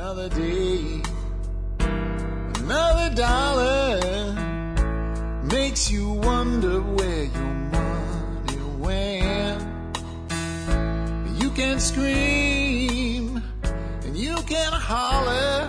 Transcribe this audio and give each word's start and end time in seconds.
Another 0.00 0.28
day, 0.28 1.02
another 1.80 3.14
dollar 3.16 4.32
makes 5.42 5.90
you 5.90 6.12
wonder 6.12 6.80
where 6.80 7.24
your 7.24 7.54
money 7.72 8.58
went. 8.78 9.60
You 11.42 11.50
can 11.50 11.80
scream 11.80 13.42
and 14.04 14.16
you 14.16 14.36
can 14.46 14.72
holler. 14.72 15.68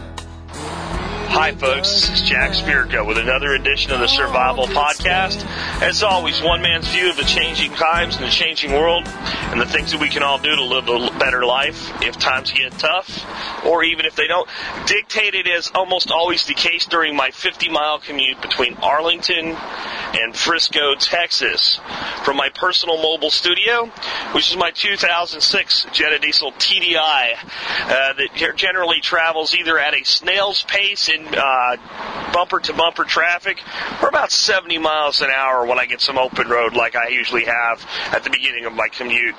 Hi, 1.30 1.56
folks. 1.56 1.90
This 1.90 2.22
is 2.22 2.22
Jack 2.30 2.52
Spirko 2.52 3.08
with 3.08 3.18
another 3.18 3.54
edition 3.56 3.94
of 3.94 4.00
the 4.00 4.08
Survival 4.08 4.68
Podcast. 4.68 4.99
As 5.06 6.04
always, 6.04 6.42
one 6.42 6.62
man's 6.62 6.90
view 6.90 7.10
of 7.10 7.16
the 7.16 7.24
changing 7.24 7.72
times 7.72 8.18
and 8.18 8.26
the 8.26 8.30
changing 8.30 8.74
world 8.74 9.08
and 9.08 9.60
the 9.60 9.66
things 9.66 9.94
that 9.94 10.02
we 10.02 10.10
can 10.10 10.24
all 10.24 10.40
do 10.40 10.54
to 10.54 10.64
live 10.64 10.90
a 10.90 11.18
better 11.18 11.46
life 11.46 11.90
if 12.02 12.18
times 12.18 12.52
get 12.52 12.74
tough 12.74 13.26
or 13.66 13.82
even 13.82 14.06
if 14.06 14.18
they 14.18 14.28
don't. 14.28 14.50
Dictated 14.88 15.48
as 15.48 15.72
almost 15.74 16.12
always 16.12 16.46
the 16.48 16.54
case 16.54 16.86
during 16.86 17.16
my 17.16 17.32
50 17.32 17.70
mile 17.70 18.00
commute 18.00 18.42
between 18.42 18.76
Arlington 18.76 19.56
and 19.56 20.36
Frisco, 20.36 20.96
Texas. 20.96 21.80
From 22.26 22.36
my 22.36 22.50
personal 22.50 23.02
mobile 23.02 23.32
studio, 23.32 23.86
which 24.34 24.52
is 24.52 24.58
my 24.58 24.72
2006 24.72 25.88
Jetta 25.94 26.20
Diesel 26.20 26.52
TDI 26.52 27.36
uh, 27.36 28.14
that 28.14 28.54
generally 28.58 29.00
travels 29.00 29.56
either 29.56 29.80
at 29.80 29.94
a 29.94 30.04
snail's 30.04 30.64
pace 30.64 31.08
in 31.08 31.26
uh, 31.26 32.32
bumper 32.34 32.60
to 32.60 32.74
bumper 32.74 33.06
traffic 33.06 33.64
or 34.02 34.10
about 34.10 34.32
70 34.32 34.78
miles 34.78 34.89
an 34.90 35.30
hour 35.30 35.66
when 35.66 35.78
I 35.80 35.86
get 35.86 36.02
some 36.02 36.18
open 36.18 36.48
road 36.48 36.76
like 36.76 36.96
I 36.96 37.10
usually 37.10 37.46
have 37.46 37.86
at 38.12 38.24
the 38.24 38.30
beginning 38.30 38.66
of 38.66 38.74
my 38.74 38.88
commute 38.88 39.36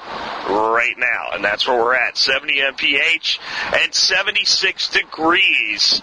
right 0.49 0.95
now. 0.97 1.31
And 1.33 1.45
that's 1.45 1.67
where 1.67 1.77
we're 1.77 1.95
at 1.95 2.17
70 2.17 2.61
mph 2.61 3.39
and 3.83 3.95
76 3.95 4.89
degrees 4.91 6.03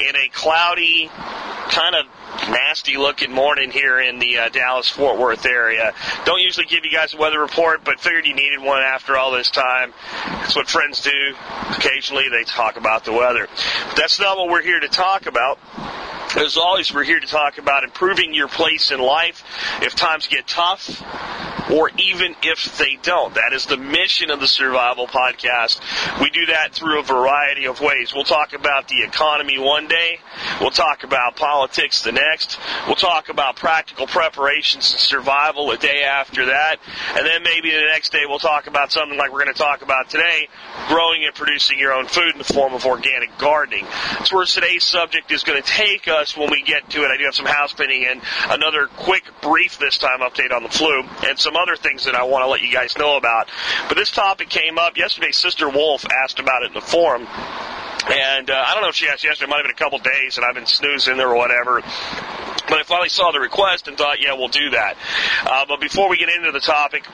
in 0.00 0.16
a 0.16 0.28
cloudy, 0.32 1.10
kind 1.70 1.94
of 1.94 2.06
nasty 2.50 2.96
looking 2.96 3.32
morning 3.32 3.70
here 3.70 4.00
in 4.00 4.18
the 4.18 4.38
uh, 4.38 4.48
Dallas 4.48 4.88
Fort 4.88 5.18
Worth 5.18 5.46
area. 5.46 5.92
Don't 6.24 6.40
usually 6.40 6.66
give 6.66 6.84
you 6.84 6.90
guys 6.90 7.14
a 7.14 7.16
weather 7.18 7.40
report, 7.40 7.84
but 7.84 8.00
figured 8.00 8.26
you 8.26 8.34
needed 8.34 8.60
one 8.60 8.82
after 8.82 9.16
all 9.16 9.30
this 9.32 9.50
time. 9.50 9.92
That's 10.24 10.56
what 10.56 10.68
friends 10.68 11.02
do. 11.02 11.34
Occasionally 11.70 12.28
they 12.30 12.44
talk 12.44 12.76
about 12.76 13.04
the 13.04 13.12
weather. 13.12 13.48
But 13.88 13.96
that's 13.96 14.18
not 14.18 14.36
what 14.36 14.48
we're 14.48 14.62
here 14.62 14.80
to 14.80 14.88
talk 14.88 15.26
about. 15.26 15.58
As 16.36 16.58
always, 16.58 16.92
we're 16.92 17.04
here 17.04 17.20
to 17.20 17.26
talk 17.26 17.56
about 17.56 17.84
improving 17.84 18.34
your 18.34 18.48
place 18.48 18.90
in 18.90 19.00
life. 19.00 19.42
If 19.80 19.94
times 19.94 20.26
get 20.26 20.46
tough 20.46 21.02
or 21.72 21.90
even 21.98 22.34
if 22.42 22.78
they 22.78 22.98
don't. 23.02 23.34
That 23.34 23.52
is 23.52 23.66
the 23.66 23.76
mission 23.76 24.30
of 24.30 24.40
the 24.40 24.48
Survival 24.48 25.06
Podcast. 25.06 25.80
We 26.20 26.30
do 26.30 26.46
that 26.46 26.72
through 26.72 27.00
a 27.00 27.02
variety 27.02 27.66
of 27.66 27.80
ways. 27.80 28.12
We'll 28.14 28.24
talk 28.24 28.52
about 28.52 28.88
the 28.88 29.02
economy 29.02 29.58
one 29.58 29.88
day. 29.88 30.20
We'll 30.60 30.70
talk 30.70 31.04
about 31.04 31.36
politics 31.36 32.02
the 32.02 32.12
next. 32.12 32.58
We'll 32.86 32.96
talk 32.96 33.28
about 33.28 33.56
practical 33.56 34.06
preparations 34.06 34.92
and 34.92 35.00
survival 35.00 35.70
a 35.70 35.76
day 35.76 36.04
after 36.04 36.46
that. 36.46 36.76
And 37.16 37.26
then 37.26 37.42
maybe 37.42 37.70
the 37.70 37.86
next 37.92 38.12
day 38.12 38.22
we'll 38.26 38.38
talk 38.38 38.66
about 38.66 38.92
something 38.92 39.18
like 39.18 39.32
we're 39.32 39.44
going 39.44 39.54
to 39.54 39.58
talk 39.58 39.82
about 39.82 40.10
today, 40.10 40.48
growing 40.88 41.24
and 41.24 41.34
producing 41.34 41.78
your 41.78 41.92
own 41.92 42.06
food 42.06 42.32
in 42.32 42.38
the 42.38 42.44
form 42.44 42.72
of 42.72 42.86
organic 42.86 43.36
gardening. 43.38 43.84
That's 44.12 44.32
where 44.32 44.46
today's 44.46 44.86
subject 44.86 45.30
is 45.30 45.42
going 45.42 45.62
to 45.62 45.68
take 45.68 46.08
us 46.08 46.36
when 46.36 46.50
we 46.50 46.62
get 46.62 46.88
to 46.90 47.04
it. 47.04 47.10
I 47.10 47.16
do 47.16 47.24
have 47.24 47.34
some 47.34 47.46
house 47.46 47.72
painting 47.72 48.06
and 48.06 48.22
another 48.48 48.86
quick, 48.86 49.24
brief 49.42 49.78
this 49.78 49.98
time 49.98 50.20
update 50.20 50.52
on 50.52 50.62
the 50.62 50.68
flu 50.68 51.02
and 51.26 51.38
some 51.38 51.56
other 51.58 51.76
things 51.76 52.04
that 52.04 52.14
I 52.14 52.24
want 52.24 52.44
to 52.44 52.48
let 52.48 52.62
you 52.62 52.72
guys 52.72 52.96
know 52.96 53.16
about. 53.16 53.48
But 53.88 53.96
this 53.96 54.10
topic 54.10 54.48
came 54.48 54.78
up 54.78 54.96
yesterday. 54.96 55.32
Sister 55.32 55.68
Wolf 55.68 56.04
asked 56.24 56.38
about 56.38 56.62
it 56.62 56.68
in 56.68 56.74
the 56.74 56.80
forum. 56.80 57.26
And 58.10 58.48
uh, 58.48 58.64
I 58.66 58.72
don't 58.72 58.82
know 58.82 58.88
if 58.88 58.94
she 58.94 59.08
asked 59.08 59.24
yesterday. 59.24 59.48
It 59.48 59.50
might 59.50 59.56
have 59.56 59.64
been 59.64 59.72
a 59.72 59.74
couple 59.74 59.98
days, 59.98 60.38
and 60.38 60.46
I've 60.46 60.54
been 60.54 60.66
snoozing 60.66 61.16
there 61.16 61.28
or 61.28 61.36
whatever. 61.36 61.80
But 61.80 62.78
I 62.78 62.82
finally 62.84 63.08
saw 63.08 63.32
the 63.32 63.40
request 63.40 63.88
and 63.88 63.96
thought, 63.96 64.20
yeah, 64.20 64.34
we'll 64.34 64.48
do 64.48 64.70
that. 64.70 64.96
Uh, 65.44 65.64
but 65.68 65.80
before 65.80 66.08
we 66.08 66.16
get 66.16 66.28
into 66.28 66.52
the 66.52 66.60
topic, 66.60 67.04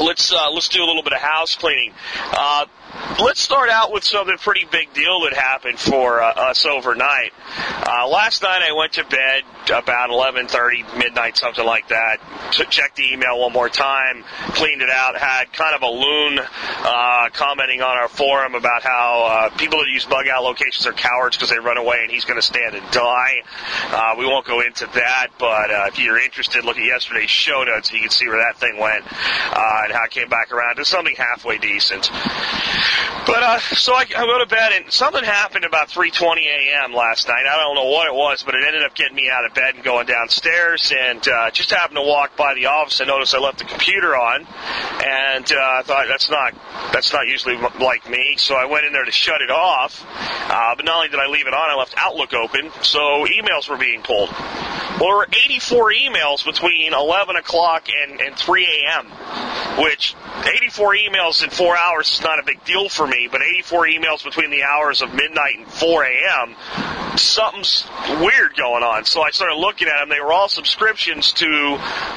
let's 0.00 0.32
uh, 0.32 0.50
let's 0.50 0.68
do 0.68 0.82
a 0.82 0.86
little 0.86 1.02
bit 1.02 1.12
of 1.12 1.20
house 1.20 1.54
cleaning. 1.56 1.92
Uh, 2.32 2.66
let's 3.20 3.40
start 3.40 3.68
out 3.68 3.92
with 3.92 4.04
something 4.04 4.36
pretty 4.38 4.66
big 4.70 4.92
deal 4.94 5.20
that 5.20 5.34
happened 5.34 5.78
for 5.78 6.20
uh, 6.22 6.32
us 6.50 6.66
overnight. 6.66 7.32
Uh, 7.86 8.08
last 8.08 8.42
night 8.42 8.62
I 8.62 8.72
went 8.72 8.94
to 8.94 9.04
bed 9.04 9.42
about 9.72 10.10
11:30 10.10 10.98
midnight, 10.98 11.36
something 11.36 11.64
like 11.64 11.88
that. 11.88 12.18
checked 12.70 12.96
the 12.96 13.12
email 13.12 13.40
one 13.40 13.52
more 13.52 13.68
time, 13.68 14.24
cleaned 14.54 14.82
it 14.82 14.90
out. 14.90 15.16
Had 15.16 15.52
kind 15.52 15.74
of 15.74 15.82
a 15.82 15.90
loon 15.90 16.38
uh, 16.38 17.28
commenting 17.32 17.82
on 17.82 17.96
our 17.96 18.08
forum 18.08 18.54
about 18.54 18.82
how 18.82 19.24
uh, 19.24 19.56
people 19.56 19.78
that 19.80 19.88
use 19.88 20.04
bug 20.04 20.28
out 20.28 20.42
locations 20.42 20.86
are 20.86 20.92
cowards 20.92 21.36
because 21.36 21.50
they 21.50 21.58
run 21.58 21.76
away 21.76 21.98
and 22.02 22.10
he's 22.10 22.24
going 22.24 22.38
to 22.38 22.46
stand 22.46 22.74
and 22.74 22.90
die. 22.90 23.42
We 24.18 24.26
won't 24.26 24.46
go 24.46 24.60
into 24.60 24.86
that, 24.86 25.28
but 25.38 25.70
if 25.88 25.98
you're 25.98 26.18
interested, 26.18 26.64
look 26.64 26.78
at 26.78 26.84
yesterday's 26.84 27.30
show 27.30 27.64
notes. 27.64 27.92
You 27.92 28.00
can 28.00 28.10
see 28.10 28.26
where 28.28 28.38
that 28.38 28.58
thing 28.58 28.78
went 28.78 29.04
and 29.90 29.98
how 29.98 30.04
it 30.04 30.10
came 30.10 30.28
back 30.28 30.52
around 30.52 30.76
to 30.76 30.84
something 30.84 31.14
halfway 31.16 31.58
decent. 31.58 32.10
But 33.26 33.42
uh, 33.42 33.58
so 33.58 33.94
I, 33.94 34.06
I 34.16 34.26
go 34.26 34.38
to 34.38 34.46
bed 34.46 34.72
and 34.72 34.92
something 34.92 35.22
happened 35.22 35.64
about 35.64 35.88
3:20 35.88 36.38
a.m. 36.46 36.94
last 36.94 37.28
night. 37.28 37.44
I 37.46 37.56
don't 37.56 37.74
know 37.74 37.90
what 37.90 38.06
it 38.06 38.14
was, 38.14 38.42
but 38.42 38.54
it 38.54 38.64
ended 38.66 38.82
up 38.82 38.94
getting 38.94 39.16
me 39.16 39.28
out 39.28 39.44
of 39.44 39.54
bed 39.54 39.74
and 39.74 39.84
going 39.84 40.06
downstairs. 40.06 40.92
And 40.96 41.26
uh, 41.26 41.50
just 41.50 41.70
happened 41.70 41.96
to 41.96 42.02
walk 42.02 42.36
by 42.36 42.54
the 42.54 42.66
office 42.66 43.00
and 43.00 43.08
noticed 43.08 43.34
I 43.34 43.38
left 43.38 43.58
the 43.58 43.64
computer 43.64 44.16
on, 44.16 44.46
and 45.04 45.52
uh, 45.52 45.56
I 45.58 45.82
thought 45.84 46.06
that's 46.08 46.30
not 46.30 46.54
that's 46.92 47.12
not 47.12 47.26
usually 47.26 47.56
like 47.56 48.08
me. 48.08 48.34
So 48.36 48.54
I 48.54 48.66
went 48.66 48.86
in 48.86 48.92
there 48.92 49.04
to 49.04 49.12
shut 49.12 49.42
it 49.42 49.50
off. 49.50 50.04
Uh, 50.50 50.74
but 50.76 50.84
not 50.84 50.96
only 50.96 51.08
did 51.08 51.20
I 51.20 51.26
leave 51.26 51.46
it 51.46 51.54
on, 51.54 51.70
I 51.70 51.76
left 51.76 51.94
Outlook 51.96 52.34
open, 52.34 52.70
so 52.82 53.26
emails 53.26 53.68
were 53.68 53.78
being 53.78 54.02
pulled. 54.02 54.30
Well, 55.00 55.08
there 55.08 55.16
were 55.16 55.28
84 55.30 55.92
emails 55.92 56.44
between 56.44 56.92
11 56.92 57.36
o'clock 57.36 57.88
and, 57.88 58.20
and 58.20 58.36
3 58.36 58.84
a.m., 58.86 59.06
which 59.80 60.14
84 60.44 60.94
emails 60.96 61.42
in 61.42 61.50
four 61.50 61.76
hours 61.76 62.10
is 62.12 62.22
not 62.22 62.38
a 62.38 62.42
big 62.44 62.64
deal 62.64 62.88
for 62.88 63.06
me, 63.06 63.28
but 63.30 63.40
84 63.42 63.86
emails 63.86 64.24
between 64.24 64.50
the 64.50 64.62
hours 64.62 65.00
of 65.00 65.14
midnight 65.14 65.56
and 65.58 65.66
4 65.66 66.04
a.m., 66.04 66.56
something's 67.16 67.86
weird 68.20 68.56
going 68.56 68.82
on. 68.82 69.04
So 69.04 69.22
I 69.22 69.30
started 69.30 69.56
looking 69.56 69.88
at 69.88 70.00
them. 70.00 70.08
They 70.08 70.20
were 70.20 70.32
all 70.32 70.48
subscriptions 70.48 71.32
to 71.34 71.46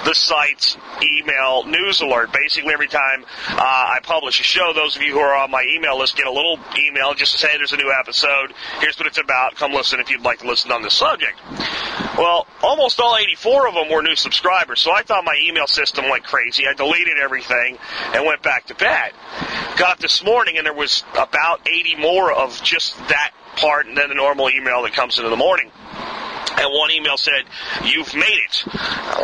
the 0.06 0.14
site's 0.14 0.78
email 1.02 1.64
news 1.66 2.02
alert. 2.02 2.32
Basically, 2.34 2.74
every 2.74 2.88
time 2.88 3.26
uh, 3.50 3.62
I 3.62 4.00
publish 4.04 4.40
a 4.40 4.44
show, 4.44 4.74
those 4.74 4.96
of 4.96 5.02
you 5.02 5.14
who 5.14 5.20
are 5.20 5.36
on 5.36 5.52
my 5.52 5.66
email 5.76 5.98
list 5.98 6.16
get 6.16 6.28
a 6.28 6.32
little 6.32 6.60
email 6.78 7.14
just 7.14 7.32
to 7.34 7.38
say 7.38 7.58
there's 7.58 7.74
a 7.74 7.78
new 7.78 7.94
episode. 8.00 8.54
Here's 8.80 8.98
what 8.98 9.08
it's 9.08 9.18
about. 9.18 9.56
Come 9.56 9.74
listen 9.74 10.00
if 10.00 10.10
you'd 10.10 10.22
like 10.22 10.40
to 10.40 10.48
listen 10.48 10.72
on 10.72 10.82
this 10.82 10.94
subject. 10.94 11.40
Well, 12.18 12.46
almost 12.62 13.00
all 13.00 13.18
84 13.18 13.68
of 13.68 13.74
them 13.74 13.90
were 13.90 14.02
new 14.02 14.16
subscribers, 14.16 14.82
so 14.82 14.92
I 14.92 15.02
thought 15.02 15.24
my 15.26 15.38
email 15.48 15.68
system 15.68 16.10
went 16.10 16.24
crazy. 16.24 16.66
I 16.68 16.74
deleted 16.74 17.18
everything 17.18 17.53
and 18.14 18.26
went 18.26 18.42
back 18.42 18.68
to 18.68 18.76
bed. 18.76 19.12
Got 19.78 20.00
this 20.00 20.24
morning 20.24 20.58
and 20.58 20.66
there 20.66 20.74
was 20.74 21.04
about 21.14 21.68
80 21.68 21.96
more 21.96 22.32
of 22.32 22.62
just 22.64 22.98
that 23.10 23.32
part 23.58 23.86
and 23.86 23.98
then 23.98 24.10
the 24.10 24.16
normal 24.16 24.50
email 24.50 24.84
that 24.84 24.94
comes 24.94 25.20
in 25.20 25.30
the 25.30 25.36
morning. 25.36 25.72
And 26.58 26.72
one 26.72 26.92
email 26.92 27.18
said, 27.18 27.44
You've 27.84 28.14
made 28.14 28.40
it. 28.50 28.56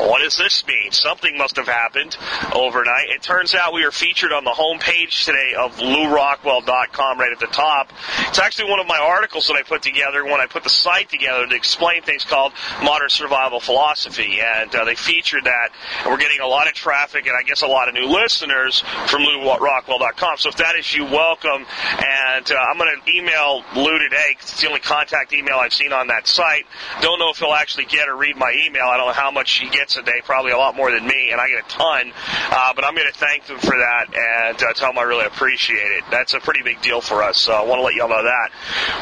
What 0.08 0.22
does 0.22 0.38
this 0.38 0.66
mean? 0.66 0.92
Something 0.92 1.38
must 1.38 1.56
have 1.58 1.68
happened 1.68 2.18
overnight. 2.54 3.10
It 3.10 3.22
turns 3.22 3.54
out 3.54 3.74
we 3.74 3.84
are 3.84 3.92
featured 3.92 4.32
on 4.32 4.44
the 4.44 4.52
homepage 4.52 5.26
today 5.26 5.54
of 5.58 5.76
LewRockwell.com 5.78 7.20
right 7.20 7.32
at 7.32 7.40
the 7.40 7.48
top. 7.48 7.92
It's 8.28 8.40
actually 8.40 8.70
one 8.70 8.80
of 8.80 8.88
my 8.88 8.98
articles 8.98 9.48
that 9.48 9.56
I 9.56 9.64
put 9.64 9.82
together 9.82 10.24
when 10.24 10.40
I 10.40 10.48
put 10.48 10.64
the 10.64 10.70
site 10.70 11.10
together 11.10 11.48
to 11.48 11.56
explain 11.56 12.02
things 12.02 12.24
called 12.24 12.54
modern 12.84 13.10
survival 13.10 13.60
philosophy. 13.60 14.40
And 14.42 14.74
uh, 14.74 14.86
they 14.86 14.96
featured 14.96 15.44
that. 15.46 15.70
And 16.04 16.12
we're 16.12 16.18
getting 16.18 16.40
a 16.40 16.48
lot 16.48 16.68
of 16.68 16.74
traffic 16.74 17.28
and 17.28 17.36
I 17.36 17.44
guess 17.44 17.62
a 17.62 17.68
lot 17.68 17.88
of 17.88 17.94
new 17.94 18.08
listeners 18.08 18.82
from 19.08 19.22
LewRockwell.com. 19.22 20.38
So 20.38 20.50
if 20.50 20.58
that 20.58 20.76
is 20.76 20.94
you, 20.94 21.06
welcome. 21.06 21.66
And 21.98 22.52
uh, 22.52 22.56
I'm 22.56 22.78
going 22.78 22.96
to 23.06 23.12
email 23.12 23.64
Lew 23.76 24.00
today 24.00 24.30
it's 24.32 24.62
the 24.62 24.68
only 24.68 24.80
contact 24.80 25.34
email 25.34 25.56
I've 25.56 25.74
seen 25.74 25.94
on 25.94 26.08
that 26.08 26.28
site. 26.28 26.66
Don't 27.02 27.09
know 27.18 27.32
if 27.32 27.40
he'll 27.40 27.54
actually 27.54 27.86
get 27.86 28.08
or 28.08 28.16
read 28.16 28.38
my 28.38 28.54
email. 28.66 28.84
I 28.84 28.98
don't 28.98 29.08
know 29.08 29.14
how 29.14 29.32
much 29.32 29.58
he 29.58 29.70
gets 29.70 29.98
a 29.98 30.04
day, 30.04 30.22
probably 30.24 30.52
a 30.52 30.58
lot 30.58 30.76
more 30.76 30.92
than 30.92 31.08
me, 31.08 31.32
and 31.32 31.42
I 31.42 31.48
get 31.50 31.66
a 31.66 31.70
ton. 31.70 32.12
Uh, 32.52 32.74
but 32.76 32.86
I'm 32.86 32.94
going 32.94 33.12
to 33.12 33.18
thank 33.18 33.46
them 33.46 33.58
for 33.58 33.76
that 33.76 34.06
and 34.14 34.62
uh, 34.62 34.74
tell 34.74 34.90
them 34.90 35.00
I 35.00 35.04
really 35.04 35.26
appreciate 35.26 35.92
it. 35.92 36.04
That's 36.12 36.34
a 36.34 36.40
pretty 36.40 36.62
big 36.62 36.82
deal 36.82 37.02
for 37.02 37.24
us, 37.24 37.38
so 37.40 37.54
I 37.54 37.64
want 37.64 37.80
to 37.80 37.84
let 37.84 37.96
y'all 37.96 38.10
know 38.10 38.22
that. 38.22 38.52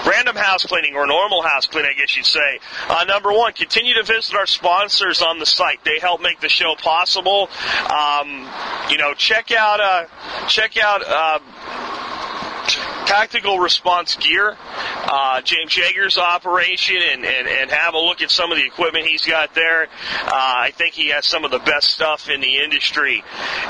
Random 0.07 0.35
house 0.35 0.65
cleaning 0.65 0.95
or 0.95 1.07
normal 1.07 1.41
house 1.41 1.65
cleaning, 1.65 1.91
I 1.95 1.99
guess 1.99 2.15
you'd 2.15 2.25
say. 2.25 2.59
Uh, 2.87 3.03
number 3.07 3.33
one, 3.33 3.53
continue 3.53 3.95
to 3.95 4.03
visit 4.03 4.35
our 4.35 4.45
sponsors 4.45 5.21
on 5.21 5.39
the 5.39 5.45
site. 5.45 5.83
They 5.83 5.99
help 5.99 6.21
make 6.21 6.39
the 6.39 6.49
show 6.49 6.75
possible. 6.75 7.49
Um, 7.91 8.47
you 8.89 8.97
know, 8.97 9.13
check 9.13 9.51
out 9.51 9.79
uh, 9.79 10.05
check 10.47 10.77
out. 10.77 11.01
Tactical 13.07 13.57
response 13.57 14.17
gear, 14.17 14.57
uh, 14.59 15.39
James 15.41 15.73
Yeager's 15.77 16.17
operation, 16.17 16.97
and, 16.97 17.23
and, 17.23 17.47
and 17.47 17.71
have 17.71 17.93
a 17.93 17.97
look 17.97 18.21
at 18.21 18.29
some 18.29 18.51
of 18.51 18.57
the 18.57 18.65
equipment 18.65 19.05
he's 19.05 19.25
got 19.25 19.55
there. 19.55 19.83
Uh, 19.83 19.87
I 20.33 20.71
think 20.75 20.93
he 20.93 21.11
has 21.11 21.25
some 21.25 21.45
of 21.45 21.51
the 21.51 21.59
best 21.59 21.87
stuff 21.87 22.29
in 22.29 22.41
the 22.41 22.57
industry 22.57 23.23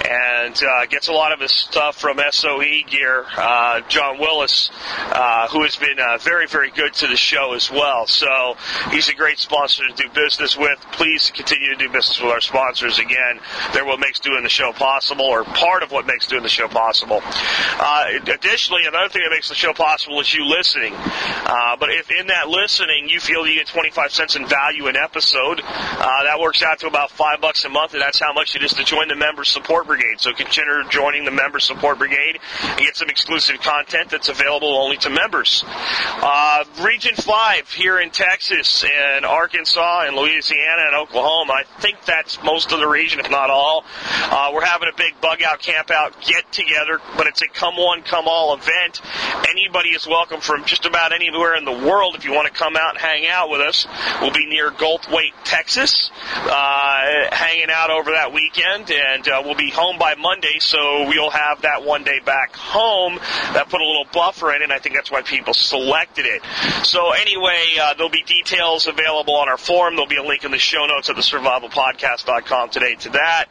and 0.10 0.60
uh, 0.64 0.88
gets 0.88 1.08
a 1.08 1.14
lot 1.14 1.34
of 1.34 1.40
his 1.40 1.52
stuff 1.52 2.02
from 2.02 2.20
SOE 2.32 2.82
Gear. 2.88 3.26
Uh, 3.38 3.82
John 3.82 4.18
Willis, 4.18 4.72
uh, 4.98 5.48
who 5.50 5.62
has 5.62 5.76
been 5.76 6.00
uh, 6.00 6.18
very, 6.18 6.48
very 6.48 6.72
good 6.72 6.96
to 6.96 7.06
the 7.06 7.16
show 7.16 7.54
as 7.54 7.70
well. 7.70 8.08
So 8.08 8.58
he's 8.90 9.08
a 9.10 9.14
great 9.14 9.38
sponsor 9.38 9.84
to 9.88 9.94
do 9.94 10.10
business 10.16 10.58
with. 10.58 10.80
Please 10.94 11.30
continue 11.30 11.70
to 11.70 11.76
do 11.76 11.90
business 11.90 12.20
with 12.20 12.32
our 12.32 12.42
sponsors. 12.42 12.98
Again, 12.98 13.40
they're 13.72 13.86
what 13.86 14.00
makes 14.00 14.20
doing 14.20 14.42
the 14.42 14.50
show 14.50 14.72
possible, 14.74 15.26
or 15.26 15.44
part 15.44 15.84
of 15.84 15.92
what 15.92 16.08
makes 16.08 16.26
doing 16.26 16.42
the 16.42 16.50
show 16.50 16.68
possible. 16.68 17.22
Uh, 17.24 18.06
additionally, 18.34 18.88
another 18.88 19.10
thing 19.10 19.27
that 19.28 19.36
makes 19.36 19.50
the 19.50 19.56
show 19.56 19.74
possible 19.74 20.22
is 20.22 20.34
you 20.34 20.46
listening. 20.46 20.94
Uh, 20.96 21.76
but 21.78 21.90
if 21.90 22.10
in 22.12 22.28
that 22.28 22.48
listening 22.48 23.10
you 23.10 23.20
feel 23.20 23.46
you 23.46 23.56
get 23.56 23.68
25 23.68 24.12
cents 24.12 24.36
in 24.38 24.48
value 24.48 24.88
an 24.88 24.96
episode, 24.96 25.60
uh, 25.62 26.24
that 26.24 26.40
works 26.40 26.64
out 26.64 26.80
to 26.80 26.88
about 26.88 27.12
five 27.12 27.42
bucks 27.42 27.66
a 27.66 27.70
month, 27.70 27.94
and 27.94 28.02
that's 28.02 28.20
how 28.22 28.32
much 28.32 28.56
it 28.56 28.64
is 28.64 28.72
to 28.72 28.86
join 28.86 29.10
the 29.10 29.16
member 29.16 29.44
support 29.44 29.86
brigade. 29.86 30.20
So 30.20 30.32
consider 30.32 30.84
joining 30.90 31.26
the 31.26 31.32
member 31.32 31.60
support 31.60 32.00
brigade 32.00 32.40
and 32.64 32.80
get 32.80 32.96
some 32.96 33.10
exclusive 33.10 33.60
content 33.60 34.10
that's 34.10 34.30
available 34.30 34.78
only 34.78 34.96
to 34.98 35.10
members. 35.10 35.64
Uh, 35.68 36.64
Region 36.82 37.16
5 37.16 37.70
here 37.72 38.00
in 38.00 38.12
Texas 38.12 38.86
and 38.86 39.26
Arkansas 39.26 40.06
and 40.08 40.16
Louisiana 40.16 40.84
and 40.88 40.96
Oklahoma. 40.96 41.52
I 41.54 41.64
think 41.82 41.98
that's 42.06 42.42
most 42.44 42.72
of 42.72 42.80
the 42.80 42.88
region, 42.88 43.20
if 43.20 43.30
not 43.30 43.50
all. 43.50 43.84
Uh, 44.24 44.52
we're 44.54 44.66
having 44.66 44.88
a 44.88 44.96
big 44.96 45.20
bug 45.20 45.44
out, 45.44 45.60
camp 45.60 45.92
out, 45.92 46.22
get 46.22 46.50
together, 46.54 47.02
but 47.18 47.28
it's 47.28 47.42
a 47.42 47.48
come 47.48 47.76
one, 47.76 48.04
come 48.04 48.26
all 48.28 48.56
event. 48.56 49.02
Anybody 49.50 49.90
is 49.90 50.08
welcome 50.08 50.42
from 50.42 50.66
just 50.66 50.86
about 50.86 51.14
anywhere 51.14 51.56
in 51.56 51.66
the 51.66 51.72
world 51.72 52.16
if 52.16 52.26
you 52.26 52.34
want 52.34 52.48
to 52.48 52.54
come 52.54 52.76
out 52.76 52.92
and 52.92 53.00
hang 53.00 53.28
out 53.28 53.50
with 53.50 53.62
us. 53.62 53.88
We'll 54.22 54.32
be 54.32 54.46
near 54.46 54.72
Goldthwaite, 54.72 55.34
Texas, 55.44 56.12
uh, 56.36 56.97
hanging 57.32 57.70
out 57.70 57.90
over 57.90 58.12
that 58.12 58.34
weekend, 58.34 58.92
and 58.92 59.28
uh, 59.28 59.42
we'll 59.44 59.56
be 59.56 59.72
home 59.72 59.98
by 59.98 60.16
Monday, 60.16 60.60
so 60.60 61.08
we'll 61.08 61.32
have 61.32 61.62
that 61.64 61.84
one 61.84 62.04
day 62.04 62.20
back 62.26 62.56
home. 62.56 63.16
That 63.54 63.70
put 63.70 63.82
a 63.82 63.86
little 63.86 64.06
buffer 64.12 64.54
in 64.54 64.62
and 64.68 64.74
I 64.74 64.80
think 64.80 64.96
that's 64.96 65.10
why 65.10 65.22
people 65.22 65.54
selected 65.54 66.26
it. 66.26 66.42
So 66.86 67.12
anyway, 67.12 67.64
uh, 67.82 67.94
there'll 67.94 68.10
be 68.10 68.24
details 68.24 68.88
available 68.88 69.36
on 69.36 69.48
our 69.48 69.58
forum. 69.58 69.96
There'll 69.96 70.10
be 70.10 70.18
a 70.18 70.24
link 70.24 70.44
in 70.44 70.52
the 70.52 70.58
show 70.58 70.86
notes 70.86 71.10
at 71.10 71.16
the 71.16 71.22
survivalpodcast.com 71.22 72.70
today 72.70 72.96
to 72.96 73.10
that. 73.12 73.46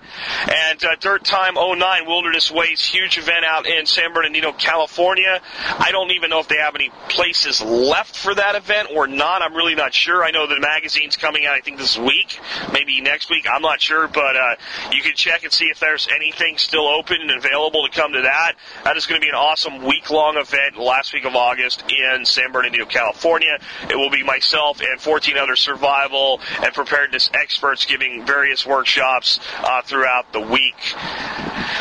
And 0.46 0.84
uh, 0.84 0.96
Dirt 1.00 1.24
Time 1.24 1.54
09 1.54 2.06
Wilderness 2.06 2.50
Ways, 2.50 2.84
huge 2.84 3.16
event 3.16 3.44
out 3.46 3.66
in 3.66 3.86
San 3.86 4.12
Bernardino, 4.12 4.52
California. 4.52 5.40
I 5.78 5.90
don't 5.90 6.10
even 6.10 6.28
know 6.28 6.40
if 6.40 6.48
they 6.48 6.58
have 6.58 6.74
any 6.74 6.90
places 7.08 7.62
left 7.62 8.16
for 8.16 8.34
that 8.34 8.54
event 8.54 8.88
or 8.94 9.06
not. 9.06 9.40
I'm 9.40 9.54
really 9.54 9.74
not 9.74 9.94
sure. 9.94 10.22
I 10.22 10.32
know 10.32 10.46
the 10.46 10.60
magazine's 10.60 11.16
coming 11.16 11.46
out, 11.46 11.54
I 11.54 11.60
think 11.60 11.78
this 11.78 11.96
week, 11.96 12.38
maybe 12.72 13.00
next 13.00 13.30
week. 13.30 13.45
I'm 13.48 13.62
not 13.62 13.80
sure, 13.80 14.08
but 14.08 14.36
uh, 14.36 14.56
you 14.92 15.02
can 15.02 15.14
check 15.14 15.44
and 15.44 15.52
see 15.52 15.66
if 15.66 15.80
there's 15.80 16.08
anything 16.14 16.58
still 16.58 16.86
open 16.86 17.18
and 17.20 17.30
available 17.30 17.86
to 17.86 17.92
come 17.92 18.12
to 18.12 18.22
that. 18.22 18.54
That 18.84 18.96
is 18.96 19.06
going 19.06 19.20
to 19.20 19.24
be 19.24 19.28
an 19.28 19.34
awesome 19.34 19.84
week 19.84 20.10
long 20.10 20.36
event 20.36 20.76
last 20.76 21.12
week 21.12 21.24
of 21.24 21.34
August 21.34 21.84
in 21.90 22.24
San 22.24 22.52
Bernardino, 22.52 22.86
California. 22.86 23.58
It 23.90 23.96
will 23.96 24.10
be 24.10 24.22
myself 24.22 24.80
and 24.80 25.00
14 25.00 25.36
other 25.36 25.56
survival 25.56 26.40
and 26.62 26.72
preparedness 26.72 27.30
experts 27.34 27.84
giving 27.84 28.26
various 28.26 28.66
workshops 28.66 29.40
uh, 29.58 29.82
throughout 29.82 30.32
the 30.32 30.40
week. 30.40 30.74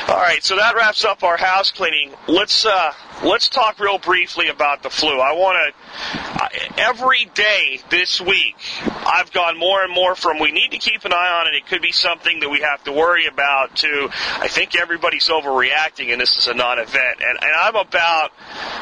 All 0.08 0.18
right, 0.18 0.44
so 0.44 0.56
that 0.56 0.76
wraps 0.76 1.04
up 1.04 1.24
our 1.24 1.38
house 1.38 1.72
cleaning. 1.72 2.12
Let's 2.28 2.66
uh, 2.66 2.94
let's 3.24 3.50
talk 3.50 3.80
real 3.80 3.98
briefly 3.98 4.50
about 4.50 4.84
the 4.84 4.90
flu. 4.90 5.20
I 5.20 5.34
want 5.34 5.74
to, 5.74 6.82
every 6.82 7.26
day 7.34 7.80
this 7.90 8.20
week, 8.22 8.56
I've 8.86 9.32
gone 9.32 9.58
more 9.58 9.84
and 9.84 9.94
more 9.94 10.16
from 10.16 10.40
we 10.40 10.52
need 10.52 10.72
to 10.72 10.78
keep 10.78 11.06
an 11.06 11.14
eye 11.14 11.42
on 11.42 11.45
it. 11.46 11.56
It 11.56 11.68
could 11.68 11.82
be 11.82 11.92
something 11.92 12.40
that 12.40 12.50
we 12.50 12.62
have 12.62 12.84
to 12.86 12.92
worry 12.92 13.26
about 13.28 13.76
to 13.78 14.10
I 14.12 14.48
think 14.48 14.76
everybody's 14.76 15.30
overreacting 15.30 16.12
and 16.12 16.22
this 16.22 16.38
is 16.38 16.48
a 16.48 16.54
non-event. 16.54 17.20
And, 17.20 17.38
and 17.42 17.52
I'm 17.58 17.76
about 17.76 18.32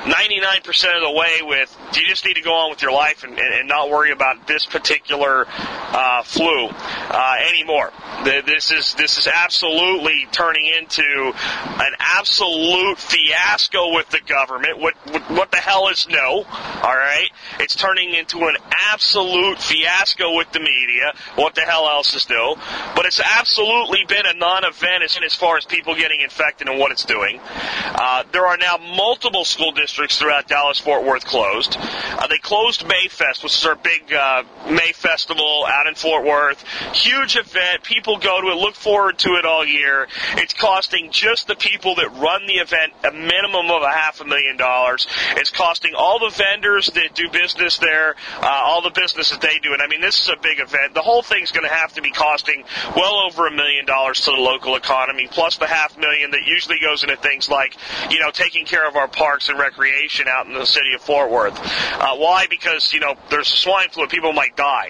99% 0.03 0.95
of 0.95 1.01
the 1.01 1.11
way 1.11 1.39
with 1.41 1.77
you 1.95 2.05
just 2.07 2.25
need 2.25 2.33
to 2.33 2.41
go 2.41 2.53
on 2.53 2.69
with 2.69 2.81
your 2.81 2.91
life 2.91 3.23
and, 3.23 3.37
and, 3.39 3.53
and 3.53 3.67
not 3.69 3.89
worry 3.89 4.11
about 4.11 4.47
this 4.47 4.65
particular 4.65 5.45
uh, 5.47 6.23
flu 6.23 6.67
uh, 6.69 7.35
anymore. 7.47 7.91
This 8.25 8.71
is 8.71 8.93
this 8.95 9.17
is 9.17 9.27
absolutely 9.27 10.27
turning 10.31 10.65
into 10.65 11.03
an 11.03 11.93
absolute 11.99 12.97
fiasco 12.97 13.93
with 13.93 14.09
the 14.09 14.19
government. 14.25 14.79
What, 14.79 14.95
what, 15.29 15.51
the 15.51 15.57
hell 15.57 15.87
is 15.89 16.07
no? 16.09 16.43
All 16.43 16.95
right, 16.95 17.29
it's 17.59 17.75
turning 17.75 18.13
into 18.13 18.39
an 18.39 18.55
absolute 18.71 19.59
fiasco 19.59 20.35
with 20.35 20.51
the 20.51 20.59
media. 20.59 21.13
What 21.35 21.55
the 21.55 21.61
hell 21.61 21.87
else 21.87 22.13
is 22.13 22.29
new? 22.29 22.55
But 22.95 23.05
it's 23.05 23.19
absolutely 23.19 24.05
been 24.07 24.25
a 24.25 24.33
non-event 24.33 25.03
as, 25.03 25.17
as 25.23 25.35
far 25.35 25.57
as 25.57 25.65
people 25.65 25.95
getting 25.95 26.21
infected 26.21 26.67
and 26.67 26.79
what 26.79 26.91
it's 26.91 27.05
doing. 27.05 27.39
Uh, 27.43 28.23
there 28.31 28.45
are 28.45 28.57
now 28.57 28.77
multiple 28.77 29.45
school 29.45 29.71
districts 29.71 29.92
throughout 29.95 30.47
Dallas 30.47 30.79
Fort 30.79 31.03
Worth 31.03 31.25
closed. 31.25 31.77
Uh, 31.79 32.27
they 32.27 32.37
closed 32.37 32.85
Mayfest, 32.85 33.43
which 33.43 33.53
is 33.53 33.65
our 33.65 33.75
big 33.75 34.11
uh, 34.13 34.43
May 34.69 34.91
festival 34.93 35.65
out 35.67 35.87
in 35.87 35.95
Fort 35.95 36.25
Worth. 36.25 36.63
Huge 36.93 37.37
event. 37.37 37.83
People 37.83 38.17
go 38.17 38.41
to 38.41 38.47
it, 38.47 38.55
look 38.55 38.75
forward 38.75 39.17
to 39.19 39.29
it 39.35 39.45
all 39.45 39.65
year. 39.65 40.07
It's 40.37 40.53
costing 40.53 41.11
just 41.11 41.47
the 41.47 41.55
people 41.55 41.95
that 41.95 42.09
run 42.17 42.47
the 42.47 42.55
event 42.55 42.93
a 43.03 43.11
minimum 43.11 43.69
of 43.69 43.83
a 43.83 43.91
half 43.91 44.19
a 44.21 44.25
million 44.25 44.57
dollars. 44.57 45.07
It's 45.35 45.51
costing 45.51 45.93
all 45.95 46.19
the 46.19 46.29
vendors 46.29 46.87
that 46.87 47.13
do 47.13 47.29
business 47.29 47.77
there, 47.77 48.15
uh, 48.41 48.61
all 48.65 48.81
the 48.81 48.91
business 48.91 49.29
that 49.29 49.41
they 49.41 49.59
do. 49.61 49.73
And 49.73 49.81
I 49.81 49.87
mean, 49.87 50.01
this 50.01 50.21
is 50.21 50.29
a 50.29 50.41
big 50.41 50.59
event. 50.59 50.93
The 50.93 51.01
whole 51.01 51.21
thing's 51.21 51.51
going 51.51 51.67
to 51.67 51.73
have 51.73 51.93
to 51.93 52.01
be 52.01 52.11
costing 52.11 52.63
well 52.95 53.21
over 53.27 53.47
a 53.47 53.51
million 53.51 53.85
dollars 53.85 54.21
to 54.21 54.31
the 54.31 54.41
local 54.41 54.75
economy, 54.75 55.27
plus 55.29 55.57
the 55.57 55.67
half 55.67 55.97
million 55.97 56.31
that 56.31 56.41
usually 56.45 56.79
goes 56.79 57.03
into 57.03 57.15
things 57.17 57.49
like, 57.49 57.75
you 58.09 58.19
know, 58.19 58.31
taking 58.31 58.65
care 58.65 58.87
of 58.87 58.95
our 58.95 59.07
parks 59.07 59.49
and 59.49 59.59
recreation 59.59 59.82
out 60.27 60.47
in 60.47 60.53
the 60.53 60.65
city 60.65 60.93
of 60.93 61.01
Fort 61.01 61.31
Worth. 61.31 61.59
Uh, 61.59 62.15
why? 62.15 62.47
Because, 62.49 62.93
you 62.93 62.99
know, 62.99 63.15
there's 63.29 63.51
a 63.51 63.55
swine 63.55 63.89
flu. 63.89 64.07
People 64.07 64.33
might 64.33 64.55
die. 64.55 64.89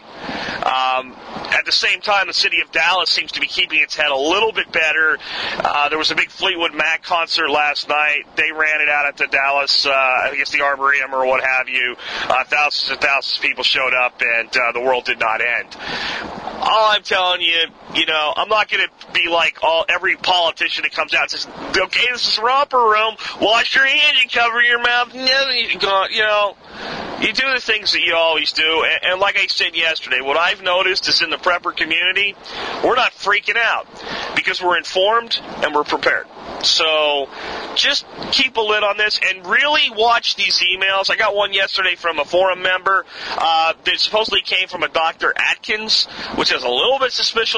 Um, 0.64 1.16
at 1.54 1.66
the 1.66 1.72
same 1.72 2.02
time, 2.02 2.28
the 2.28 2.34
city 2.34 2.62
of 2.62 2.72
Dallas 2.72 3.10
seems 3.10 3.32
to 3.34 3.40
be 3.40 3.48
keeping 3.48 3.82
its 3.82 3.96
head 3.96 4.10
a 4.10 4.18
little 4.18 4.52
bit 4.52 4.72
better. 4.72 5.18
Uh, 5.58 5.90
there 5.90 5.98
was 5.98 6.12
a 6.12 6.16
big 6.16 6.30
Fleetwood 6.30 6.74
Mac 6.74 7.04
concert 7.04 7.50
last 7.50 7.90
night. 7.90 8.24
They 8.36 8.52
ran 8.52 8.82
it 8.82 8.90
out 8.90 9.06
at 9.06 9.18
the 9.18 9.28
Dallas, 9.28 9.86
uh, 9.86 9.90
I 9.92 10.36
guess 10.36 10.52
the 10.52 10.62
Arboretum 10.62 11.14
or 11.14 11.26
what 11.26 11.44
have 11.44 11.70
you. 11.70 11.96
Uh, 12.24 12.44
thousands 12.46 12.92
and 12.92 13.02
thousands 13.02 13.38
of 13.38 13.44
people 13.44 13.64
showed 13.64 13.94
up, 13.94 14.22
and 14.22 14.50
uh, 14.56 14.72
the 14.72 14.82
world 14.82 15.06
did 15.06 15.20
not 15.20 15.42
end. 15.42 15.76
All 16.66 16.92
I'm 16.92 17.04
telling 17.04 17.42
you, 17.42 17.66
you 17.94 18.06
know, 18.06 18.34
I'm 18.36 18.50
not 18.50 18.70
going 18.70 18.88
to 18.88 19.12
be 19.12 19.30
like 19.30 19.64
all 19.64 19.86
every 19.90 20.16
politician 20.16 20.84
that 20.84 20.94
comes 20.94 21.14
out 21.14 21.24
and 21.24 21.32
says, 21.32 21.48
"Okay, 21.78 22.08
this 22.12 22.28
is 22.28 22.40
romper 22.40 22.78
room. 22.78 23.16
Wash 23.42 23.76
your 23.76 23.86
hands 23.86 24.18
and 24.22 24.32
cover 24.32 24.62
your 24.62 24.82
mouth." 24.84 25.14
You 25.14 26.22
know, 26.22 26.56
you 27.22 27.34
do 27.34 27.54
the 27.54 27.62
things 27.62 27.94
that 27.94 28.02
you 28.02 28.16
always 28.16 28.52
do. 28.52 28.84
And, 28.86 29.14
and 29.14 29.20
like 29.20 29.38
I 29.38 29.48
said 29.48 29.76
yesterday, 29.76 30.20
what 30.22 30.38
I've 30.38 30.62
noticed 30.62 31.08
is 31.08 31.22
in 31.22 31.30
the 31.30 31.38
prepper 31.38 31.76
community, 31.76 32.36
we're 32.84 32.96
not 32.96 33.14
freaking 33.14 33.58
out 33.58 33.88
because 34.36 34.62
we're 34.62 34.78
informed 34.78 35.40
and 35.64 35.74
we're 35.74 35.84
prepared. 35.84 36.28
So 36.64 37.30
just 37.76 38.06
keep 38.32 38.56
a 38.58 38.62
lid 38.62 38.84
on 38.84 38.98
this 38.98 39.20
and 39.30 39.46
really 39.46 39.90
watch 39.92 40.36
these 40.36 40.62
emails. 40.62 41.10
I 41.10 41.16
got 41.16 41.36
one 41.36 41.54
yesterday 41.54 41.96
from 41.96 42.20
a 42.20 42.26
forum 42.26 42.62
member 42.62 43.06
uh, 43.38 43.74
that 43.84 44.00
supposedly 44.00 44.42
came 44.42 44.68
from 44.68 44.84
a 44.84 44.88
Dr. 44.88 45.34
Atkins, 45.36 46.06
which 46.36 46.52
is 46.54 46.64
a 46.64 46.70
little 46.70 47.00
bit 47.00 47.12
suspicious, 47.12 47.54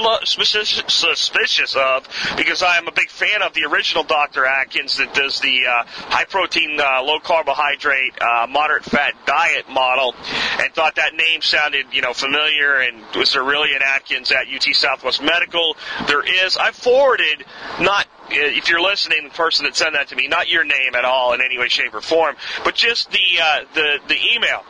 of 1.75 2.07
because 2.37 2.63
I 2.63 2.77
am 2.77 2.87
a 2.87 2.91
big 2.91 3.09
fan 3.09 3.41
of 3.41 3.53
the 3.53 3.65
original 3.65 4.03
Dr. 4.03 4.45
Atkins 4.45 4.97
that 4.97 5.13
does 5.13 5.39
the 5.39 5.65
uh, 5.67 5.83
high 5.85 6.25
protein, 6.25 6.79
uh, 6.79 7.03
low 7.03 7.19
carbohydrate, 7.19 8.13
uh, 8.21 8.47
moderate 8.49 8.85
fat 8.85 9.13
diet 9.25 9.69
model, 9.69 10.15
and 10.59 10.73
thought 10.73 10.95
that 10.95 11.15
name 11.15 11.41
sounded 11.41 11.87
you 11.91 12.01
know 12.01 12.13
familiar. 12.13 12.77
And 12.77 13.03
was 13.15 13.33
there 13.33 13.43
really 13.43 13.73
an 13.75 13.81
Atkins 13.85 14.31
at 14.31 14.47
UT 14.53 14.63
Southwest 14.73 15.21
Medical? 15.21 15.77
There 16.07 16.23
is. 16.23 16.57
I 16.57 16.71
forwarded 16.71 17.45
not 17.79 18.07
if 18.29 18.69
you're 18.69 18.81
listening, 18.81 19.23
the 19.23 19.29
person 19.29 19.65
that 19.65 19.75
sent 19.75 19.93
that 19.93 20.09
to 20.09 20.15
me, 20.15 20.27
not 20.27 20.49
your 20.49 20.63
name 20.63 20.95
at 20.95 21.05
all 21.05 21.33
in 21.33 21.41
any 21.41 21.57
way, 21.57 21.67
shape, 21.67 21.93
or 21.93 22.01
form, 22.01 22.35
but 22.63 22.75
just 22.75 23.11
the 23.11 23.41
uh, 23.41 23.65
the 23.73 23.99
the 24.07 24.17
email 24.33 24.63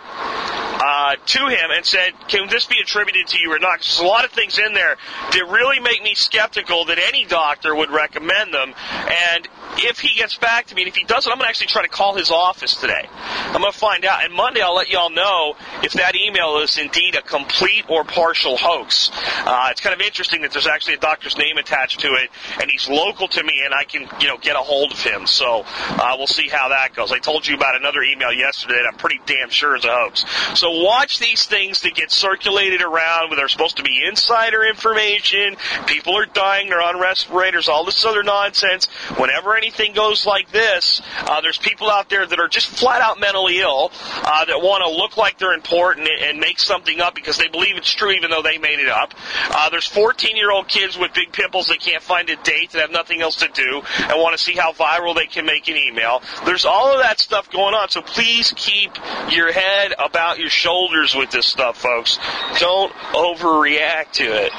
uh, 0.76 1.16
to 1.26 1.48
him 1.48 1.72
and 1.72 1.86
said, 1.86 2.14
"Can 2.28 2.48
this 2.50 2.66
be 2.66 2.80
attributed 2.82 3.28
to 3.28 3.40
you 3.40 3.52
or 3.52 3.60
not?" 3.60 3.80
There's 3.80 4.00
a 4.00 4.06
lot 4.06 4.26
of 4.26 4.32
things 4.32 4.60
in 4.60 4.74
there 4.74 4.98
that 5.32 5.48
really 5.50 5.80
make 5.80 6.02
me 6.04 6.14
skeptical 6.16 6.86
that 6.86 7.00
any 7.00 7.26
doctor 7.26 7.76
would 7.76 7.92
recommend 7.92 8.54
them. 8.54 8.74
And 9.08 9.48
if 9.78 10.00
he 10.00 10.16
gets 10.16 10.38
back 10.38 10.68
to 10.68 10.76
me, 10.76 10.84
and 10.84 10.90
if 10.90 10.96
he 10.96 11.04
doesn't, 11.04 11.32
I'm 11.32 11.38
going 11.38 11.46
to 11.46 11.50
actually 11.50 11.68
try 11.68 11.82
to 11.82 11.90
call 11.90 12.16
his 12.16 12.32
office 12.32 12.76
today. 12.76 13.08
I'm 13.12 13.62
going 13.62 13.72
to 13.72 13.78
find 13.78 14.06
out. 14.06 14.24
And 14.24 14.34
Monday, 14.34 14.62
I'll 14.62 14.76
let 14.76 14.90
y'all 14.90 15.10
know 15.10 15.56
if 15.84 15.94
that 15.94 16.16
email 16.16 16.60
is 16.60 16.78
indeed 16.78 17.16
a 17.16 17.22
complete 17.22 17.86
or 17.90 18.04
partial 18.04 18.58
hoax. 18.58 19.12
Uh, 19.14 19.68
it's 19.72 19.82
kind 19.82 19.94
of 19.94 20.02
interesting 20.02 20.42
that 20.42 20.52
there's 20.52 20.68
actually 20.68 20.96
a 20.96 21.00
doctor's 21.00 21.38
name 21.38 21.58
attached 21.58 22.00
to 22.02 22.08
it, 22.08 22.30
and 22.62 22.70
he's 22.70 22.90
local 22.90 23.28
to 23.28 23.44
me, 23.44 23.62
and 23.66 23.74
I 23.74 23.84
can, 23.84 24.08
you 24.20 24.28
know, 24.28 24.38
get 24.38 24.56
a 24.56 24.60
hold 24.60 24.92
of 24.92 25.02
him. 25.02 25.28
So 25.28 25.64
uh, 25.66 26.16
we'll 26.18 26.28
see 26.28 26.48
how 26.48 26.70
that 26.70 26.94
goes. 26.96 27.12
I 27.12 27.20
told 27.20 27.48
you 27.48 27.56
about 27.56 27.76
another 27.76 28.02
email 28.02 28.32
yesterday 28.32 28.76
that 28.76 28.88
I'm 28.92 28.98
pretty 28.98 29.20
damn 29.26 29.50
sure 29.50 29.76
is 29.76 29.86
a 29.86 29.90
hoax. 29.90 30.26
So 30.60 30.65
watch 30.70 31.20
these 31.20 31.46
things 31.46 31.82
that 31.82 31.96
get 31.96 32.12
circulated 32.12 32.82
around 32.82 33.30
where 33.30 33.38
they're 33.38 33.48
supposed 33.48 33.78
to 33.78 33.84
be 33.84 34.04
insider 34.08 34.66
information. 34.66 35.56
People 35.86 36.18
are 36.18 36.26
dying, 36.26 36.70
they're 36.70 36.82
on 36.82 37.00
respirators, 37.00 37.68
all 37.68 37.86
this 37.86 38.06
other 38.06 38.24
nonsense. 38.24 38.86
Whenever 39.18 39.56
anything 39.56 39.94
goes 39.94 40.26
like 40.26 40.52
this, 40.52 41.02
uh, 41.22 41.42
there's 41.42 41.58
people 41.58 41.90
out 41.90 42.10
there 42.10 42.26
that 42.26 42.40
are 42.40 42.48
just 42.48 42.68
flat 42.68 43.02
out 43.02 43.20
mentally 43.20 43.60
ill 43.60 43.92
uh, 44.24 44.46
that 44.46 44.62
want 44.62 44.84
to 44.84 44.90
look 44.90 45.18
like 45.18 45.38
they're 45.38 45.54
important 45.54 46.08
and 46.08 46.40
make 46.40 46.60
something 46.60 47.02
up 47.02 47.16
because 47.16 47.38
they 47.38 47.48
believe 47.48 47.78
it's 47.78 47.94
true 47.94 48.12
even 48.12 48.30
though 48.30 48.42
they 48.42 48.58
made 48.58 48.80
it 48.80 48.90
up. 48.90 49.14
Uh, 49.50 49.70
there's 49.70 49.88
14 49.88 50.36
year 50.36 50.52
old 50.52 50.68
kids 50.68 50.98
with 50.98 51.14
big 51.14 51.32
pimples 51.32 51.68
that 51.68 51.80
can't 51.80 52.04
find 52.04 52.30
a 52.30 52.36
date 52.38 52.74
and 52.74 52.82
have 52.82 52.92
nothing 52.92 53.22
else 53.22 53.38
to 53.38 53.48
do 53.54 53.82
and 54.00 54.22
want 54.22 54.38
to 54.38 54.44
see 54.44 54.54
how 54.54 54.72
viral 54.74 55.16
they 55.16 55.28
can 55.28 55.46
make 55.46 55.68
an 55.68 55.76
email. 55.76 56.22
There's 56.46 56.66
all 56.66 56.94
of 56.94 57.02
that 57.02 57.20
stuff 57.20 57.50
going 57.52 57.74
on, 57.74 57.90
so 57.90 58.02
please 58.02 58.54
keep 58.56 58.92
your 59.30 59.52
head 59.52 59.94
about 59.98 60.40
your 60.40 60.50
shoulders 60.56 61.14
with 61.16 61.30
this 61.32 61.46
stuff, 61.46 61.78
folks. 61.78 62.18
Don't 62.60 62.92
overreact 63.14 64.14
to 64.14 64.24
it. 64.24 64.52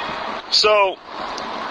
So, 0.52 0.96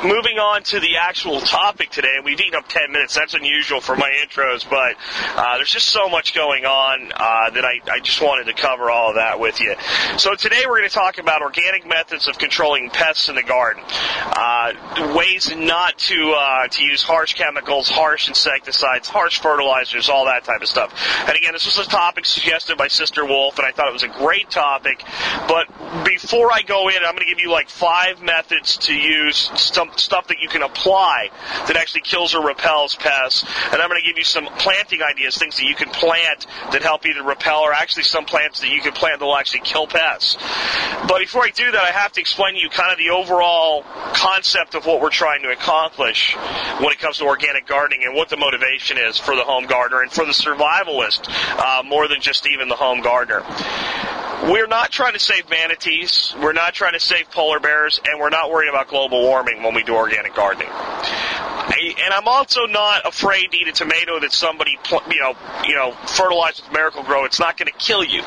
moving 0.04 0.40
on 0.40 0.64
to 0.64 0.80
the 0.80 0.98
actual 0.98 1.42
topic 1.42 1.90
today, 1.90 2.18
we've 2.24 2.40
eaten 2.40 2.56
up 2.56 2.68
10 2.68 2.92
minutes. 2.92 3.16
That's 3.16 3.34
unusual 3.34 3.82
for 3.82 3.96
my 3.96 4.12
intros, 4.26 4.68
but 4.70 4.96
uh, 5.36 5.58
there's 5.58 5.72
just 5.72 5.90
so 5.90 6.10
much 6.10 6.34
going 6.34 6.66
on 6.66 7.12
uh, 7.14 7.50
that 7.52 7.66
I, 7.66 7.80
I 7.92 8.00
just 8.00 8.22
wanted 8.22 8.46
to 8.46 8.54
cover 8.54 8.90
all 8.90 9.10
of 9.10 9.16
that 9.16 9.40
with 9.40 9.60
you. 9.60 9.76
So 10.18 10.36
today 10.36 10.62
we're 10.66 10.80
going 10.80 10.90
to 10.90 10.96
talk 10.96 11.18
about 11.18 11.42
organic 11.42 11.88
methods 11.88 12.28
of 12.28 12.38
controlling 12.38 12.90
pests 12.90 13.30
in 13.30 13.36
the 13.36 13.44
garden, 13.44 13.84
uh, 13.88 15.14
ways 15.16 15.54
not 15.56 15.98
to 16.00 16.36
uh, 16.38 16.68
to 16.68 16.84
use 16.84 17.04
harsh 17.04 17.34
chemicals, 17.34 17.90
harsh 17.90 18.28
insecticides, 18.28 19.08
harsh 19.08 19.40
fertilizers, 19.40 20.10
all 20.10 20.26
that 20.26 20.44
type 20.44 20.62
of 20.62 20.68
stuff. 20.68 20.94
And 21.28 21.38
again, 21.38 21.54
this 21.54 21.66
was 21.66 21.86
a 21.86 21.90
topic 21.90 22.26
suggested 22.26 22.78
by 22.78 22.88
Sister 22.88 23.26
Wolf, 23.26 23.58
and 23.58 23.68
I 23.68 23.72
thought 23.72 23.88
it 23.88 23.94
was 23.94 24.04
a 24.04 24.08
great 24.08 24.50
topic. 24.50 25.04
But 25.48 25.68
before 26.06 26.52
I 26.52 26.62
go 26.62 26.90
in, 26.90 26.98
I'm 26.98 27.16
going 27.16 27.26
to 27.26 27.34
give 27.34 27.40
you 27.40 27.52
like 27.52 27.70
five 27.70 28.22
methods 28.22 28.78
to 28.78 28.94
use 28.94 29.52
some 29.56 29.90
stuff 30.00 30.28
that 30.28 30.38
you 30.42 30.50
can 30.50 30.62
apply 30.62 31.30
that 31.68 31.78
actually 31.78 32.02
kills 32.02 32.36
or 32.36 32.46
repels 32.46 32.96
pests. 32.96 33.44
And 33.72 33.82
I'm 33.82 33.90
going 33.90 34.02
to 34.02 34.08
give 34.08 34.18
you 34.18 34.24
some 34.24 34.46
planting 34.58 35.02
ideas, 35.02 35.38
things 35.38 35.58
that 35.58 35.66
you 35.66 35.76
can 35.76 35.90
plant 35.90 36.46
that 36.72 36.82
help 36.82 37.06
either 37.06 37.24
repel 37.24 37.60
or 37.62 37.74
actually 37.74 38.04
some 38.04 38.26
plants 38.26 38.60
that 38.62 38.70
you 38.70 38.82
can 38.82 38.94
plant 38.94 39.20
that 39.20 39.26
will 39.26 39.38
actually 39.38 39.62
kill 39.62 39.88
pests. 39.88 40.38
But 41.08 41.20
before 41.20 41.44
I 41.44 41.50
do 41.50 41.72
that, 41.72 41.84
I 41.84 41.92
have 41.92 42.12
to 42.14 42.22
explain 42.22 42.56
to 42.56 42.60
you 42.60 42.70
kind 42.70 42.92
of 42.92 42.98
the 42.98 43.10
overall 43.10 43.84
concept 44.14 44.76
of 44.76 44.86
what 44.86 45.02
we're 45.02 45.10
trying 45.10 45.44
to 45.44 45.52
accomplish 45.52 46.36
when 46.80 46.92
it 46.92 47.00
comes 47.00 47.18
to 47.18 47.26
organic 47.26 47.68
gardening 47.68 48.04
and 48.06 48.16
what 48.16 48.30
the 48.30 48.38
motivation 48.38 48.98
is 48.98 49.18
for 49.18 49.36
the 49.36 49.44
home 49.44 49.66
gardener 49.66 50.02
and 50.02 50.12
for 50.12 50.26
the 50.26 50.32
survivalist, 50.32 51.30
uh, 51.60 51.84
more 51.84 52.08
than 52.08 52.22
just 52.22 52.48
even 52.48 52.70
the 52.70 52.76
home 52.76 53.02
gardener. 53.02 53.44
We're 54.46 54.68
not 54.68 54.92
trying 54.92 55.14
to 55.14 55.20
save 55.20 55.50
manatees, 55.50 56.36
we're 56.40 56.54
not 56.54 56.76
trying 56.76 56.94
to 56.94 57.00
save 57.00 57.32
polar 57.32 57.60
bears, 57.60 58.00
and 58.08 58.20
we're 58.20 58.30
not 58.30 58.52
worried 58.52 58.70
about 58.70 58.90
global 58.90 59.24
warming 59.24 59.64
when 59.64 59.74
we 59.74 59.82
do 59.82 59.96
organic 59.96 60.36
gardening. 60.36 60.70
And 62.04 62.14
I'm 62.14 62.28
also 62.28 62.66
not 62.66 63.08
afraid 63.08 63.52
to 63.52 63.58
eat 63.58 63.68
a 63.68 63.72
tomato 63.72 64.20
that 64.20 64.32
somebody, 64.32 64.78
you 65.10 65.20
know, 65.20 65.36
you 65.66 65.76
know, 65.76 65.92
fertilized 65.92 66.64
with 66.64 66.74
Miracle-Gro. 66.74 67.26
It's 67.26 67.40
not 67.40 67.58
going 67.58 67.68
to 67.68 67.78
kill 67.78 68.04
you. 68.04 68.22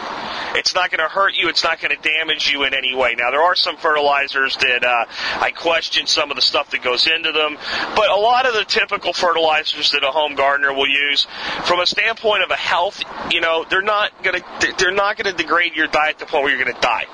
It's 0.55 0.75
not 0.75 0.91
going 0.91 1.01
to 1.01 1.09
hurt 1.09 1.35
you. 1.35 1.49
It's 1.49 1.63
not 1.63 1.81
going 1.81 1.95
to 1.95 2.03
damage 2.03 2.51
you 2.51 2.65
in 2.65 2.75
any 2.75 2.95
way. 2.95 3.15
Now, 3.17 3.31
there 3.31 3.43
are 3.43 3.55
some 3.55 3.77
fertilizers 3.77 4.57
that 4.57 4.85
uh, 4.85 5.05
I 5.41 5.51
question 5.51 6.07
some 6.07 6.31
of 6.31 6.37
the 6.37 6.43
stuff 6.43 6.71
that 6.71 6.83
goes 6.83 7.07
into 7.07 7.33
them, 7.33 7.59
but 7.95 8.11
a 8.11 8.17
lot 8.17 8.47
of 8.47 8.55
the 8.55 8.65
typical 8.65 9.13
fertilizers 9.13 9.93
that 9.93 10.03
a 10.03 10.11
home 10.11 10.35
gardener 10.35 10.73
will 10.73 10.89
use, 10.89 11.27
from 11.65 11.81
a 11.81 11.87
standpoint 11.87 12.43
of 12.43 12.51
a 12.51 12.57
health, 12.57 13.03
you 13.31 13.41
know, 13.41 13.65
they're 13.69 13.83
not 13.83 14.23
going 14.23 14.41
to 14.41 14.75
they're 14.79 14.93
not 14.93 15.17
going 15.17 15.31
to 15.31 15.37
degrade 15.37 15.77
your 15.77 15.87
diet 15.87 16.19
to 16.19 16.25
the 16.25 16.31
point 16.31 16.45
where 16.45 16.55
you're 16.55 16.65
going 16.65 16.75
to 16.75 16.81
die. 16.81 17.05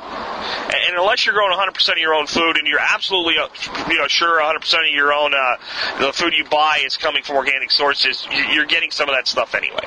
And 0.45 0.99
unless 0.99 1.25
you're 1.25 1.35
growing 1.35 1.57
100% 1.57 1.93
of 1.93 1.99
your 1.99 2.15
own 2.15 2.27
food 2.27 2.57
and 2.59 2.67
you're 2.67 2.81
absolutely, 2.81 3.35
uh, 3.39 3.49
you 3.89 3.99
know, 3.99 4.09
sure 4.09 4.41
100% 4.41 4.57
of 4.57 4.95
your 4.95 5.13
own 5.13 5.33
uh, 5.33 5.57
the 6.01 6.13
food 6.13 6.35
you 6.37 6.44
buy 6.45 6.83
is 6.85 6.97
coming 6.97 7.23
from 7.23 7.37
organic 7.37 7.71
sources, 7.71 8.27
you're 8.53 8.67
getting 8.67 8.91
some 8.91 9.09
of 9.09 9.15
that 9.15 9.27
stuff 9.27 9.55
anyway. 9.55 9.85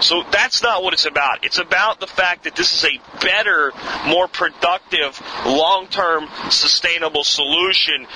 So 0.00 0.22
that's 0.30 0.62
not 0.62 0.82
what 0.82 0.92
it's 0.92 1.06
about. 1.06 1.44
It's 1.44 1.58
about 1.58 2.00
the 2.00 2.06
fact 2.06 2.44
that 2.44 2.56
this 2.56 2.72
is 2.72 2.90
a 2.90 3.20
better, 3.20 3.72
more 4.06 4.28
productive, 4.28 5.20
long-term, 5.44 6.28
sustainable 6.50 7.24
solution 7.24 8.06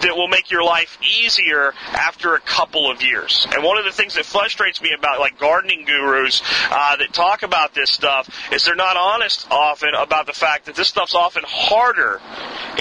that 0.00 0.12
will 0.16 0.28
make 0.28 0.50
your 0.50 0.64
life 0.64 0.98
easier 1.02 1.72
after 1.92 2.34
a 2.34 2.40
couple 2.40 2.90
of 2.90 3.02
years. 3.02 3.46
And 3.52 3.64
one 3.64 3.78
of 3.78 3.84
the 3.84 3.92
things 3.92 4.14
that 4.14 4.24
frustrates 4.24 4.82
me 4.82 4.90
about 4.96 5.20
like 5.20 5.38
gardening 5.38 5.84
gurus 5.84 6.42
uh, 6.70 6.96
that 6.96 7.12
talk 7.12 7.42
about 7.42 7.74
this 7.74 7.90
stuff 7.90 8.28
is 8.52 8.64
they're 8.64 8.74
not 8.74 8.96
honest 8.96 9.46
often 9.50 9.90
about 9.94 10.26
the 10.26 10.32
fact 10.32 10.66
that 10.66 10.74
this 10.74 10.88
stuff's 10.88 11.14
often 11.14 11.44
harder 11.46 12.20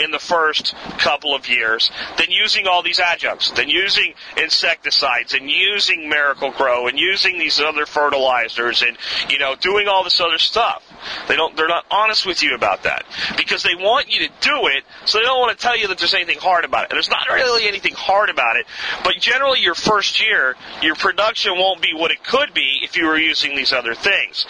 in 0.04 0.12
the 0.12 0.20
first 0.20 0.76
couple 0.98 1.36
of 1.36 1.48
years 1.48 1.92
than 2.18 2.30
using 2.30 2.68
all 2.68 2.84
these 2.84 3.00
adjuncts, 3.00 3.52
than 3.52 3.70
using 3.70 4.14
insecticides 4.38 5.34
and 5.34 5.50
using 5.50 6.10
Miracle-Gro 6.10 6.88
and 6.88 7.00
using 7.00 7.38
these 7.38 7.60
other 7.60 7.86
fertilizers 7.86 8.84
and 8.84 8.98
you 9.30 9.40
know 9.40 9.56
doing 9.56 9.88
all 9.88 10.04
this 10.04 10.22
other 10.22 10.38
stuff. 10.38 10.84
They 11.28 11.36
don't 11.36 11.56
they're 11.56 11.68
not 11.68 11.86
honest 11.90 12.26
with 12.26 12.44
you 12.44 12.56
about 12.56 12.84
that 12.84 13.06
because 13.36 13.64
they 13.64 13.76
want 13.76 14.12
you 14.12 14.28
to 14.28 14.34
do 14.42 14.68
it, 14.68 14.84
so 15.06 15.18
they 15.18 15.26
don't 15.26 15.40
want 15.40 15.58
to 15.58 15.62
tell 15.62 15.78
you 15.78 15.88
that 15.88 15.98
there's 15.98 16.14
anything 16.14 16.40
hard 16.40 16.66
about 16.66 16.86
it. 16.86 16.92
And 16.92 16.98
there's 16.98 17.10
not 17.10 17.28
really 17.28 17.68
anything 17.68 17.94
hard 17.96 18.30
about 18.30 18.58
it, 18.58 18.66
but 19.04 19.16
generally 19.20 19.60
your 19.62 19.76
first 19.76 20.22
year, 20.22 20.56
your 20.82 20.96
production 20.96 21.54
won't 21.58 21.82
be 21.82 21.94
what 21.94 22.12
it 22.12 22.24
could 22.24 22.54
be 22.54 22.80
if 22.84 22.96
you 22.96 23.06
were 23.06 23.18
using 23.18 23.56
these 23.56 23.74
other 23.74 23.96
things. 23.96 24.46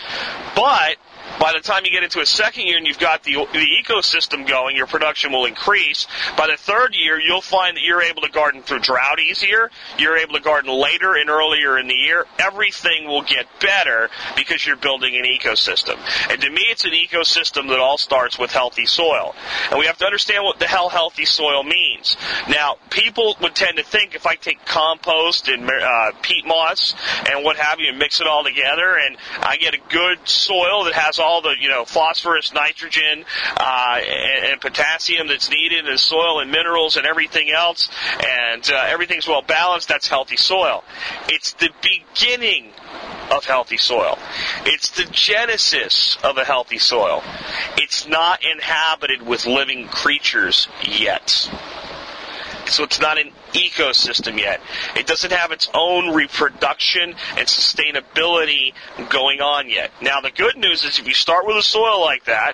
But 0.56 0.98
by 1.40 1.54
the 1.54 1.60
time 1.60 1.86
you 1.86 1.92
get 1.92 2.04
into 2.04 2.20
a 2.20 2.26
second 2.26 2.68
year 2.68 2.78
and 2.78 2.88
you've 2.88 3.00
got 3.00 3.24
the, 3.24 3.34
the 3.34 3.68
ecosystem 3.84 4.48
going, 4.48 4.76
your 4.76 4.88
production 4.88 5.32
will 5.32 5.46
increase. 5.46 6.08
By 6.38 6.48
the 6.48 6.58
third 6.58 6.96
year, 6.96 7.20
you'll 7.20 7.42
find 7.42 7.78
that 7.78 7.84
you're 7.84 8.02
able 8.02 8.22
to 8.24 8.30
garden 8.30 8.62
through 8.64 8.80
drought 8.80 9.20
easier. 9.20 9.70
You're 9.98 10.18
able 10.18 10.34
to 10.34 10.40
garden 10.40 10.72
later 10.72 11.16
and 11.16 11.30
earlier 11.30 11.78
in 11.78 11.88
the 11.88 11.96
year. 11.96 12.26
Everything 12.40 13.08
will 13.08 13.22
get 13.22 13.46
better 13.60 14.10
because 14.36 14.66
you're 14.66 14.76
building 14.78 15.16
an 15.16 15.24
ecosystem. 15.24 15.98
And 16.32 16.42
to 16.42 16.50
me, 16.50 16.62
it's 16.70 16.86
an 16.86 16.92
ecosystem 16.92 17.70
that 17.70 17.80
all 17.80 17.98
starts 17.98 18.40
with 18.40 18.52
healthy 18.52 18.86
soil. 18.86 19.36
And 19.70 19.80
we 19.80 19.86
have 19.86 19.98
to 19.98 20.06
understand 20.06 20.44
what 20.44 20.60
the 20.60 20.68
hell 20.68 20.90
healthy 20.90 21.26
soil 21.26 21.64
means. 21.64 22.18
Now, 22.50 22.78
people 22.90 23.36
would 23.42 23.56
tend 23.56 23.78
to 23.78 23.84
think 23.84 24.16
if 24.16 24.26
I 24.26 24.36
take 24.36 24.66
compost 24.66 25.48
and 25.48 25.70
uh, 25.70 26.12
peat 26.22 26.46
moss 26.46 26.96
and 27.30 27.44
what 27.44 27.58
have 27.58 27.80
you 27.80 27.90
and 27.90 28.00
mix 28.00 28.22
it 28.22 28.28
all 28.28 28.44
together 28.44 28.98
and 28.98 29.18
I 29.40 29.58
get 29.58 29.74
a 29.74 29.80
good 29.90 30.28
soil 30.28 30.86
that 30.86 30.94
has 30.94 31.20
all 31.20 31.27
all 31.28 31.42
the 31.42 31.56
you 31.60 31.68
know 31.68 31.84
phosphorus, 31.84 32.54
nitrogen, 32.54 33.26
uh, 33.58 34.00
and, 34.00 34.46
and, 34.46 34.62
potassium 34.62 35.28
that's 35.28 35.50
needed 35.52 35.86
in 35.86 35.98
soil 35.98 36.40
and 36.40 36.50
minerals 36.50 36.96
and 36.96 37.06
everything 37.06 37.52
else, 37.52 37.90
and 38.26 38.70
uh, 38.72 38.86
everything's 38.88 39.28
well 39.28 39.42
balanced. 39.42 39.90
That's 39.90 40.08
healthy 40.08 40.38
soil. 40.38 40.84
It's 41.28 41.54
the 41.54 41.70
beginning 41.82 42.72
of 43.32 43.44
healthy 43.44 43.78
soil. 43.78 44.18
It's 44.66 44.92
the 44.92 45.06
genesis 45.12 46.18
of 46.24 46.38
a 46.38 46.46
healthy 46.46 46.78
soil. 46.78 47.22
It's 47.78 48.08
not 48.08 48.44
inhabited 48.44 49.22
with 49.22 49.46
living 49.46 49.88
creatures 49.90 50.70
yet. 50.82 51.50
So 52.68 52.84
it's 52.84 53.00
not 53.00 53.18
an 53.18 53.32
ecosystem 53.54 54.40
yet. 54.40 54.62
It 54.96 55.08
doesn't 55.08 55.32
have 55.32 55.52
its 55.52 55.70
own 55.74 56.14
reproduction 56.14 57.16
and 57.38 57.48
sustainability 57.48 58.74
going 59.10 59.42
on 59.42 59.70
yet. 59.70 59.92
Now 60.02 60.22
the 60.22 60.32
good 60.32 60.58
news 60.58 60.84
is 60.84 61.00
if 61.00 61.08
you 61.08 61.14
start 61.14 61.46
with 61.46 61.58
a 61.58 61.62
soil 61.62 62.02
like 62.02 62.26
that, 62.26 62.54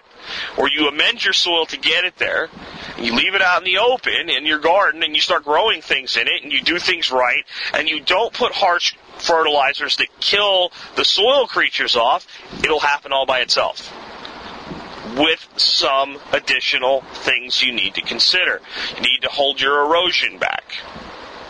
or 0.58 0.70
you 0.70 0.88
amend 0.88 1.24
your 1.24 1.34
soil 1.34 1.66
to 1.68 1.78
get 1.78 2.06
it 2.06 2.18
there, 2.18 2.50
you 2.98 3.14
leave 3.14 3.36
it 3.36 3.42
out 3.42 3.66
in 3.66 3.66
the 3.66 3.80
open 3.80 4.30
in 4.30 4.46
your 4.46 4.60
garden 4.60 5.04
and 5.04 5.16
you 5.16 5.22
start 5.22 5.44
growing 5.44 5.82
things 5.82 6.16
in 6.16 6.28
it 6.28 6.44
and 6.44 6.52
you 6.52 6.62
do 6.62 6.80
things 6.80 7.12
right 7.12 7.44
and 7.74 7.90
you 7.90 8.00
don't 8.00 8.34
put 8.34 8.54
harsh 8.54 8.96
fertilizers 9.18 9.98
that 9.98 10.08
kill 10.20 10.72
the 10.96 11.06
soil 11.06 11.48
creatures 11.48 11.96
off, 11.96 12.28
it'll 12.64 12.80
happen 12.80 13.12
all 13.12 13.26
by 13.26 13.40
itself 13.40 13.92
with 15.16 15.48
some 15.58 16.18
additional 16.32 17.02
things 17.02 17.62
you 17.62 17.74
need 17.74 17.96
to 17.96 18.02
consider. 18.02 18.62
You 18.96 19.02
need 19.02 19.22
to 19.22 19.30
hold 19.30 19.62
your 19.62 19.86
erosion 19.86 20.38
back. 20.38 20.64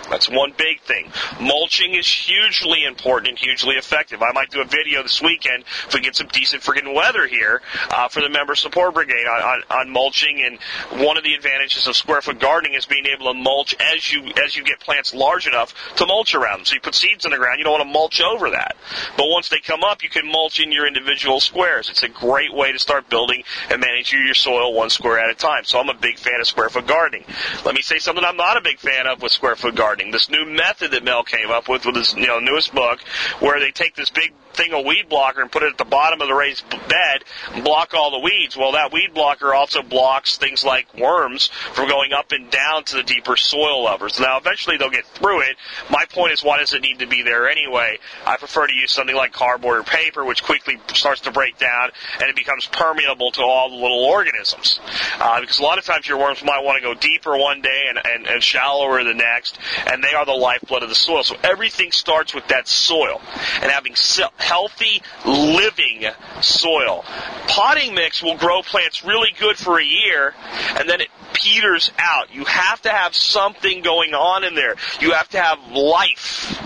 That's 0.09 0.29
one 0.29 0.53
big 0.57 0.81
thing. 0.81 1.11
Mulching 1.39 1.93
is 1.93 2.07
hugely 2.07 2.85
important 2.85 3.29
and 3.29 3.39
hugely 3.39 3.75
effective. 3.75 4.21
I 4.21 4.31
might 4.31 4.49
do 4.49 4.61
a 4.61 4.65
video 4.65 5.01
this 5.01 5.21
weekend 5.21 5.63
if 5.87 5.93
we 5.93 6.01
get 6.01 6.15
some 6.15 6.27
decent 6.27 6.61
friggin' 6.61 6.93
weather 6.93 7.25
here 7.27 7.61
uh, 7.89 8.07
for 8.09 8.21
the 8.21 8.29
member 8.29 8.55
support 8.55 8.93
brigade 8.93 9.25
on, 9.25 9.41
on, 9.41 9.63
on 9.69 9.89
mulching. 9.89 10.43
And 10.43 11.01
one 11.03 11.17
of 11.17 11.23
the 11.23 11.33
advantages 11.33 11.87
of 11.87 11.95
square 11.95 12.21
foot 12.21 12.39
gardening 12.39 12.73
is 12.73 12.85
being 12.85 13.05
able 13.05 13.31
to 13.31 13.33
mulch 13.33 13.75
as 13.79 14.11
you 14.11 14.23
as 14.43 14.55
you 14.55 14.63
get 14.63 14.79
plants 14.79 15.13
large 15.13 15.47
enough 15.47 15.73
to 15.95 16.05
mulch 16.05 16.35
around 16.35 16.59
them. 16.59 16.65
So 16.65 16.75
you 16.75 16.81
put 16.81 16.95
seeds 16.95 17.25
in 17.25 17.31
the 17.31 17.37
ground, 17.37 17.59
you 17.59 17.63
don't 17.63 17.73
want 17.73 17.87
to 17.87 17.93
mulch 17.93 18.21
over 18.21 18.49
that. 18.51 18.75
But 19.17 19.27
once 19.29 19.49
they 19.49 19.59
come 19.59 19.83
up, 19.83 20.03
you 20.03 20.09
can 20.09 20.29
mulch 20.29 20.59
in 20.59 20.71
your 20.71 20.85
individual 20.85 21.39
squares. 21.39 21.89
It's 21.89 22.03
a 22.03 22.09
great 22.09 22.53
way 22.53 22.71
to 22.71 22.79
start 22.79 23.09
building 23.09 23.43
and 23.69 23.79
managing 23.79 24.25
your 24.25 24.35
soil 24.35 24.73
one 24.73 24.89
square 24.89 25.19
at 25.19 25.29
a 25.29 25.35
time. 25.35 25.63
So 25.63 25.79
I'm 25.79 25.89
a 25.89 25.93
big 25.93 26.19
fan 26.19 26.39
of 26.41 26.47
square 26.47 26.69
foot 26.69 26.87
gardening. 26.87 27.23
Let 27.65 27.73
me 27.73 27.81
say 27.81 27.99
something 27.99 28.23
I'm 28.23 28.37
not 28.37 28.57
a 28.57 28.61
big 28.61 28.79
fan 28.79 29.07
of 29.07 29.21
with 29.21 29.31
square 29.31 29.55
foot 29.55 29.75
gardening. 29.75 29.92
This 30.11 30.29
new 30.29 30.45
method 30.45 30.91
that 30.91 31.03
Mel 31.03 31.23
came 31.23 31.49
up 31.49 31.69
with 31.69 31.85
with 31.85 31.95
his 31.95 32.13
you 32.15 32.27
know 32.27 32.39
newest 32.39 32.73
book, 32.73 32.99
where 33.39 33.59
they 33.59 33.71
take 33.71 33.95
this 33.95 34.09
big 34.09 34.33
thing 34.53 34.73
of 34.73 34.85
weed 34.85 35.09
blocker 35.09 35.41
and 35.41 35.51
put 35.51 35.63
it 35.63 35.71
at 35.71 35.77
the 35.77 35.85
bottom 35.85 36.21
of 36.21 36.27
the 36.27 36.33
raised 36.33 36.69
bed 36.69 37.23
and 37.53 37.63
block 37.63 37.93
all 37.93 38.11
the 38.11 38.19
weeds. 38.19 38.55
Well, 38.55 38.73
that 38.73 38.91
weed 38.91 39.13
blocker 39.13 39.53
also 39.53 39.81
blocks 39.81 40.37
things 40.37 40.63
like 40.63 40.93
worms 40.97 41.47
from 41.73 41.89
going 41.89 42.13
up 42.13 42.31
and 42.31 42.49
down 42.49 42.83
to 42.85 42.97
the 42.97 43.03
deeper 43.03 43.35
soil 43.35 43.83
levels. 43.83 44.19
Now, 44.19 44.37
eventually 44.37 44.77
they'll 44.77 44.89
get 44.89 45.05
through 45.05 45.41
it. 45.41 45.57
My 45.89 46.05
point 46.05 46.33
is, 46.33 46.43
why 46.43 46.59
does 46.59 46.73
it 46.73 46.81
need 46.81 46.99
to 46.99 47.07
be 47.07 47.23
there 47.23 47.49
anyway? 47.49 47.99
I 48.25 48.37
prefer 48.37 48.67
to 48.67 48.73
use 48.73 48.91
something 48.91 49.15
like 49.15 49.33
cardboard 49.33 49.79
or 49.79 49.83
paper, 49.83 50.23
which 50.23 50.43
quickly 50.43 50.79
starts 50.93 51.21
to 51.21 51.31
break 51.31 51.57
down 51.57 51.91
and 52.19 52.29
it 52.29 52.35
becomes 52.35 52.65
permeable 52.67 53.31
to 53.31 53.41
all 53.41 53.69
the 53.69 53.75
little 53.75 54.03
organisms. 54.05 54.79
Uh, 55.19 55.41
because 55.41 55.59
a 55.59 55.63
lot 55.63 55.77
of 55.77 55.85
times 55.85 56.07
your 56.07 56.17
worms 56.17 56.43
might 56.43 56.63
want 56.63 56.81
to 56.81 56.81
go 56.81 56.93
deeper 56.93 57.37
one 57.37 57.61
day 57.61 57.83
and, 57.89 57.99
and, 58.03 58.27
and 58.27 58.43
shallower 58.43 59.03
the 59.03 59.13
next, 59.13 59.57
and 59.87 60.03
they 60.03 60.13
are 60.13 60.25
the 60.25 60.31
lifeblood 60.31 60.83
of 60.83 60.89
the 60.89 60.95
soil. 60.95 61.23
So 61.23 61.35
everything 61.43 61.91
starts 61.91 62.33
with 62.33 62.47
that 62.47 62.67
soil 62.67 63.21
and 63.61 63.71
having 63.71 63.95
healthy, 64.43 65.01
living 65.25 66.05
soil. 66.41 67.05
Potting 67.47 67.95
mix 67.95 68.21
will 68.21 68.37
grow 68.37 68.61
plants 68.61 69.05
really 69.05 69.29
good 69.39 69.57
for 69.57 69.79
a 69.79 69.85
year, 69.85 70.33
and 70.77 70.89
then 70.89 71.01
it 71.01 71.07
peters 71.33 71.91
out. 71.97 72.33
You 72.33 72.43
have 72.45 72.81
to 72.81 72.89
have 72.89 73.15
something 73.15 73.81
going 73.81 74.13
on 74.13 74.43
in 74.43 74.55
there. 74.55 74.75
You 74.99 75.11
have 75.11 75.29
to 75.29 75.41
have 75.41 75.59
life 75.71 76.59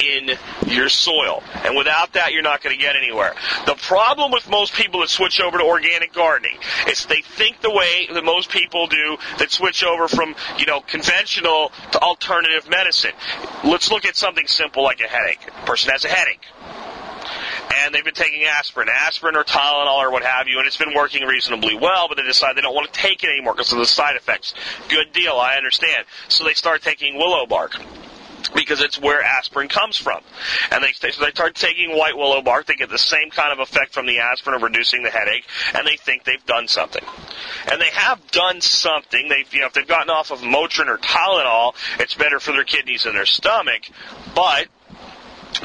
in 0.00 0.30
your 0.66 0.88
soil. 0.88 1.42
And 1.64 1.76
without 1.76 2.12
that, 2.12 2.32
you're 2.32 2.42
not 2.42 2.62
going 2.62 2.76
to 2.76 2.80
get 2.80 2.96
anywhere. 2.96 3.34
The 3.66 3.74
problem 3.74 4.30
with 4.30 4.48
most 4.48 4.72
people 4.74 5.00
that 5.00 5.10
switch 5.10 5.40
over 5.40 5.58
to 5.58 5.64
organic 5.64 6.12
gardening 6.12 6.56
is 6.88 7.04
they 7.06 7.22
think 7.22 7.60
the 7.60 7.70
way 7.70 8.08
that 8.12 8.24
most 8.24 8.50
people 8.50 8.86
do 8.86 9.18
that 9.38 9.50
switch 9.50 9.84
over 9.84 10.08
from, 10.08 10.34
you 10.58 10.66
know, 10.66 10.80
conventional 10.80 11.72
to 11.92 12.00
alternative 12.00 12.68
medicine. 12.70 13.12
Let's 13.64 13.90
look 13.90 14.04
at 14.04 14.16
something 14.16 14.46
simple 14.46 14.82
like 14.82 15.00
a 15.00 15.08
headache. 15.08 15.40
A 15.62 15.66
person 15.66 15.90
has 15.90 16.04
a 16.04 16.08
headache 16.08 16.42
and 17.88 17.94
they've 17.94 18.04
been 18.04 18.12
taking 18.12 18.44
aspirin, 18.44 18.90
aspirin 18.90 19.34
or 19.34 19.44
Tylenol 19.44 19.96
or 19.96 20.10
what 20.10 20.22
have 20.22 20.46
you, 20.46 20.58
and 20.58 20.66
it's 20.66 20.76
been 20.76 20.92
working 20.94 21.22
reasonably 21.22 21.74
well, 21.74 22.06
but 22.06 22.18
they 22.18 22.22
decide 22.22 22.54
they 22.54 22.60
don't 22.60 22.74
want 22.74 22.92
to 22.92 23.00
take 23.00 23.24
it 23.24 23.30
anymore 23.30 23.54
because 23.54 23.72
of 23.72 23.78
the 23.78 23.86
side 23.86 24.14
effects. 24.14 24.52
Good 24.90 25.14
deal, 25.14 25.32
I 25.32 25.56
understand. 25.56 26.04
So 26.28 26.44
they 26.44 26.52
start 26.52 26.82
taking 26.82 27.16
willow 27.16 27.46
bark 27.46 27.80
because 28.54 28.82
it's 28.82 29.00
where 29.00 29.22
aspirin 29.22 29.68
comes 29.68 29.96
from. 29.96 30.20
And 30.70 30.84
they, 30.84 30.92
so 30.92 31.24
they 31.24 31.30
start 31.30 31.54
taking 31.54 31.96
white 31.96 32.14
willow 32.14 32.42
bark. 32.42 32.66
They 32.66 32.74
get 32.74 32.90
the 32.90 32.98
same 32.98 33.30
kind 33.30 33.54
of 33.54 33.58
effect 33.58 33.94
from 33.94 34.04
the 34.04 34.18
aspirin 34.18 34.56
of 34.56 34.62
reducing 34.62 35.02
the 35.02 35.10
headache, 35.10 35.46
and 35.74 35.86
they 35.86 35.96
think 35.96 36.24
they've 36.24 36.44
done 36.44 36.68
something. 36.68 37.04
And 37.72 37.80
they 37.80 37.90
have 37.90 38.30
done 38.30 38.60
something. 38.60 39.28
They've, 39.30 39.50
you 39.54 39.60
know, 39.60 39.66
if 39.66 39.72
they've 39.72 39.88
gotten 39.88 40.10
off 40.10 40.30
of 40.30 40.40
Motrin 40.40 40.88
or 40.88 40.98
Tylenol, 40.98 41.74
it's 42.00 42.14
better 42.14 42.38
for 42.38 42.52
their 42.52 42.64
kidneys 42.64 43.06
and 43.06 43.16
their 43.16 43.24
stomach. 43.24 43.88
But 44.34 44.68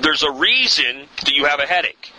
there's 0.02 0.24
a 0.24 0.32
reason 0.32 1.08
that 1.24 1.34
you 1.34 1.46
have 1.46 1.60
a 1.60 1.66
headache. 1.66 2.12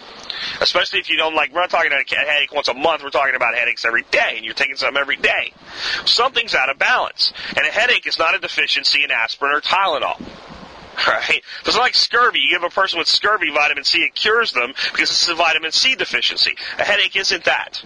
Especially 0.60 1.00
if 1.00 1.08
you 1.08 1.16
don't 1.16 1.34
like, 1.34 1.52
we're 1.52 1.60
not 1.60 1.70
talking 1.70 1.88
about 1.88 2.10
a 2.10 2.16
headache 2.16 2.52
once 2.52 2.68
a 2.68 2.74
month, 2.74 3.02
we're 3.02 3.10
talking 3.10 3.34
about 3.34 3.54
headaches 3.54 3.84
every 3.84 4.04
day, 4.10 4.34
and 4.36 4.44
you're 4.44 4.54
taking 4.54 4.76
some 4.76 4.96
every 4.96 5.16
day. 5.16 5.52
Something's 6.04 6.54
out 6.54 6.68
of 6.68 6.78
balance. 6.78 7.32
And 7.48 7.66
a 7.66 7.70
headache 7.70 8.06
is 8.06 8.18
not 8.18 8.34
a 8.34 8.38
deficiency 8.38 9.04
in 9.04 9.10
aspirin 9.10 9.54
or 9.54 9.60
Tylenol. 9.60 10.20
Right? 11.08 11.42
It's 11.66 11.76
like 11.76 11.96
scurvy. 11.96 12.38
You 12.38 12.50
give 12.50 12.62
a 12.62 12.70
person 12.70 13.00
with 13.00 13.08
scurvy 13.08 13.50
vitamin 13.50 13.82
C, 13.82 14.04
it 14.04 14.14
cures 14.14 14.52
them 14.52 14.72
because 14.92 15.10
it's 15.10 15.28
a 15.28 15.34
vitamin 15.34 15.72
C 15.72 15.96
deficiency. 15.96 16.56
A 16.78 16.84
headache 16.84 17.16
isn't 17.16 17.44
that. 17.44 17.82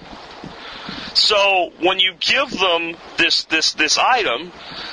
So 1.18 1.72
when 1.80 1.98
you 1.98 2.14
give 2.20 2.50
them 2.50 2.96
this 3.16 3.44
this 3.44 3.72
this 3.72 3.98
item, 3.98 4.52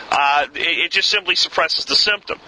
uh, 0.10 0.48
it, 0.56 0.86
it, 0.86 0.92
just 0.92 1.10
simply 1.10 1.36
suppresses 1.36 1.86
the 1.86 1.96
symptom. 1.96 2.40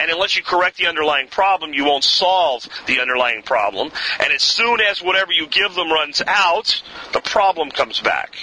And 0.00 0.10
unless 0.10 0.36
you 0.36 0.42
correct 0.42 0.78
the 0.78 0.86
underlying 0.86 1.28
problem, 1.28 1.74
you 1.74 1.84
won't 1.84 2.04
solve 2.04 2.66
the 2.86 3.00
underlying 3.00 3.42
problem. 3.42 3.90
And 4.20 4.32
as 4.32 4.42
soon 4.42 4.80
as 4.80 5.02
whatever 5.02 5.32
you 5.32 5.46
give 5.48 5.74
them 5.74 5.90
runs 5.90 6.22
out, 6.26 6.82
the 7.12 7.20
problem 7.20 7.70
comes 7.70 8.00
back. 8.00 8.34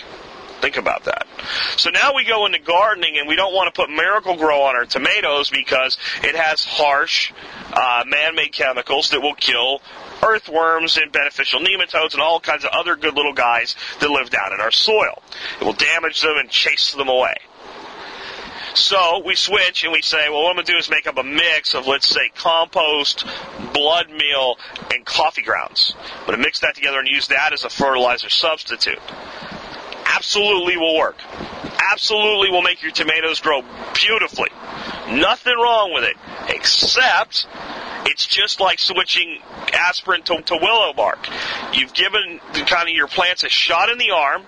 Think 0.64 0.78
about 0.78 1.04
that. 1.04 1.28
So 1.76 1.90
now 1.90 2.16
we 2.16 2.24
go 2.24 2.46
into 2.46 2.58
gardening 2.58 3.18
and 3.18 3.28
we 3.28 3.36
don't 3.36 3.54
want 3.54 3.68
to 3.68 3.78
put 3.78 3.90
Miracle-Gro 3.90 4.62
on 4.62 4.78
our 4.78 4.86
tomatoes 4.86 5.50
because 5.50 5.98
it 6.24 6.36
has 6.36 6.64
harsh, 6.64 7.34
uh, 7.74 8.06
man-made 8.08 8.54
chemicals 8.54 9.10
that 9.10 9.20
will 9.20 9.34
kill 9.34 9.82
earthworms 10.26 10.96
and 10.96 11.12
beneficial 11.12 11.60
nematodes 11.60 12.14
and 12.14 12.22
all 12.22 12.40
kinds 12.40 12.64
of 12.64 12.70
other 12.72 12.96
good 12.96 13.14
little 13.14 13.34
guys 13.34 13.76
that 14.00 14.10
live 14.10 14.30
down 14.30 14.54
in 14.54 14.62
our 14.62 14.72
soil. 14.72 15.22
It 15.60 15.66
will 15.66 15.74
damage 15.74 16.22
them 16.22 16.38
and 16.38 16.50
chase 16.50 16.94
them 16.94 17.10
away. 17.10 17.36
So 18.74 19.22
we 19.26 19.36
switch 19.36 19.84
and 19.84 19.92
we 19.92 20.02
say, 20.02 20.30
well, 20.30 20.44
what 20.44 20.52
I'm 20.52 20.56
going 20.56 20.66
to 20.66 20.72
do 20.72 20.78
is 20.78 20.90
make 20.90 21.08
up 21.08 21.18
a 21.18 21.24
mix 21.24 21.76
of, 21.76 21.88
let's 21.88 22.08
say, 22.08 22.32
compost, 22.36 23.26
blood 23.74 24.10
meal, 24.10 24.58
and 24.94 25.06
coffee 25.06 25.44
grounds. 25.44 25.94
I'm 26.22 26.26
going 26.26 26.38
to 26.38 26.42
mix 26.42 26.62
that 26.62 26.76
together 26.76 27.00
and 27.00 27.08
use 27.10 27.28
that 27.28 27.52
as 27.52 27.66
a 27.66 27.70
fertilizer 27.70 28.30
substitute 28.30 29.00
absolutely 30.16 30.78
will 30.78 30.98
work. 30.98 31.18
Absolutely 31.92 32.52
will 32.52 32.62
make 32.62 32.82
your 32.82 32.92
tomatoes 32.92 33.40
grow 33.40 33.62
beautifully. 33.94 34.50
Nothing 35.10 35.56
wrong 35.58 35.94
with 35.94 36.04
it, 36.06 36.16
except 36.50 37.46
it's 38.06 38.28
just 38.28 38.60
like 38.60 38.80
switching 38.80 39.40
aspirin 39.74 40.22
to, 40.24 40.42
to, 40.42 40.58
willow 40.62 40.94
bark. 40.94 41.28
You've 41.74 41.94
given 41.94 42.40
kind 42.66 42.88
of 42.88 42.96
your 42.96 43.08
plants 43.08 43.44
a 43.44 43.50
shot 43.50 43.90
in 43.90 43.98
the 43.98 44.12
arm. 44.12 44.44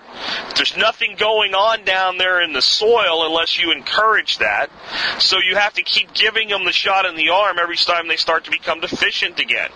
There's 0.54 0.76
nothing 0.76 1.16
going 1.18 1.54
on 1.54 1.84
down 1.84 2.18
there 2.18 2.40
in 2.42 2.52
the 2.52 2.62
soil 2.62 3.26
unless 3.26 3.58
you 3.58 3.72
encourage 3.72 4.38
that. 4.38 4.70
So 5.18 5.38
you 5.38 5.56
have 5.56 5.74
to 5.74 5.82
keep 5.82 6.14
giving 6.14 6.48
them 6.48 6.64
the 6.64 6.72
shot 6.72 7.06
in 7.06 7.16
the 7.16 7.30
arm 7.30 7.58
every 7.60 7.76
time 7.76 8.08
they 8.08 8.16
start 8.16 8.44
to 8.44 8.50
become 8.50 8.80
deficient 8.80 9.40
again. 9.40 9.70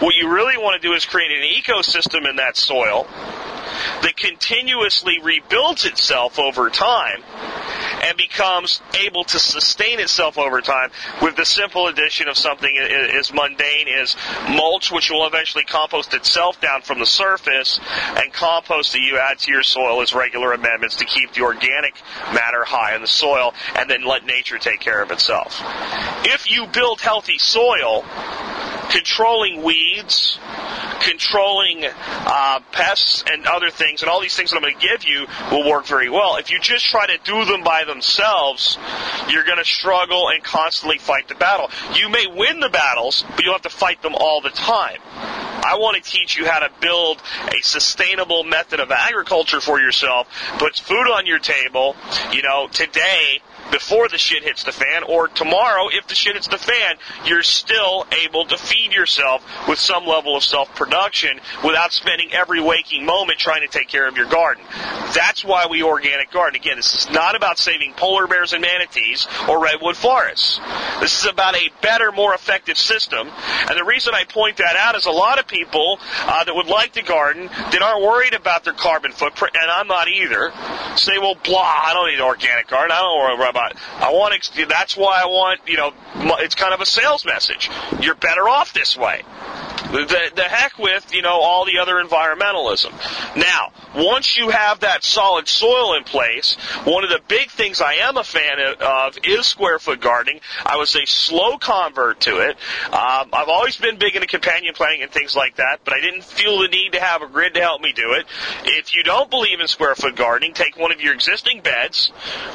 What 0.00 0.14
you 0.14 0.32
really 0.32 0.56
want 0.56 0.80
to 0.80 0.88
do 0.88 0.94
is 0.94 1.04
create 1.04 1.30
an 1.30 1.44
ecosystem 1.44 2.28
in 2.28 2.36
that 2.36 2.56
soil 2.56 3.06
that 4.02 4.16
continuously 4.16 5.18
rebuilds 5.22 5.84
itself 5.84 6.38
over 6.38 6.70
time 6.70 6.93
and 8.04 8.16
becomes 8.16 8.80
able 9.04 9.24
to 9.24 9.38
sustain 9.38 9.98
itself 10.00 10.38
over 10.38 10.60
time 10.60 10.90
with 11.22 11.36
the 11.36 11.44
simple 11.44 11.88
addition 11.88 12.28
of 12.28 12.36
something 12.36 12.76
as 12.76 13.32
mundane 13.32 13.88
as 13.88 14.16
mulch, 14.48 14.92
which 14.92 15.10
will 15.10 15.26
eventually 15.26 15.64
compost 15.64 16.12
itself 16.14 16.60
down 16.60 16.82
from 16.82 16.98
the 16.98 17.06
surface, 17.06 17.80
and 18.16 18.32
compost 18.32 18.92
that 18.92 19.00
you 19.00 19.18
add 19.18 19.38
to 19.38 19.50
your 19.50 19.62
soil 19.62 20.02
as 20.02 20.14
regular 20.14 20.52
amendments 20.52 20.96
to 20.96 21.04
keep 21.04 21.32
the 21.32 21.42
organic 21.42 21.94
matter 22.32 22.64
high 22.64 22.94
in 22.94 23.00
the 23.00 23.08
soil, 23.08 23.54
and 23.76 23.88
then 23.90 24.04
let 24.04 24.24
nature 24.24 24.58
take 24.58 24.80
care 24.80 25.02
of 25.02 25.10
itself. 25.10 25.60
If 26.24 26.50
you 26.50 26.66
build 26.66 27.00
healthy 27.00 27.38
soil, 27.38 28.04
controlling 28.90 29.62
weeds, 29.62 30.38
controlling 31.04 31.84
uh, 31.84 32.60
pests 32.72 33.24
and 33.30 33.46
other 33.46 33.70
things, 33.70 34.02
and 34.02 34.10
all 34.10 34.20
these 34.20 34.34
things 34.34 34.50
that 34.50 34.56
I'm 34.56 34.62
going 34.62 34.78
to 34.78 34.86
give 34.86 35.04
you 35.04 35.26
will 35.50 35.68
work 35.68 35.86
very 35.86 36.08
well. 36.08 36.36
If 36.36 36.50
you 36.50 36.58
just 36.60 36.86
try 36.86 37.06
to 37.06 37.18
do 37.24 37.44
them 37.44 37.62
by 37.62 37.84
themselves, 37.84 38.78
you're 39.28 39.44
going 39.44 39.58
to 39.58 39.64
struggle 39.64 40.28
and 40.28 40.42
constantly 40.42 40.98
fight 40.98 41.28
the 41.28 41.34
battle. 41.34 41.70
You 41.94 42.08
may 42.08 42.26
win 42.26 42.60
the 42.60 42.68
battles, 42.68 43.24
but 43.30 43.44
you'll 43.44 43.52
have 43.52 43.62
to 43.62 43.70
fight 43.70 44.02
them 44.02 44.14
all 44.14 44.40
the 44.40 44.50
time. 44.50 44.98
I 45.66 45.76
want 45.78 46.02
to 46.02 46.10
teach 46.10 46.36
you 46.36 46.46
how 46.46 46.60
to 46.60 46.70
build 46.80 47.22
a 47.48 47.62
sustainable 47.62 48.44
method 48.44 48.80
of 48.80 48.90
agriculture 48.90 49.60
for 49.60 49.80
yourself, 49.80 50.28
puts 50.58 50.78
food 50.78 51.10
on 51.10 51.26
your 51.26 51.38
table, 51.38 51.96
you 52.32 52.42
know, 52.42 52.68
today 52.68 53.40
before 53.74 54.08
the 54.08 54.18
shit 54.18 54.44
hits 54.44 54.62
the 54.62 54.70
fan, 54.70 55.02
or 55.02 55.26
tomorrow, 55.26 55.88
if 55.90 56.06
the 56.06 56.14
shit 56.14 56.34
hits 56.34 56.46
the 56.46 56.56
fan, 56.56 56.94
you're 57.24 57.42
still 57.42 58.06
able 58.24 58.44
to 58.44 58.56
feed 58.56 58.92
yourself 58.92 59.44
with 59.66 59.80
some 59.80 60.06
level 60.06 60.36
of 60.36 60.44
self 60.44 60.72
production 60.76 61.40
without 61.64 61.92
spending 61.92 62.32
every 62.32 62.60
waking 62.60 63.04
moment 63.04 63.40
trying 63.40 63.62
to 63.62 63.66
take 63.66 63.88
care 63.88 64.06
of 64.06 64.16
your 64.16 64.26
garden. 64.26 64.62
That's 65.12 65.44
why 65.44 65.66
we 65.68 65.82
organic 65.82 66.30
garden. 66.30 66.60
Again, 66.60 66.76
this 66.76 66.94
is 66.94 67.10
not 67.10 67.34
about 67.34 67.58
saving 67.58 67.94
polar 67.94 68.28
bears 68.28 68.52
and 68.52 68.62
manatees 68.62 69.26
or 69.48 69.60
redwood 69.60 69.96
forests. 69.96 70.60
This 71.00 71.24
is 71.24 71.26
about 71.28 71.56
a 71.56 71.68
better, 71.82 72.12
more 72.12 72.32
effective 72.32 72.78
system. 72.78 73.28
And 73.68 73.76
the 73.76 73.84
reason 73.84 74.14
I 74.14 74.22
point 74.22 74.58
that 74.58 74.76
out 74.76 74.94
is 74.94 75.06
a 75.06 75.10
lot 75.10 75.40
of 75.40 75.48
people 75.48 75.98
uh, 76.20 76.44
that 76.44 76.54
would 76.54 76.68
like 76.68 76.92
to 76.92 77.02
garden 77.02 77.48
that 77.48 77.82
aren't 77.82 78.04
worried 78.04 78.34
about 78.34 78.62
their 78.62 78.72
carbon 78.72 79.10
footprint, 79.10 79.56
and 79.60 79.68
I'm 79.68 79.88
not 79.88 80.06
either, 80.06 80.52
say, 80.96 81.18
well, 81.18 81.34
blah, 81.42 81.60
I 81.60 81.92
don't 81.92 82.06
need 82.06 82.20
an 82.20 82.24
organic 82.24 82.68
garden. 82.68 82.92
I 82.92 83.00
don't 83.00 83.18
worry 83.18 83.50
about 83.50 83.63
I 83.98 84.12
want 84.12 84.40
to. 84.42 84.66
That's 84.66 84.96
why 84.96 85.22
I 85.22 85.26
want. 85.26 85.60
You 85.66 85.76
know, 85.76 85.92
it's 86.40 86.54
kind 86.54 86.74
of 86.74 86.80
a 86.80 86.86
sales 86.86 87.24
message. 87.24 87.70
You're 88.00 88.14
better 88.14 88.48
off 88.48 88.72
this 88.72 88.96
way. 88.96 89.22
The, 89.84 90.32
the 90.34 90.42
heck 90.42 90.78
with, 90.78 91.14
you 91.14 91.22
know, 91.22 91.40
all 91.40 91.66
the 91.66 91.78
other 91.80 92.02
environmentalism. 92.02 92.90
Now, 93.36 93.70
once 93.94 94.36
you 94.36 94.48
have 94.48 94.80
that 94.80 95.04
solid 95.04 95.46
soil 95.46 95.94
in 95.94 96.04
place, 96.04 96.54
one 96.84 97.04
of 97.04 97.10
the 97.10 97.20
big 97.28 97.50
things 97.50 97.80
I 97.80 97.94
am 97.94 98.16
a 98.16 98.24
fan 98.24 98.58
of 98.80 99.18
is 99.22 99.46
square 99.46 99.78
foot 99.78 100.00
gardening. 100.00 100.40
I 100.64 100.78
was 100.78 100.96
a 100.96 101.04
slow 101.06 101.58
convert 101.58 102.20
to 102.20 102.38
it. 102.38 102.56
Um, 102.86 103.28
I've 103.32 103.48
always 103.48 103.76
been 103.76 103.98
big 103.98 104.16
into 104.16 104.26
companion 104.26 104.74
planting 104.74 105.02
and 105.02 105.12
things 105.12 105.36
like 105.36 105.56
that, 105.56 105.80
but 105.84 105.94
I 105.94 106.00
didn't 106.00 106.24
feel 106.24 106.58
the 106.60 106.68
need 106.68 106.92
to 106.92 107.00
have 107.00 107.22
a 107.22 107.28
grid 107.28 107.54
to 107.54 107.60
help 107.60 107.80
me 107.80 107.92
do 107.92 108.14
it. 108.14 108.26
If 108.64 108.94
you 108.94 109.04
don't 109.04 109.30
believe 109.30 109.60
in 109.60 109.68
square 109.68 109.94
foot 109.94 110.16
gardening, 110.16 110.54
take 110.54 110.76
one 110.76 110.90
of 110.90 111.00
your 111.00 111.14
existing 111.14 111.60
beds, 111.60 112.10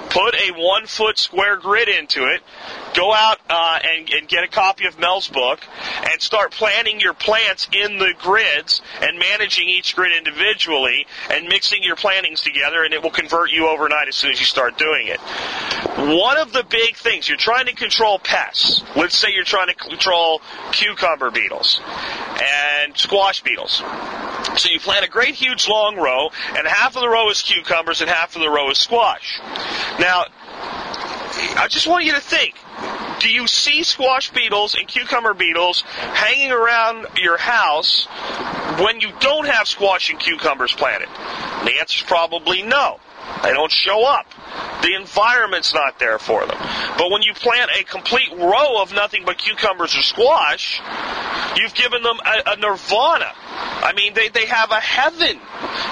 put 0.10 0.36
a 0.36 0.52
one 0.58 0.88
foot 0.90 1.18
square 1.18 1.58
grid 1.58 1.88
into 1.88 2.26
it, 2.26 2.42
go 2.96 3.14
out 3.14 3.40
uh, 3.50 3.80
and, 3.84 4.10
and 4.10 4.28
get 4.28 4.44
a 4.44 4.48
copy 4.48 4.86
of 4.86 5.00
Mel's 5.00 5.28
book, 5.28 5.60
and 6.12 6.22
start 6.22 6.52
planting 6.52 7.00
your 7.00 7.14
plants 7.14 7.68
in 7.72 8.00
the 8.00 8.14
grids 8.20 8.82
and 9.02 9.20
managing 9.20 9.70
each 9.70 9.96
grid 9.96 10.12
individually 10.18 11.06
and 11.30 11.48
mixing 11.48 11.84
your 11.84 11.96
plantings 11.96 12.42
together, 12.42 12.84
and 12.84 12.94
it 12.94 13.04
will 13.04 13.12
convert 13.12 13.52
you 13.52 13.68
overnight 13.68 14.08
as 14.08 14.16
soon 14.16 14.32
as 14.32 14.40
you 14.40 14.46
start 14.46 14.78
doing 14.78 15.08
it. 15.08 15.20
One 15.98 16.38
of 16.38 16.54
the 16.54 16.64
big 16.64 16.96
things, 16.96 17.30
you're 17.30 17.38
trying 17.38 17.68
to 17.68 17.76
control 17.76 18.20
pests. 18.20 18.84
Let's 18.96 19.18
say 19.18 19.30
you're 19.34 19.44
trying 19.44 19.68
to 19.68 19.76
control 19.76 20.42
cucumber 20.72 21.32
beetles 21.32 21.80
and 22.42 22.98
squash 22.98 23.44
beetles. 23.44 23.84
So 24.58 24.70
you 24.70 24.80
plant 24.80 25.06
a 25.06 25.10
great 25.10 25.36
huge 25.36 25.68
long 25.68 25.98
row, 25.98 26.30
and 26.56 26.68
half 26.68 26.96
of 26.96 27.02
the 27.02 27.10
row 27.10 27.30
is 27.30 27.42
cucumbers 27.42 28.02
and 28.02 28.10
half 28.10 28.36
of 28.36 28.42
the 28.42 28.50
row 28.50 28.70
is 28.72 28.78
squash. 28.78 29.40
Now, 30.00 30.26
I 31.58 31.68
just 31.70 31.88
want 31.88 32.06
you 32.06 32.14
to 32.14 32.22
think 32.22 32.56
do 33.20 33.30
you 33.30 33.48
see 33.48 33.84
squash 33.84 34.32
beetles 34.32 34.76
and 34.76 34.88
cucumber 34.88 35.34
beetles 35.34 35.82
hanging 35.82 36.52
around 36.52 37.06
your 37.18 37.38
house 37.38 38.06
when 38.80 39.02
you 39.02 39.12
don't 39.20 39.46
have 39.46 39.68
squash 39.68 40.10
and 40.10 40.20
cucumbers 40.20 40.74
planted? 40.74 41.10
The 41.66 41.80
answer 41.80 41.98
is 41.98 42.04
probably 42.08 42.64
no. 42.64 43.00
They 43.44 43.54
don't 43.54 43.72
show 43.72 44.06
up. 44.06 44.26
The 44.82 44.96
environment's 44.96 45.74
not 45.74 46.00
there 46.00 46.20
for 46.20 46.46
them. 46.46 46.58
But 46.98 47.12
when 47.12 47.22
you 47.22 47.34
plant 47.34 47.72
a 47.80 47.84
complete 47.84 48.32
row 48.36 48.82
of 48.82 48.94
nothing 48.94 49.24
but 49.26 49.38
cucumbers 49.38 49.96
or 49.98 50.02
squash, 50.02 50.82
you've 51.56 51.74
given 51.74 52.04
them 52.04 52.18
a, 52.26 52.52
a 52.52 52.56
nirvana. 52.58 53.32
I 53.82 53.94
mean, 53.96 54.14
they, 54.14 54.30
they 54.30 54.46
have 54.46 54.72
a 54.72 54.80
heaven. 54.80 55.40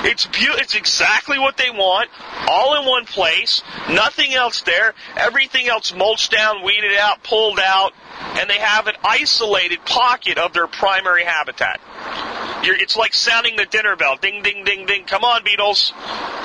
It's 0.03 0.27
It's 0.33 0.75
exactly 0.75 1.39
what 1.39 1.57
they 1.57 1.69
want, 1.69 2.09
all 2.47 2.79
in 2.79 2.87
one 2.87 3.05
place, 3.05 3.61
nothing 3.89 4.33
else 4.33 4.61
there, 4.61 4.93
everything 5.15 5.67
else 5.67 5.93
mulched 5.93 6.31
down, 6.31 6.63
weeded 6.63 6.95
out, 6.97 7.23
pulled 7.23 7.59
out, 7.59 7.93
and 8.37 8.49
they 8.49 8.59
have 8.59 8.87
an 8.87 8.95
isolated 9.03 9.85
pocket 9.85 10.37
of 10.37 10.53
their 10.53 10.67
primary 10.67 11.23
habitat. 11.23 11.79
You're, 12.63 12.75
it's 12.75 12.97
like 12.97 13.13
sounding 13.13 13.55
the 13.55 13.65
dinner 13.65 13.95
bell. 13.95 14.17
Ding, 14.17 14.41
ding, 14.41 14.63
ding, 14.63 14.85
ding. 14.85 15.05
Come 15.05 15.23
on, 15.23 15.43
beetles. 15.43 15.93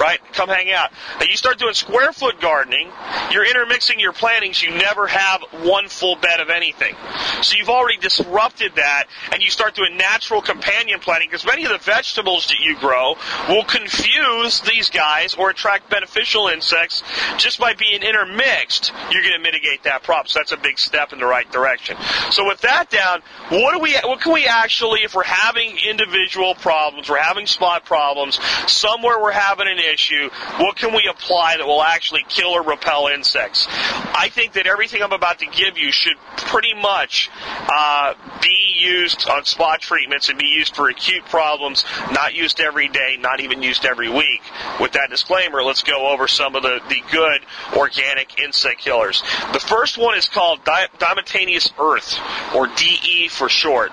Right? 0.01 0.19
Come 0.33 0.49
hang 0.49 0.71
out. 0.73 0.91
Now 1.21 1.27
you 1.27 1.37
start 1.37 1.59
doing 1.59 1.75
square 1.75 2.13
foot 2.13 2.41
gardening, 2.41 2.91
you're 3.31 3.49
intermixing 3.49 4.01
your 4.01 4.13
plantings, 4.13 4.61
you 4.61 4.71
never 4.71 5.07
have 5.07 5.43
one 5.63 5.89
full 5.89 6.17
bed 6.17 6.41
of 6.41 6.51
anything. 6.51 6.97
So 7.43 7.57
you've 7.57 7.69
already 7.69 7.99
disrupted 7.99 8.77
that, 8.77 9.05
and 9.31 9.43
you 9.43 9.51
start 9.51 9.75
doing 9.75 9.97
natural 9.97 10.43
companion 10.43 10.99
planting, 10.99 11.29
because 11.29 11.47
many 11.47 11.65
of 11.65 11.71
the 11.71 11.79
vegetables 11.79 12.49
that 12.49 12.59
you 12.59 12.77
grow 12.79 13.17
will 13.49 13.65
confuse 13.65 14.61
these 14.61 14.91
guys 14.91 15.35
or 15.35 15.51
attract 15.51 15.89
beneficial 15.89 16.49
insects 16.49 17.03
just 17.37 17.61
by 17.61 17.75
being 17.75 18.03
intermixed. 18.03 18.93
You're 19.13 19.23
going 19.23 19.37
to 19.37 19.43
mitigate 19.43 19.85
that 19.85 20.03
problem. 20.03 20.27
So 20.29 20.41
that's 20.41 20.53
a 20.53 20.57
big 20.57 20.79
step 20.79 21.13
in 21.13 21.21
the 21.21 21.27
right 21.27 21.51
direction. 21.53 21.97
So 22.31 22.47
with 22.47 22.63
that 22.63 22.91
down, 22.91 23.21
what 23.51 23.75
do 23.75 23.79
we, 23.81 23.95
what 24.03 24.21
can 24.21 24.33
we 24.33 24.47
actually, 24.47 25.01
if 25.01 25.15
we're 25.15 25.23
having 25.43 25.77
individual 25.89 26.55
problems, 26.55 27.09
we're 27.09 27.19
having 27.19 27.47
spot 27.47 27.85
problems, 27.85 28.39
somewhere 28.71 29.21
we're 29.21 29.33
having 29.33 29.67
an 29.67 29.79
issue, 29.79 30.31
what 30.59 30.77
can 30.77 30.95
we 30.95 31.09
apply 31.11 31.57
that 31.57 31.67
will 31.67 31.83
actually 31.83 32.25
kill 32.29 32.51
or 32.51 32.63
repel 32.63 33.09
insects? 33.09 33.67
I 33.69 34.29
think 34.33 34.53
that 34.53 34.67
everything 34.67 35.03
I'm 35.03 35.13
about 35.13 35.41
to 35.41 35.47
give 35.47 35.79
you 35.79 35.91
should 35.91 36.17
pretty 36.37 36.75
much 36.75 37.29
uh, 37.69 38.15
be 38.41 38.77
used 38.79 39.29
on 39.29 39.45
spot 39.45 39.81
treatments 39.81 40.29
and 40.29 40.39
be 40.39 40.47
used 40.47 40.77
for 40.77 40.89
acute 40.89 41.25
problems, 41.27 41.85
not 42.13 42.35
used 42.35 42.61
every 42.61 42.89
day, 42.89 43.17
not 43.19 43.41
even 43.41 43.63
used 43.63 43.85
every 43.85 44.09
week. 44.09 44.43
With 44.81 44.93
that 44.93 45.11
disclaimer, 45.11 45.63
let's 45.63 45.83
go 45.83 46.13
over 46.13 46.29
some 46.29 46.55
of 46.55 46.63
the, 46.63 46.81
the 46.89 47.03
good 47.11 47.41
organic 47.77 48.39
insect 48.39 48.81
killers. 48.81 49.23
The 49.53 49.61
first 49.61 49.99
one 49.99 50.17
is 50.17 50.29
called 50.29 50.65
Di- 50.65 50.89
Diatomaceous 50.99 51.73
earth, 51.81 52.19
or 52.55 52.69
DE 52.69 53.29
for 53.29 53.49
short. 53.49 53.91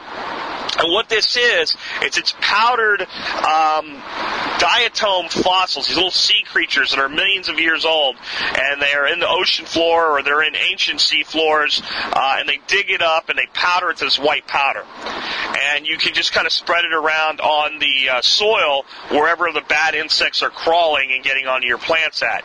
And 0.80 0.92
what 0.92 1.10
this 1.10 1.36
is, 1.36 1.76
it's 2.02 2.18
it's 2.18 2.34
powdered 2.40 3.02
um, 3.02 4.02
diatom 4.60 5.30
fossils, 5.30 5.88
these 5.88 5.96
little 5.96 6.12
sea 6.12 6.44
creatures 6.46 6.92
that 6.92 7.00
are 7.00 7.10
millions 7.10 7.50
of 7.50 7.60
years 7.60 7.86
old, 7.86 8.16
and 8.42 8.82
they 8.82 8.94
are 8.94 9.08
in 9.08 9.20
the 9.20 9.28
ocean 9.28 9.66
floor 9.66 10.18
or 10.18 10.24
they're 10.24 10.44
in 10.44 10.56
ancient 10.56 11.02
sea 11.02 11.24
floors, 11.24 11.82
uh, 11.86 12.38
and 12.40 12.48
they 12.48 12.60
dig 12.68 12.90
it 12.90 13.02
up 13.02 13.30
and 13.30 13.38
they 13.38 13.48
powder 13.54 13.90
it 13.90 13.98
to 13.98 14.06
this 14.06 14.20
white 14.20 14.48
powder. 14.48 14.84
And 15.76 15.88
you 15.88 15.98
can 15.98 16.14
just 16.14 16.34
kind 16.34 16.46
of 16.48 16.54
spread 16.54 16.86
it 16.86 16.94
around 16.94 17.42
on 17.42 17.80
the 17.80 18.10
uh, 18.10 18.22
soil 18.22 18.86
wherever 19.10 19.52
the 19.52 19.64
bad 19.68 19.96
insects 19.96 20.42
are 20.42 20.50
crawling 20.50 21.12
and 21.12 21.24
getting 21.24 21.48
onto 21.48 21.68
your 21.68 21.78
plants 21.78 22.24
at. 22.24 22.44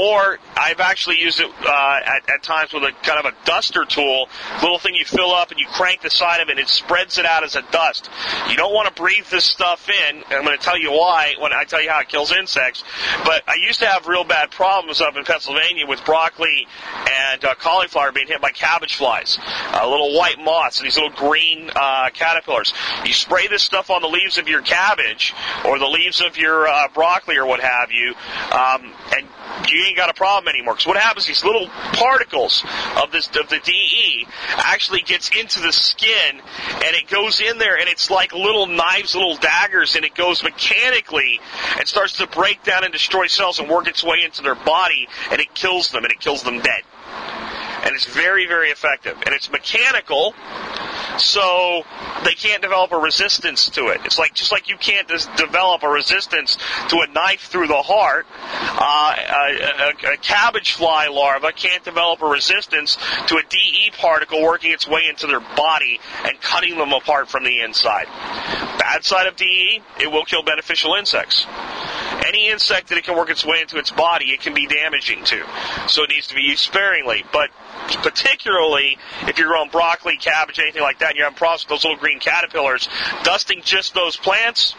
Or 0.00 0.38
I've 0.56 0.80
actually 0.80 1.20
used 1.20 1.40
it 1.40 1.50
uh, 1.64 2.00
at, 2.04 2.28
at 2.28 2.42
times 2.42 2.72
with 2.72 2.84
a 2.84 2.92
kind 3.02 3.24
of 3.24 3.32
a 3.32 3.36
duster 3.44 3.84
tool, 3.84 4.28
little 4.62 4.78
thing 4.78 4.94
you 4.94 5.04
fill 5.04 5.32
up 5.32 5.50
and 5.50 5.58
you 5.58 5.66
crank 5.66 6.02
the 6.02 6.10
side 6.10 6.40
of 6.40 6.48
it, 6.48 6.52
and 6.52 6.60
it 6.60 6.68
spreads 6.68 7.18
it 7.18 7.26
out 7.26 7.44
as 7.44 7.56
a 7.56 7.63
dust. 7.70 8.08
You 8.48 8.56
don't 8.56 8.72
want 8.72 8.94
to 8.94 9.00
breathe 9.00 9.26
this 9.26 9.44
stuff 9.44 9.88
in, 9.88 10.22
I'm 10.30 10.44
going 10.44 10.56
to 10.56 10.62
tell 10.62 10.78
you 10.78 10.92
why 10.92 11.34
when 11.38 11.52
I 11.52 11.64
tell 11.64 11.82
you 11.82 11.90
how 11.90 12.00
it 12.00 12.08
kills 12.08 12.32
insects. 12.32 12.82
But 13.24 13.42
I 13.48 13.56
used 13.66 13.80
to 13.80 13.86
have 13.86 14.06
real 14.06 14.24
bad 14.24 14.50
problems 14.50 15.00
up 15.00 15.16
in 15.16 15.24
Pennsylvania 15.24 15.86
with 15.86 16.04
broccoli 16.04 16.66
and 17.10 17.44
uh, 17.44 17.54
cauliflower 17.54 18.12
being 18.12 18.28
hit 18.28 18.40
by 18.40 18.50
cabbage 18.50 18.96
flies, 18.96 19.38
uh, 19.72 19.88
little 19.88 20.16
white 20.16 20.38
moths, 20.38 20.78
and 20.78 20.86
these 20.86 20.96
little 20.96 21.10
green 21.10 21.70
uh, 21.74 22.10
caterpillars. 22.12 22.72
You 23.04 23.12
spray 23.12 23.48
this 23.48 23.62
stuff 23.62 23.90
on 23.90 24.02
the 24.02 24.08
leaves 24.08 24.38
of 24.38 24.48
your 24.48 24.62
cabbage 24.62 25.34
or 25.64 25.78
the 25.78 25.86
leaves 25.86 26.20
of 26.20 26.36
your 26.36 26.66
uh, 26.66 26.88
broccoli 26.88 27.36
or 27.36 27.46
what 27.46 27.60
have 27.60 27.90
you, 27.90 28.14
um, 28.52 28.92
and 29.16 29.26
you 29.68 29.84
ain't 29.86 29.96
got 29.96 30.10
a 30.10 30.14
problem 30.14 30.48
anymore. 30.48 30.74
Because 30.74 30.86
what 30.86 30.96
happens? 30.96 31.26
These 31.26 31.44
little 31.44 31.68
particles 31.68 32.64
of 33.02 33.12
this 33.12 33.28
of 33.28 33.48
the 33.48 33.60
DE 33.64 34.26
actually 34.56 35.00
gets 35.00 35.30
into 35.30 35.60
the 35.60 35.72
skin, 35.72 36.40
and 36.74 36.96
it 36.96 37.08
goes 37.08 37.40
in 37.40 37.58
there, 37.58 37.78
and 37.78 37.88
it's 37.88 38.10
like 38.10 38.32
little 38.32 38.66
knives, 38.66 39.14
little 39.14 39.36
daggers, 39.36 39.96
and 39.96 40.04
it 40.04 40.14
goes 40.14 40.42
mechanically 40.42 41.40
and 41.78 41.86
starts 41.86 42.14
to 42.14 42.26
break 42.26 42.62
down 42.62 42.84
and 42.84 42.92
destroy 42.92 43.26
cells 43.26 43.58
and 43.58 43.68
work 43.68 43.88
its 43.88 44.02
way 44.02 44.22
into 44.24 44.42
their 44.42 44.54
body, 44.54 45.08
and 45.30 45.40
it 45.40 45.54
kills 45.54 45.90
them, 45.90 46.04
and 46.04 46.12
it 46.12 46.20
kills 46.20 46.42
them 46.42 46.60
dead. 46.60 46.82
And 47.84 47.94
it's 47.94 48.06
very, 48.06 48.46
very 48.46 48.70
effective. 48.70 49.16
And 49.26 49.34
it's 49.34 49.50
mechanical, 49.50 50.34
so 51.18 51.82
they 52.24 52.34
can't 52.34 52.62
develop 52.62 52.92
a 52.92 52.98
resistance 52.98 53.70
to 53.70 53.88
it. 53.88 54.00
It's 54.04 54.18
like 54.18 54.34
just 54.34 54.52
like 54.52 54.68
you 54.68 54.76
can't 54.76 55.08
develop 55.36 55.82
a 55.82 55.88
resistance 55.88 56.56
to 56.88 57.00
a 57.00 57.06
knife 57.12 57.42
through 57.42 57.68
the 57.68 57.82
heart. 57.82 58.26
Uh, 58.32 59.14
a, 59.16 60.10
a, 60.10 60.14
a 60.14 60.16
cabbage 60.18 60.72
fly 60.72 61.08
larva 61.08 61.52
can't 61.52 61.84
develop 61.84 62.22
a 62.22 62.26
resistance 62.26 62.96
to 63.26 63.36
a 63.36 63.42
DE 63.48 63.92
particle 63.98 64.42
working 64.42 64.72
its 64.72 64.88
way 64.88 65.02
into 65.08 65.26
their 65.26 65.40
body 65.40 66.00
and 66.24 66.40
cutting 66.40 66.76
them 66.76 66.92
apart 66.92 67.28
from 67.28 67.44
the 67.44 67.60
inside. 67.60 68.06
Bad 68.78 69.04
side 69.04 69.26
of 69.26 69.36
DE, 69.36 69.82
it 70.00 70.10
will 70.10 70.24
kill 70.24 70.42
beneficial 70.42 70.94
insects. 70.94 71.46
Any 72.26 72.48
insect 72.48 72.88
that 72.88 72.98
it 72.98 73.04
can 73.04 73.16
work 73.16 73.30
its 73.30 73.44
way 73.44 73.60
into 73.60 73.78
its 73.78 73.90
body, 73.90 74.26
it 74.26 74.40
can 74.40 74.54
be 74.54 74.66
damaging 74.66 75.24
to. 75.24 75.44
So 75.88 76.04
it 76.04 76.10
needs 76.10 76.28
to 76.28 76.34
be 76.34 76.42
used 76.42 76.62
sparingly. 76.62 77.24
But 77.32 77.50
particularly 78.02 78.98
if 79.22 79.38
you're 79.38 79.48
growing 79.48 79.70
broccoli, 79.70 80.16
cabbage, 80.16 80.58
anything 80.58 80.82
like 80.82 80.98
that, 81.00 81.10
and 81.10 81.16
you're 81.16 81.26
having 81.26 81.36
problems 81.36 81.64
with 81.64 81.70
those 81.70 81.84
little 81.84 81.98
green 81.98 82.18
caterpillars, 82.18 82.88
dusting 83.22 83.62
just 83.64 83.94
those 83.94 84.16
plants 84.16 84.74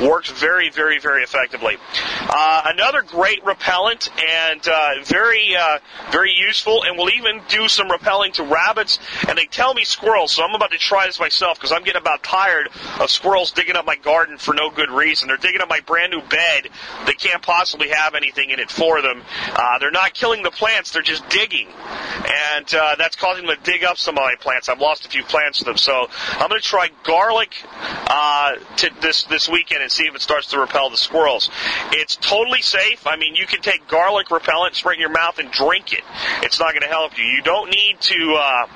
works 0.00 0.30
very, 0.30 0.70
very, 0.70 0.98
very 0.98 1.22
effectively. 1.22 1.76
Uh, 2.20 2.62
another 2.66 3.02
great 3.02 3.44
repellent 3.44 4.10
and 4.22 4.66
uh, 4.68 4.90
very, 5.04 5.56
uh, 5.56 5.78
very 6.10 6.32
useful, 6.32 6.84
and 6.84 6.96
will 6.96 7.10
even 7.10 7.40
do 7.48 7.68
some 7.68 7.90
repelling 7.90 8.32
to 8.32 8.42
rabbits. 8.42 8.98
And 9.28 9.38
they 9.38 9.46
tell 9.46 9.74
me 9.74 9.84
squirrels, 9.84 10.32
so 10.32 10.44
I'm 10.44 10.54
about 10.54 10.70
to 10.72 10.78
try 10.78 11.06
this 11.06 11.18
myself 11.18 11.58
because 11.58 11.72
I'm 11.72 11.82
getting 11.82 12.00
about 12.00 12.22
tired 12.22 12.68
of 13.00 13.10
squirrels 13.10 13.52
digging 13.52 13.76
up 13.76 13.86
my 13.86 13.96
garden 13.96 14.38
for 14.38 14.54
no 14.54 14.70
good 14.70 14.90
reason. 14.90 15.28
They're 15.28 15.36
digging 15.36 15.60
up 15.60 15.68
my 15.68 15.80
brand 15.80 16.12
new 16.12 16.22
bed. 16.22 16.68
They 17.06 17.14
can't 17.14 17.42
possibly 17.42 17.88
have 17.88 18.14
anything 18.14 18.50
in 18.50 18.58
it 18.58 18.70
for 18.70 19.02
them. 19.02 19.22
Uh, 19.48 19.78
they're 19.78 19.90
not 19.90 20.14
killing 20.14 20.42
the 20.42 20.50
plants; 20.50 20.90
they're 20.90 21.02
just 21.02 21.28
digging. 21.28 21.68
And 21.68 22.74
uh, 22.74 22.96
that's 22.98 23.16
causing 23.16 23.46
them 23.46 23.56
to 23.56 23.62
dig 23.62 23.84
up 23.84 23.98
some 23.98 24.16
of 24.16 24.22
my 24.22 24.34
plants. 24.40 24.68
I've 24.68 24.80
lost 24.80 25.06
a 25.06 25.08
few 25.08 25.22
plants 25.22 25.58
to 25.58 25.64
them, 25.64 25.76
so 25.76 26.08
I'm 26.32 26.48
going 26.48 26.60
to 26.60 26.66
try 26.66 26.88
garlic 27.04 27.54
uh, 27.72 28.56
to 28.78 28.90
this 29.00 29.24
this 29.24 29.48
weekend 29.48 29.82
and 29.82 29.90
see 29.90 30.04
if 30.04 30.14
it 30.14 30.22
starts 30.22 30.48
to 30.48 30.58
repel 30.58 30.90
the 30.90 30.96
squirrels. 30.96 31.50
It's 31.92 32.16
totally 32.16 32.62
safe. 32.62 33.06
I 33.06 33.16
mean, 33.16 33.34
you 33.34 33.46
can 33.46 33.60
take 33.60 33.86
garlic 33.88 34.30
repellent, 34.30 34.74
spray 34.74 34.94
in 34.94 35.00
your 35.00 35.10
mouth, 35.10 35.38
and 35.38 35.50
drink 35.50 35.92
it. 35.92 36.02
It's 36.42 36.58
not 36.58 36.72
going 36.72 36.82
to 36.82 36.88
help 36.88 37.18
you. 37.18 37.24
You 37.24 37.42
don't 37.42 37.70
need 37.70 38.00
to. 38.00 38.34
Uh, 38.38 38.66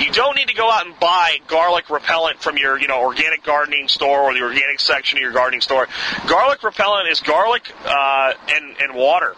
you 0.00 0.10
don't 0.12 0.36
need 0.36 0.48
to 0.48 0.54
go 0.54 0.70
out 0.70 0.86
and 0.86 0.98
buy 0.98 1.38
garlic 1.46 1.90
repellent 1.90 2.40
from 2.40 2.56
your, 2.56 2.78
you 2.78 2.88
know, 2.88 3.00
organic 3.00 3.42
gardening 3.42 3.88
store 3.88 4.22
or 4.22 4.34
the 4.34 4.42
organic 4.42 4.80
section 4.80 5.18
of 5.18 5.22
your 5.22 5.32
gardening 5.32 5.60
store. 5.60 5.88
Garlic 6.26 6.62
repellent 6.62 7.08
is 7.08 7.19
garlic 7.22 7.72
uh, 7.84 8.32
and 8.48 8.76
and 8.80 8.94
water. 8.94 9.36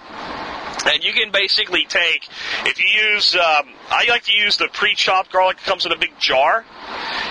And 0.85 1.05
you 1.05 1.13
can 1.13 1.31
basically 1.31 1.85
take, 1.85 2.29
if 2.67 2.81
you 2.81 3.13
use, 3.13 3.37
um, 3.37 3.69
I 3.93 4.07
like 4.09 4.25
to 4.25 4.33
use 4.33 4.57
the 4.57 4.69
pre-chopped 4.73 5.31
garlic 5.31 5.59
that 5.59 5.67
comes 5.67 5.85
in 5.85 5.93
a 5.93 5.99
big 5.99 6.19
jar. 6.19 6.65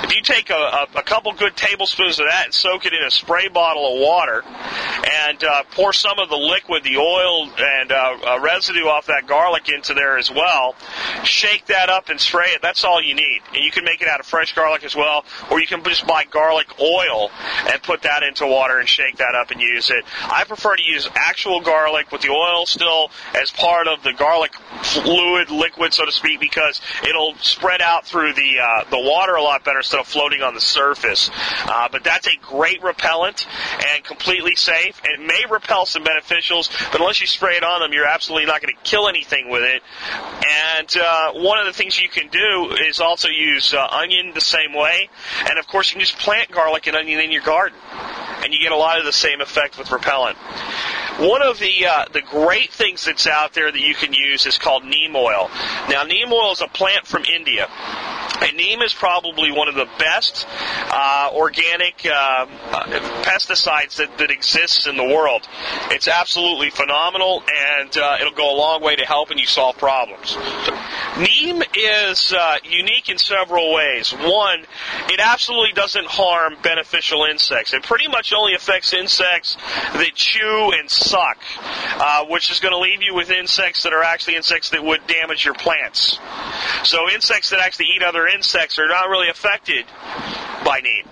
If 0.03 0.15
you 0.15 0.21
take 0.21 0.51
a, 0.51 0.53
a, 0.53 0.87
a 0.95 1.03
couple 1.03 1.33
good 1.33 1.55
tablespoons 1.55 2.19
of 2.19 2.27
that 2.29 2.45
and 2.45 2.53
soak 2.53 2.85
it 2.85 2.93
in 2.93 3.01
a 3.03 3.09
spray 3.09 3.47
bottle 3.47 3.95
of 3.95 3.99
water, 3.99 4.43
and 4.43 5.43
uh, 5.43 5.63
pour 5.71 5.91
some 5.91 6.19
of 6.19 6.29
the 6.29 6.37
liquid, 6.37 6.83
the 6.83 6.97
oil 6.97 7.49
and 7.57 7.91
uh, 7.91 8.17
uh, 8.27 8.39
residue 8.41 8.85
off 8.85 9.07
that 9.07 9.25
garlic 9.25 9.69
into 9.69 9.95
there 9.95 10.17
as 10.17 10.29
well, 10.29 10.75
shake 11.23 11.65
that 11.67 11.89
up 11.89 12.09
and 12.09 12.19
spray 12.19 12.49
it. 12.49 12.61
That's 12.61 12.83
all 12.83 13.01
you 13.01 13.15
need. 13.15 13.41
And 13.55 13.63
you 13.63 13.71
can 13.71 13.83
make 13.83 14.01
it 14.01 14.07
out 14.07 14.19
of 14.19 14.27
fresh 14.27 14.53
garlic 14.53 14.83
as 14.83 14.95
well, 14.95 15.25
or 15.49 15.59
you 15.59 15.67
can 15.67 15.83
just 15.83 16.05
buy 16.05 16.25
garlic 16.25 16.67
oil 16.79 17.31
and 17.67 17.81
put 17.81 18.03
that 18.03 18.21
into 18.21 18.45
water 18.45 18.77
and 18.79 18.87
shake 18.87 19.17
that 19.17 19.33
up 19.33 19.49
and 19.49 19.59
use 19.59 19.89
it. 19.89 20.05
I 20.21 20.43
prefer 20.43 20.75
to 20.75 20.83
use 20.83 21.09
actual 21.15 21.61
garlic 21.61 22.11
with 22.11 22.21
the 22.21 22.29
oil 22.29 22.67
still 22.67 23.09
as 23.33 23.49
part 23.49 23.87
of 23.87 24.03
the 24.03 24.13
garlic 24.13 24.53
fluid 24.83 25.49
liquid, 25.49 25.93
so 25.93 26.05
to 26.05 26.11
speak, 26.11 26.39
because 26.51 26.81
it'll 27.07 27.35
spread 27.37 27.81
out 27.81 28.05
through 28.05 28.33
the 28.33 28.59
uh, 28.59 28.83
the 28.89 28.99
water 28.99 29.35
a 29.35 29.41
lot 29.41 29.63
better 29.63 29.79
instead 29.79 29.99
of 29.99 30.07
floating 30.07 30.41
on 30.41 30.53
the 30.53 30.61
surface. 30.61 31.29
Uh, 31.65 31.87
but 31.91 32.03
that's 32.03 32.27
a 32.27 32.37
great 32.41 32.83
repellent 32.83 33.47
and 33.93 34.03
completely 34.03 34.55
safe. 34.55 35.01
It 35.03 35.19
may 35.19 35.43
repel 35.49 35.85
some 35.85 36.03
beneficials, 36.03 36.69
but 36.91 36.99
unless 36.99 37.21
you 37.21 37.27
spray 37.27 37.55
it 37.55 37.63
on 37.63 37.81
them, 37.81 37.93
you're 37.93 38.07
absolutely 38.07 38.45
not 38.45 38.61
going 38.61 38.73
to 38.75 38.81
kill 38.83 39.07
anything 39.07 39.49
with 39.49 39.63
it. 39.63 39.81
And 40.77 40.97
uh, 40.97 41.31
one 41.33 41.59
of 41.59 41.65
the 41.65 41.73
things 41.73 41.99
you 41.99 42.09
can 42.09 42.27
do 42.27 42.75
is 42.87 42.99
also 42.99 43.29
use 43.29 43.73
uh, 43.73 43.87
onion 43.87 44.31
the 44.33 44.41
same 44.41 44.73
way, 44.73 45.09
and 45.49 45.57
of 45.57 45.67
course 45.67 45.91
you 45.91 45.95
can 45.95 46.05
just 46.05 46.17
plant 46.19 46.51
garlic 46.51 46.87
and 46.87 46.95
onion 46.95 47.19
in 47.19 47.31
your 47.31 47.43
garden, 47.43 47.77
and 48.43 48.53
you 48.53 48.59
get 48.59 48.71
a 48.71 48.77
lot 48.77 48.99
of 48.99 49.05
the 49.05 49.13
same 49.13 49.41
effect 49.41 49.77
with 49.77 49.91
repellent. 49.91 50.37
One 51.21 51.43
of 51.43 51.59
the 51.59 51.85
uh, 51.85 52.05
the 52.11 52.21
great 52.21 52.71
things 52.71 53.05
that's 53.05 53.27
out 53.27 53.53
there 53.53 53.71
that 53.71 53.79
you 53.79 53.93
can 53.93 54.11
use 54.11 54.47
is 54.47 54.57
called 54.57 54.83
neem 54.83 55.15
oil. 55.15 55.51
Now, 55.87 56.03
neem 56.03 56.33
oil 56.33 56.51
is 56.51 56.61
a 56.61 56.67
plant 56.67 57.05
from 57.05 57.25
India. 57.25 57.67
Neem 58.49 58.81
is 58.81 58.93
probably 58.93 59.51
one 59.51 59.67
of 59.67 59.75
the 59.75 59.87
best 59.99 60.47
uh, 60.89 61.29
organic 61.33 62.05
uh, 62.05 62.45
pesticides 63.23 63.97
that, 63.97 64.17
that 64.17 64.31
exists 64.31 64.87
in 64.87 64.97
the 64.97 65.03
world. 65.03 65.47
It's 65.91 66.07
absolutely 66.07 66.69
phenomenal, 66.69 67.43
and 67.79 67.95
uh, 67.97 68.17
it'll 68.19 68.33
go 68.33 68.53
a 68.53 68.57
long 68.57 68.81
way 68.81 68.95
to 68.95 69.05
helping 69.05 69.37
you 69.37 69.45
solve 69.45 69.77
problems. 69.77 70.35
Neem 71.17 71.61
is 71.75 72.33
uh, 72.33 72.57
unique 72.63 73.09
in 73.09 73.17
several 73.17 73.73
ways. 73.73 74.11
One, 74.11 74.65
it 75.09 75.19
absolutely 75.19 75.73
doesn't 75.73 76.07
harm 76.07 76.55
beneficial 76.63 77.25
insects. 77.25 77.73
It 77.73 77.83
pretty 77.83 78.07
much 78.07 78.33
only 78.33 78.55
affects 78.55 78.93
insects 78.93 79.55
that 79.93 80.11
chew 80.15 80.71
and 80.77 80.89
suck, 80.89 81.37
uh, 81.97 82.25
which 82.25 82.49
is 82.49 82.59
going 82.59 82.73
to 82.73 82.79
leave 82.79 83.01
you 83.01 83.13
with 83.13 83.29
insects 83.29 83.83
that 83.83 83.93
are 83.93 84.03
actually 84.03 84.35
insects 84.35 84.69
that 84.71 84.83
would 84.83 85.05
damage 85.07 85.45
your 85.45 85.53
plants. 85.53 86.19
So 86.83 87.09
insects 87.09 87.49
that 87.51 87.59
actually 87.59 87.87
eat 87.95 88.03
other 88.03 88.27
insects 88.33 88.79
are 88.79 88.87
not 88.87 89.09
really 89.09 89.29
affected 89.29 89.85
by 90.65 90.81
neem. 90.81 91.05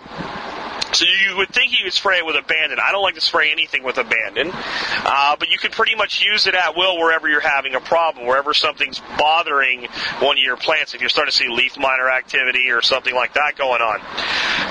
So 0.91 1.05
you 1.05 1.37
would 1.37 1.49
think 1.49 1.71
you 1.71 1.83
could 1.83 1.93
spray 1.93 2.17
it 2.17 2.25
with 2.25 2.35
abandon. 2.35 2.79
I 2.79 2.91
don't 2.91 3.03
like 3.03 3.13
to 3.13 3.21
spray 3.21 3.51
anything 3.51 3.83
with 3.83 3.99
abandon, 3.99 4.49
uh, 4.51 5.35
but 5.37 5.49
you 5.49 5.59
can 5.59 5.69
pretty 5.71 5.93
much 5.93 6.23
use 6.23 6.47
it 6.47 6.55
at 6.55 6.75
will 6.75 6.97
wherever 6.97 7.29
you're 7.29 7.41
having 7.41 7.75
a 7.75 7.79
problem, 7.79 8.25
wherever 8.25 8.55
something's 8.55 8.99
bothering 9.17 9.87
one 10.19 10.37
of 10.37 10.43
your 10.43 10.57
plants. 10.57 10.95
If 10.95 11.01
you're 11.01 11.09
starting 11.09 11.31
to 11.31 11.37
see 11.37 11.47
leaf 11.47 11.77
miner 11.77 12.09
activity 12.09 12.71
or 12.71 12.81
something 12.81 13.13
like 13.13 13.33
that 13.33 13.55
going 13.55 13.81
on. 13.81 13.99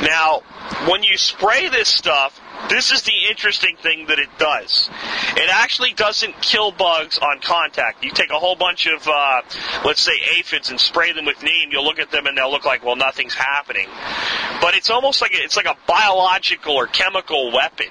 Now, 0.02 0.40
when 0.90 1.04
you 1.04 1.16
spray 1.16 1.68
this 1.68 1.88
stuff, 1.88 2.40
this 2.68 2.92
is 2.92 3.02
the 3.02 3.12
interesting 3.30 3.76
thing 3.76 4.06
that 4.08 4.18
it 4.18 4.28
does. 4.38 4.90
It 5.36 5.50
actually 5.50 5.92
doesn't 5.94 6.40
kill 6.42 6.70
bugs 6.70 7.18
on 7.18 7.40
contact. 7.40 8.04
You 8.04 8.10
take 8.10 8.30
a 8.30 8.38
whole 8.38 8.56
bunch 8.56 8.86
of, 8.86 9.06
uh, 9.06 9.42
let's 9.84 10.00
say, 10.00 10.12
aphids 10.38 10.70
and 10.70 10.80
spray 10.80 11.12
them 11.12 11.24
with 11.24 11.42
neem. 11.42 11.70
You'll 11.70 11.84
look 11.84 11.98
at 11.98 12.10
them 12.10 12.26
and 12.26 12.36
they'll 12.36 12.50
look 12.50 12.64
like, 12.64 12.84
well, 12.84 12.96
nothing's 12.96 13.34
happening. 13.34 13.88
But 14.60 14.74
it's 14.74 14.90
almost 14.90 15.22
like 15.22 15.32
a, 15.32 15.42
it's 15.42 15.56
like 15.56 15.66
a 15.66 15.76
biological 15.86 16.74
or 16.74 16.86
chemical 16.86 17.52
weapon 17.52 17.88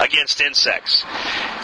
against 0.00 0.40
insects. 0.40 1.04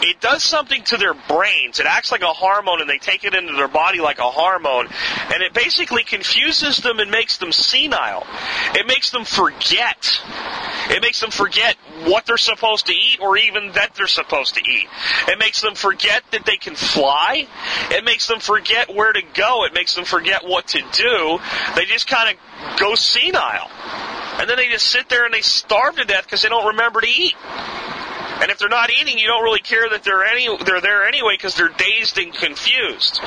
It 0.01 0.19
does 0.21 0.43
something 0.43 0.83
to 0.85 0.97
their 0.97 1.13
brains. 1.13 1.79
It 1.79 1.85
acts 1.85 2.11
like 2.11 2.21
a 2.21 2.33
hormone, 2.33 2.81
and 2.81 2.89
they 2.89 2.97
take 2.97 3.23
it 3.23 3.33
into 3.33 3.53
their 3.53 3.67
body 3.67 3.99
like 3.99 4.19
a 4.19 4.29
hormone, 4.29 4.87
and 5.33 5.41
it 5.41 5.53
basically 5.53 6.03
confuses 6.03 6.77
them 6.77 6.99
and 6.99 7.11
makes 7.11 7.37
them 7.37 7.51
senile. 7.51 8.25
It 8.73 8.87
makes 8.87 9.11
them 9.11 9.25
forget. 9.25 10.21
It 10.95 11.01
makes 11.01 11.19
them 11.19 11.29
forget 11.29 11.75
what 12.05 12.25
they're 12.25 12.37
supposed 12.37 12.85
to 12.85 12.93
eat 12.93 13.19
or 13.19 13.35
even 13.35 13.73
that 13.73 13.95
they're 13.95 14.07
supposed 14.07 14.55
to 14.55 14.61
eat. 14.61 14.87
It 15.27 15.37
makes 15.39 15.59
them 15.59 15.75
forget 15.75 16.23
that 16.31 16.45
they 16.45 16.55
can 16.55 16.75
fly. 16.75 17.47
It 17.91 18.05
makes 18.05 18.27
them 18.27 18.39
forget 18.39 18.95
where 18.95 19.11
to 19.11 19.21
go. 19.33 19.65
It 19.65 19.73
makes 19.73 19.93
them 19.93 20.05
forget 20.05 20.45
what 20.45 20.69
to 20.69 20.81
do. 20.93 21.39
They 21.75 21.83
just 21.83 22.07
kind 22.07 22.37
of 22.37 22.79
go 22.79 22.95
senile. 22.95 23.69
And 24.39 24.49
then 24.49 24.55
they 24.55 24.69
just 24.69 24.87
sit 24.87 25.09
there 25.09 25.25
and 25.25 25.33
they 25.33 25.41
starve 25.41 25.97
to 25.97 26.05
death 26.05 26.23
because 26.23 26.43
they 26.43 26.49
don't 26.49 26.67
remember 26.67 27.01
to 27.01 27.07
eat. 27.07 27.35
And 28.41 28.49
if 28.49 28.57
they're 28.57 28.69
not 28.69 28.89
eating, 28.89 29.17
you 29.17 29.27
don't 29.27 29.43
really 29.43 29.59
care 29.59 29.89
that 29.89 30.03
they're 30.03 30.23
any 30.23 30.47
they're 30.63 30.79
there 30.79 31.05
anyway 31.05 31.35
because 31.35 31.55
they're 31.55 31.75
dazed 31.75 32.17
and 32.17 32.33
confused. 32.33 33.19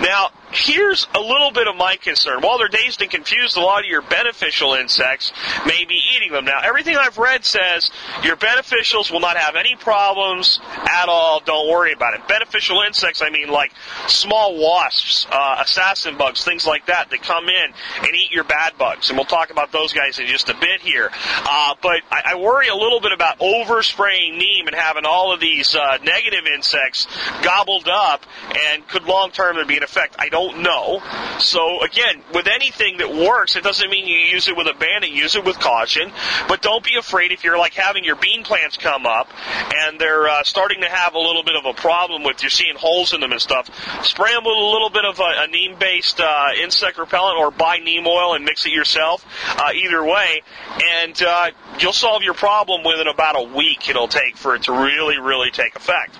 Now, 0.00 0.30
here's 0.52 1.06
a 1.14 1.20
little 1.20 1.50
bit 1.50 1.68
of 1.68 1.76
my 1.76 1.96
concern. 1.96 2.40
While 2.40 2.58
they're 2.58 2.68
dazed 2.68 3.00
and 3.02 3.10
confused, 3.10 3.56
a 3.56 3.60
lot 3.60 3.80
of 3.80 3.86
your 3.86 4.02
beneficial 4.02 4.74
insects 4.74 5.32
may 5.66 5.84
be 5.84 6.00
eating 6.16 6.32
them. 6.32 6.44
Now, 6.44 6.60
everything 6.62 6.96
I've 6.96 7.18
read 7.18 7.44
says 7.44 7.90
your 8.22 8.36
beneficials 8.36 9.10
will 9.10 9.20
not 9.20 9.36
have 9.36 9.56
any 9.56 9.76
problems 9.76 10.60
at 10.88 11.08
all. 11.08 11.40
Don't 11.40 11.70
worry 11.70 11.92
about 11.92 12.14
it. 12.14 12.26
Beneficial 12.28 12.82
insects, 12.82 13.22
I 13.22 13.30
mean 13.30 13.48
like 13.48 13.72
small 14.08 14.58
wasps, 14.58 15.26
uh, 15.30 15.58
assassin 15.60 16.16
bugs, 16.16 16.44
things 16.44 16.66
like 16.66 16.86
that 16.86 17.10
that 17.10 17.22
come 17.22 17.48
in 17.48 17.72
and 17.98 18.14
eat 18.14 18.30
your 18.30 18.44
bad 18.44 18.76
bugs. 18.78 19.10
And 19.10 19.18
we'll 19.18 19.26
talk 19.26 19.50
about 19.50 19.72
those 19.72 19.92
guys 19.92 20.18
in 20.18 20.26
just 20.26 20.48
a 20.48 20.54
bit 20.54 20.80
here. 20.80 21.10
Uh, 21.12 21.74
but 21.82 22.02
I, 22.10 22.22
I 22.26 22.34
worry 22.36 22.68
a 22.68 22.76
little 22.76 23.00
bit 23.00 23.12
about 23.12 23.38
overspraying 23.38 24.38
neem 24.38 24.66
and 24.66 24.74
having 24.74 25.04
all 25.04 25.32
of 25.32 25.40
these 25.40 25.74
uh, 25.74 25.98
negative 26.02 26.46
insects 26.52 27.06
gobbled 27.42 27.88
up 27.88 28.24
and 28.68 28.86
could 28.88 29.04
long 29.04 29.30
term 29.30 29.56
there 29.56 29.64
be 29.64 29.76
an 29.76 29.82
effect. 29.82 30.16
I 30.18 30.28
don't 30.28 30.39
know. 30.48 31.02
So 31.38 31.82
again, 31.82 32.22
with 32.34 32.46
anything 32.46 32.98
that 32.98 33.12
works, 33.12 33.56
it 33.56 33.62
doesn't 33.62 33.88
mean 33.90 34.06
you 34.06 34.16
use 34.16 34.48
it 34.48 34.56
with 34.56 34.66
abandon. 34.66 35.12
Use 35.12 35.36
it 35.36 35.44
with 35.44 35.58
caution, 35.58 36.12
but 36.48 36.62
don't 36.62 36.84
be 36.84 36.96
afraid 36.96 37.32
if 37.32 37.44
you're 37.44 37.58
like 37.58 37.74
having 37.74 38.04
your 38.04 38.16
bean 38.16 38.44
plants 38.44 38.76
come 38.76 39.06
up 39.06 39.28
and 39.74 40.00
they're 40.00 40.28
uh, 40.28 40.42
starting 40.42 40.80
to 40.82 40.88
have 40.88 41.14
a 41.14 41.18
little 41.18 41.42
bit 41.42 41.56
of 41.56 41.64
a 41.66 41.74
problem 41.74 42.22
with 42.22 42.42
you're 42.42 42.50
seeing 42.50 42.74
holes 42.76 43.12
in 43.12 43.20
them 43.20 43.32
and 43.32 43.40
stuff. 43.40 43.68
Spray 44.04 44.32
them 44.32 44.44
with 44.44 44.56
a 44.56 44.70
little 44.72 44.90
bit 44.90 45.04
of 45.04 45.18
a, 45.18 45.44
a 45.44 45.46
neem-based 45.48 46.20
uh, 46.20 46.48
insect 46.62 46.98
repellent 46.98 47.38
or 47.38 47.50
buy 47.50 47.78
neem 47.78 48.06
oil 48.06 48.34
and 48.34 48.44
mix 48.44 48.66
it 48.66 48.72
yourself. 48.72 49.24
Uh, 49.58 49.70
either 49.74 50.04
way, 50.04 50.42
and 50.82 51.22
uh, 51.22 51.50
you'll 51.78 51.92
solve 51.92 52.22
your 52.22 52.34
problem 52.34 52.82
within 52.84 53.06
about 53.06 53.36
a 53.38 53.42
week. 53.54 53.88
It'll 53.88 54.08
take 54.08 54.36
for 54.36 54.54
it 54.54 54.64
to 54.64 54.72
really, 54.72 55.18
really 55.18 55.50
take 55.50 55.76
effect. 55.76 56.16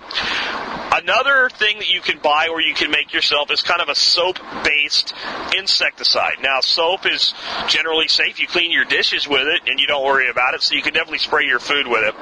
Another 0.93 1.49
thing 1.51 1.79
that 1.79 1.89
you 1.89 2.01
can 2.01 2.19
buy 2.19 2.49
or 2.49 2.61
you 2.61 2.75
can 2.75 2.91
make 2.91 3.13
yourself 3.13 3.51
is 3.51 3.63
kind 3.63 3.81
of 3.81 3.89
a 3.89 3.95
soap-based 3.95 5.15
insecticide. 5.57 6.39
Now, 6.43 6.61
soap 6.61 7.07
is 7.07 7.33
generally 7.69 8.09
safe. 8.09 8.41
You 8.41 8.49
clean 8.49 8.73
your 8.73 8.85
dishes 8.85 9.29
with 9.29 9.47
it 9.47 9.69
and 9.69 9.79
you 9.79 9.87
don't 9.87 10.05
worry 10.05 10.29
about 10.29 10.55
it, 10.55 10.63
so 10.63 10.75
you 10.75 10.83
can 10.83 10.93
definitely 10.93 11.19
spray 11.19 11.47
your 11.47 11.61
food 11.61 11.87
with 11.87 12.03
it. 12.03 12.15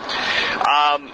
Um, 0.68 1.11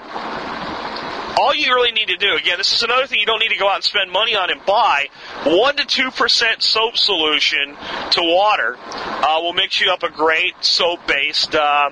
all 1.36 1.54
you 1.54 1.74
really 1.74 1.92
need 1.92 2.08
to 2.08 2.16
do, 2.16 2.34
again, 2.34 2.58
this 2.58 2.72
is 2.72 2.82
another 2.82 3.06
thing 3.06 3.20
you 3.20 3.26
don't 3.26 3.40
need 3.40 3.50
to 3.50 3.58
go 3.58 3.68
out 3.68 3.76
and 3.76 3.84
spend 3.84 4.10
money 4.10 4.34
on 4.34 4.50
and 4.50 4.64
buy. 4.64 5.08
One 5.44 5.76
to 5.76 5.84
two 5.84 6.10
percent 6.10 6.62
soap 6.62 6.96
solution 6.96 7.76
to 8.12 8.22
water 8.22 8.76
uh, 8.78 9.40
will 9.42 9.52
mix 9.52 9.80
you 9.80 9.90
up 9.90 10.02
a 10.02 10.10
great 10.10 10.54
soap-based 10.60 11.54
uh, 11.54 11.90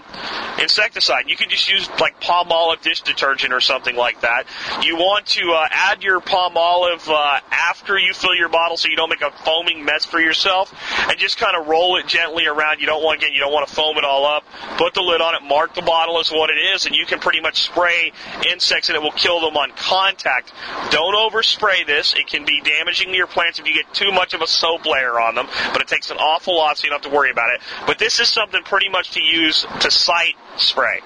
insecticide. 0.61 1.29
You 1.29 1.37
can 1.37 1.49
just 1.49 1.69
use 1.69 1.89
like 2.01 2.21
Palmolive 2.21 2.83
dish 2.83 3.03
detergent 3.03 3.53
or 3.53 3.61
something 3.61 3.97
like 3.97 4.21
that. 4.21 4.47
You 4.83 4.97
want 4.97 5.27
to 5.27 5.53
uh, 5.53 5.69
add 5.71 6.03
your 6.03 6.21
Palmolive 6.21 7.09
uh, 7.09 7.41
after 7.51 7.99
you 7.99 8.15
fill 8.15 8.35
your 8.35 8.49
bottle, 8.49 8.77
so 8.77 8.89
you 8.89 8.97
don't 8.97 9.11
make 9.11 9.23
a 9.23 9.31
foaming 9.45 9.85
mess 9.85 10.05
for 10.05 10.21
yourself, 10.21 10.73
and 11.09 11.19
just 11.19 11.39
kind 11.39 11.57
of 11.57 11.67
roll 11.67 11.97
it 11.97 12.07
gently 12.07 12.47
around. 12.47 12.81
You 12.81 12.87
don't 12.87 13.03
want 13.03 13.21
again, 13.21 13.33
you 13.33 13.41
don't 13.41 13.53
want 13.53 13.67
to 13.69 13.75
foam 13.75 13.97
it 13.97 14.05
all 14.05 14.27
up. 14.27 14.45
Put 14.77 14.95
the 14.95 15.03
lid 15.03 15.21
on 15.21 15.35
it, 15.35 15.43
mark 15.43 15.75
the 15.75 15.83
bottle 15.83 16.19
as 16.19 16.31
what 16.31 16.51
it 16.51 16.59
is, 16.75 16.87
and 16.87 16.95
you 16.95 17.07
can 17.07 17.19
pretty 17.19 17.41
much 17.41 17.63
spray 17.63 18.13
insects, 18.51 18.89
and 18.89 18.97
it 18.97 19.03
will 19.03 19.13
kill 19.13 19.32
them 19.41 19.57
on 19.57 19.71
contact. 19.73 20.53
Don't 20.91 21.15
overspray 21.15 21.87
this. 21.87 22.15
It 22.15 22.27
can 22.27 22.45
be 22.45 22.61
damaging 22.61 23.09
to 23.09 23.17
your 23.17 23.27
plants 23.27 23.59
if 23.59 23.67
you 23.67 23.75
get 23.75 23.93
too 23.95 24.13
much 24.13 24.35
of 24.35 24.43
a 24.43 24.47
soap 24.47 24.87
layer 24.87 25.21
on 25.21 25.35
them, 25.35 25.49
but 25.73 25.81
it 25.81 25.89
takes 25.89 26.11
an 26.11 26.19
awful 26.19 26.57
lot 26.57 26.79
so 26.79 26.85
you 26.85 26.91
don't 26.91 27.03
have 27.03 27.11
to 27.11 27.17
worry 27.17 27.31
about 27.31 27.55
it. 27.55 27.61
But 27.87 27.99
this 27.99 28.21
is 28.21 28.29
something 28.29 28.63
pretty 28.63 28.89
much 28.89 29.13
to 29.13 29.23
use 29.23 29.67
to 29.81 29.91
site 29.91 30.37
spray. 30.57 31.01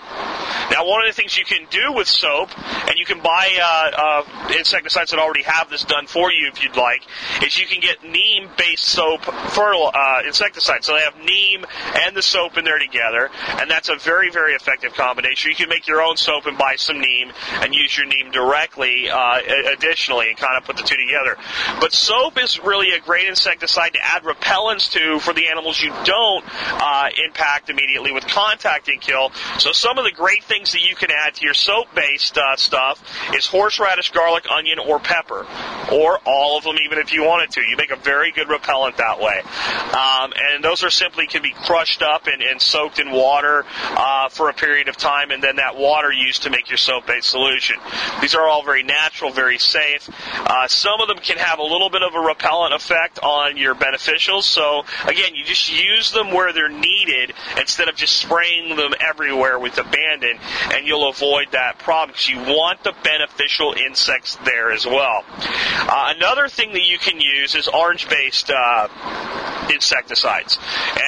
Now, 0.70 0.86
one 0.86 1.02
of 1.02 1.06
the 1.06 1.12
things 1.12 1.36
you 1.36 1.44
can 1.44 1.66
do 1.70 1.92
with 1.92 2.08
soap, 2.08 2.50
and 2.88 2.98
you 2.98 3.04
can 3.04 3.20
buy 3.20 3.50
uh, 3.62 4.24
uh, 4.24 4.52
insecticides 4.58 5.10
that 5.12 5.20
already 5.20 5.44
have 5.44 5.70
this 5.70 5.84
done 5.84 6.06
for 6.06 6.32
you 6.32 6.48
if 6.48 6.62
you'd 6.62 6.76
like, 6.76 7.02
is 7.42 7.58
you 7.58 7.66
can 7.66 7.80
get 7.80 8.02
neem-based 8.02 8.82
soap 8.82 9.22
fertile 9.22 9.90
uh, 9.94 10.22
insecticide. 10.26 10.84
So 10.84 10.94
they 10.94 11.02
have 11.02 11.16
neem 11.16 11.64
and 12.04 12.16
the 12.16 12.22
soap 12.22 12.58
in 12.58 12.64
there 12.64 12.78
together, 12.78 13.30
and 13.48 13.70
that's 13.70 13.88
a 13.88 13.96
very, 13.96 14.30
very 14.30 14.54
effective 14.54 14.94
combination. 14.94 15.50
You 15.50 15.56
can 15.56 15.68
make 15.68 15.86
your 15.86 16.02
own 16.02 16.16
soap 16.16 16.46
and 16.46 16.58
buy 16.58 16.74
some 16.76 17.00
neem 17.00 17.32
and 17.62 17.74
use 17.74 17.96
your 17.96 18.06
neem 18.06 18.30
directly 18.32 19.08
uh, 19.08 19.40
additionally 19.72 20.28
and 20.28 20.36
kind 20.36 20.56
of 20.56 20.64
put 20.64 20.76
the 20.76 20.82
two 20.82 20.96
together. 20.96 21.36
But 21.80 21.92
soap 21.92 22.42
is 22.42 22.58
really 22.62 22.92
a 22.92 23.00
great 23.00 23.28
insecticide 23.28 23.92
to 23.94 24.00
add 24.02 24.24
repellents 24.24 24.90
to 24.92 25.20
for 25.20 25.32
the 25.32 25.48
animals 25.48 25.80
you 25.80 25.92
don't 26.04 26.44
uh, 26.72 27.08
impact 27.24 27.70
immediately 27.70 28.12
with 28.12 28.26
contact 28.26 28.88
and 28.88 29.00
kill. 29.00 29.30
So 29.58 29.72
some 29.72 29.98
of 29.98 30.04
the 30.04 30.12
great 30.12 30.44
things 30.44 30.72
that 30.72 30.82
you 30.82 30.94
can 30.94 31.10
add 31.10 31.34
to 31.34 31.44
your 31.44 31.54
soap-based 31.54 32.38
uh, 32.38 32.56
stuff 32.56 33.02
is 33.34 33.46
horseradish, 33.46 34.12
garlic, 34.12 34.44
onion, 34.50 34.78
or 34.78 34.98
pepper, 34.98 35.46
or 35.92 36.18
all 36.24 36.58
of 36.58 36.64
them 36.64 36.76
even 36.84 36.98
if 36.98 37.12
you 37.12 37.24
wanted 37.24 37.50
to. 37.52 37.60
You 37.60 37.76
make 37.76 37.90
a 37.90 37.96
very 37.96 38.32
good 38.32 38.48
repellent 38.48 38.96
that 38.98 39.20
way. 39.20 39.40
Um, 39.92 40.32
and 40.36 40.64
those 40.64 40.84
are 40.84 40.90
simply 40.90 41.26
can 41.26 41.42
be 41.42 41.52
crushed 41.52 42.02
up 42.02 42.26
and, 42.26 42.42
and 42.42 42.60
soaked 42.60 42.98
in 42.98 43.10
water 43.10 43.64
uh, 43.90 44.28
for 44.28 44.50
a 44.50 44.54
period 44.54 44.88
of 44.88 44.96
time, 44.96 45.30
and 45.30 45.42
then 45.42 45.56
that 45.56 45.76
water 45.76 46.12
used 46.12 46.42
to 46.44 46.50
make 46.50 46.70
your 46.70 46.78
soap-based 46.78 47.28
solution. 47.28 47.76
These 48.20 48.34
are 48.34 48.46
all 48.46 48.62
very 48.62 48.82
natural, 48.82 49.30
very 49.32 49.58
safe. 49.58 50.08
Uh, 50.34 50.68
some 50.68 51.00
of 51.00 51.08
them 51.08 51.18
can 51.18 51.38
have 51.38 51.58
a 51.58 51.62
little 51.62 51.90
bit 51.90 52.02
of 52.02 52.14
a 52.14 52.20
repellent 52.20 52.74
effect 52.74 53.18
on 53.22 53.56
your 53.56 53.74
beneficials. 53.74 54.42
So 54.42 54.84
again, 55.04 55.34
you 55.34 55.44
just 55.44 55.72
use 55.72 56.10
them 56.10 56.32
where 56.32 56.52
they're 56.52 56.68
needed 56.68 57.32
instead 57.58 57.88
of 57.88 57.96
just 57.96 58.16
spraying 58.16 58.76
them 58.76 58.94
everywhere 59.26 59.58
with 59.58 59.76
abandon, 59.78 60.38
and 60.72 60.86
you'll 60.86 61.08
avoid 61.08 61.48
that 61.52 61.78
problem 61.78 62.10
because 62.10 62.28
you 62.28 62.38
want 62.38 62.82
the 62.84 62.94
beneficial 63.02 63.74
insects 63.74 64.36
there 64.44 64.70
as 64.70 64.86
well. 64.86 65.24
Uh, 65.28 66.14
another 66.16 66.48
thing 66.48 66.72
that 66.72 66.84
you 66.84 66.98
can 66.98 67.20
use 67.20 67.54
is 67.54 67.66
orange-based 67.66 68.50
uh, 68.50 68.88
insecticides, 69.72 70.58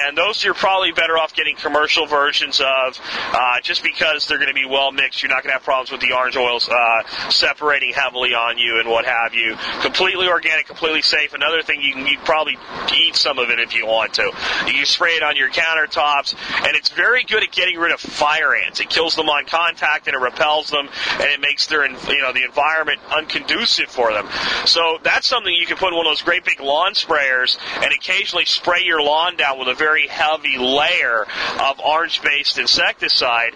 and 0.06 0.18
those 0.18 0.42
you're 0.42 0.54
probably 0.54 0.90
better 0.92 1.16
off 1.16 1.34
getting 1.34 1.54
commercial 1.56 2.06
versions 2.06 2.60
of, 2.60 3.00
uh, 3.32 3.60
just 3.62 3.82
because 3.82 4.26
they're 4.26 4.38
going 4.38 4.48
to 4.48 4.54
be 4.54 4.66
well 4.66 4.90
mixed. 4.90 5.22
You're 5.22 5.30
not 5.30 5.42
going 5.42 5.50
to 5.50 5.54
have 5.54 5.64
problems 5.64 5.92
with 5.92 6.00
the 6.00 6.12
orange 6.16 6.36
oils 6.36 6.68
uh, 6.68 7.30
separating 7.30 7.92
heavily 7.92 8.34
on 8.34 8.58
you 8.58 8.80
and 8.80 8.88
what 8.88 9.04
have 9.04 9.34
you. 9.34 9.56
Completely 9.80 10.26
organic, 10.26 10.66
completely 10.66 11.02
safe. 11.02 11.34
Another 11.34 11.62
thing 11.62 11.80
you 11.82 11.92
can 11.92 12.06
you 12.06 12.18
probably 12.24 12.58
eat 12.94 13.14
some 13.14 13.38
of 13.38 13.50
it 13.50 13.60
if 13.60 13.74
you 13.74 13.86
want 13.86 14.14
to. 14.14 14.30
You 14.66 14.84
spray 14.84 15.12
it 15.12 15.22
on 15.22 15.36
your 15.36 15.50
countertops, 15.50 16.34
and 16.66 16.74
it's 16.74 16.88
very 16.88 17.22
good 17.22 17.42
at 17.42 17.52
getting 17.52 17.78
rid 17.78 17.92
of 17.92 18.00
fire 18.08 18.54
ants. 18.54 18.80
It 18.80 18.90
kills 18.90 19.14
them 19.14 19.28
on 19.28 19.44
contact 19.46 20.06
and 20.06 20.14
it 20.14 20.20
repels 20.20 20.70
them, 20.70 20.88
and 21.12 21.30
it 21.30 21.40
makes 21.40 21.66
their 21.66 21.86
you 21.86 22.22
know 22.22 22.32
the 22.32 22.44
environment 22.44 23.00
unconducive 23.10 23.88
for 23.88 24.12
them. 24.12 24.28
So 24.64 24.98
that's 25.02 25.26
something 25.26 25.52
you 25.52 25.66
can 25.66 25.76
put 25.76 25.88
in 25.88 25.96
one 25.96 26.06
of 26.06 26.10
those 26.10 26.22
great 26.22 26.44
big 26.44 26.60
lawn 26.60 26.92
sprayers 26.92 27.58
and 27.82 27.92
occasionally 27.92 28.44
spray 28.44 28.82
your 28.82 29.02
lawn 29.02 29.36
down 29.36 29.58
with 29.58 29.68
a 29.68 29.74
very 29.74 30.06
heavy 30.06 30.58
layer 30.58 31.26
of 31.60 31.80
orange-based 31.80 32.58
insecticide, 32.58 33.54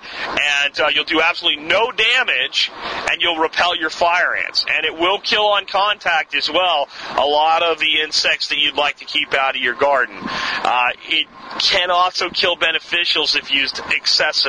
and 0.64 0.80
uh, 0.80 0.88
you'll 0.94 1.04
do 1.04 1.20
absolutely 1.20 1.62
no 1.64 1.90
damage, 1.92 2.70
and 3.10 3.20
you'll 3.20 3.38
repel 3.38 3.76
your 3.76 3.90
fire 3.90 4.34
ants. 4.34 4.64
And 4.68 4.84
it 4.84 4.94
will 4.94 5.18
kill 5.18 5.46
on 5.46 5.66
contact 5.66 6.34
as 6.34 6.50
well 6.50 6.88
a 7.16 7.26
lot 7.26 7.62
of 7.62 7.78
the 7.78 8.00
insects 8.02 8.48
that 8.48 8.58
you'd 8.58 8.76
like 8.76 8.96
to 8.98 9.04
keep 9.04 9.34
out 9.34 9.56
of 9.56 9.62
your 9.62 9.74
garden. 9.74 10.16
Uh, 10.20 10.90
it 11.08 11.26
can 11.60 11.90
also 11.90 12.28
kill 12.30 12.56
beneficials 12.56 13.36
if 13.36 13.50
used 13.50 13.80
excessively. 13.90 14.41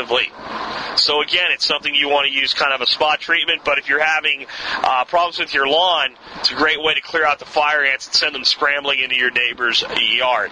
So 0.95 1.21
again, 1.21 1.51
it's 1.51 1.65
something 1.65 1.93
you 1.93 2.09
want 2.09 2.27
to 2.27 2.33
use 2.33 2.53
kind 2.53 2.73
of 2.73 2.81
a 2.81 2.85
spot 2.85 3.19
treatment, 3.19 3.61
but 3.65 3.77
if 3.77 3.89
you're 3.89 4.03
having 4.03 4.45
uh, 4.83 5.05
problems 5.05 5.39
with 5.39 5.53
your 5.53 5.67
lawn, 5.67 6.15
it's 6.39 6.51
a 6.51 6.55
great 6.55 6.81
way 6.81 6.93
to 6.93 7.01
clear 7.01 7.25
out 7.25 7.39
the 7.39 7.45
fire 7.45 7.83
ants 7.83 8.07
and 8.07 8.15
send 8.15 8.35
them 8.35 8.45
scrambling 8.45 8.99
into 8.99 9.15
your 9.15 9.31
neighbor's 9.31 9.83
yard. 9.99 10.51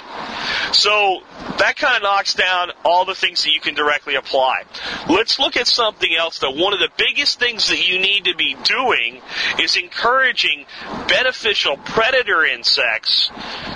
So 0.73 1.21
that 1.57 1.75
kind 1.75 1.95
of 1.97 2.03
knocks 2.03 2.33
down 2.33 2.71
all 2.83 3.05
the 3.05 3.15
things 3.15 3.43
that 3.43 3.51
you 3.51 3.59
can 3.59 3.75
directly 3.75 4.15
apply. 4.15 4.63
Let's 5.09 5.37
look 5.39 5.57
at 5.57 5.67
something 5.67 6.13
else 6.15 6.39
though. 6.39 6.51
One 6.51 6.73
of 6.73 6.79
the 6.79 6.89
biggest 6.97 7.39
things 7.39 7.69
that 7.69 7.87
you 7.87 7.99
need 7.99 8.25
to 8.25 8.35
be 8.35 8.55
doing 8.63 9.21
is 9.59 9.77
encouraging 9.77 10.65
beneficial 11.07 11.77
predator 11.77 12.45
insects 12.45 13.31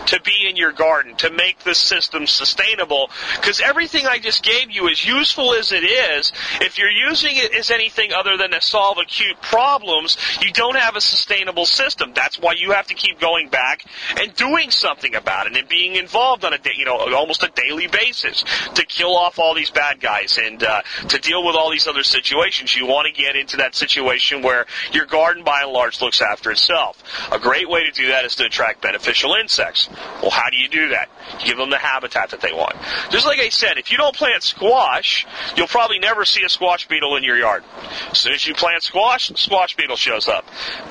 to 0.07 0.21
be 0.21 0.47
in 0.47 0.55
your 0.55 0.71
garden 0.71 1.15
to 1.17 1.29
make 1.29 1.59
the 1.59 1.75
system 1.75 2.27
sustainable 2.27 3.09
because 3.35 3.59
everything 3.59 4.05
I 4.05 4.19
just 4.19 4.43
gave 4.43 4.71
you 4.71 4.89
as 4.89 5.05
useful 5.05 5.53
as 5.55 5.71
it 5.71 5.83
is 5.83 6.31
if 6.61 6.77
you're 6.77 6.89
using 6.89 7.31
it 7.33 7.53
as 7.55 7.71
anything 7.71 8.11
other 8.13 8.37
than 8.37 8.51
to 8.51 8.61
solve 8.61 8.97
acute 8.97 9.39
problems 9.41 10.17
you 10.41 10.51
don't 10.51 10.77
have 10.77 10.95
a 10.95 11.01
sustainable 11.01 11.65
system 11.65 12.11
that's 12.13 12.39
why 12.39 12.53
you 12.57 12.71
have 12.71 12.87
to 12.87 12.93
keep 12.93 13.19
going 13.19 13.49
back 13.49 13.85
and 14.17 14.35
doing 14.35 14.69
something 14.69 15.15
about 15.15 15.47
it 15.47 15.55
and 15.55 15.67
being 15.67 15.95
involved 15.95 16.45
on 16.45 16.53
a 16.53 16.57
day, 16.57 16.73
you 16.75 16.85
know 16.85 16.97
almost 17.15 17.43
a 17.43 17.51
daily 17.55 17.87
basis 17.87 18.43
to 18.73 18.85
kill 18.85 19.15
off 19.15 19.39
all 19.39 19.53
these 19.55 19.71
bad 19.71 19.99
guys 19.99 20.37
and 20.37 20.63
uh, 20.63 20.81
to 21.07 21.17
deal 21.19 21.45
with 21.45 21.55
all 21.55 21.71
these 21.71 21.87
other 21.87 22.03
situations 22.03 22.75
you 22.75 22.85
want 22.85 23.07
to 23.07 23.21
get 23.21 23.35
into 23.35 23.57
that 23.57 23.75
situation 23.75 24.41
where 24.41 24.65
your 24.91 25.05
garden 25.05 25.43
by 25.43 25.61
and 25.61 25.71
large 25.71 26.01
looks 26.01 26.21
after 26.21 26.51
itself 26.51 27.01
a 27.31 27.39
great 27.39 27.69
way 27.69 27.83
to 27.83 27.91
do 27.91 28.07
that 28.07 28.25
is 28.25 28.35
to 28.35 28.45
attract 28.45 28.81
beneficial 28.81 29.33
insects 29.33 29.89
well, 30.21 30.31
how 30.31 30.49
do 30.49 30.57
you 30.57 30.67
do 30.67 30.89
that? 30.89 31.09
You 31.39 31.47
give 31.47 31.57
them 31.57 31.69
the 31.69 31.77
habitat 31.77 32.29
that 32.29 32.41
they 32.41 32.53
want. 32.53 32.75
Just 33.09 33.25
like 33.25 33.39
I 33.39 33.49
said, 33.49 33.77
if 33.77 33.91
you 33.91 33.97
don't 33.97 34.15
plant 34.15 34.43
squash, 34.43 35.25
you'll 35.55 35.67
probably 35.67 35.99
never 35.99 36.25
see 36.25 36.43
a 36.43 36.49
squash 36.49 36.87
beetle 36.87 37.15
in 37.15 37.23
your 37.23 37.37
yard. 37.37 37.63
As 38.11 38.19
soon 38.19 38.33
as 38.33 38.45
you 38.45 38.53
plant 38.53 38.83
squash, 38.83 39.31
squash 39.35 39.75
beetle 39.75 39.95
shows 39.95 40.27
up. 40.27 40.45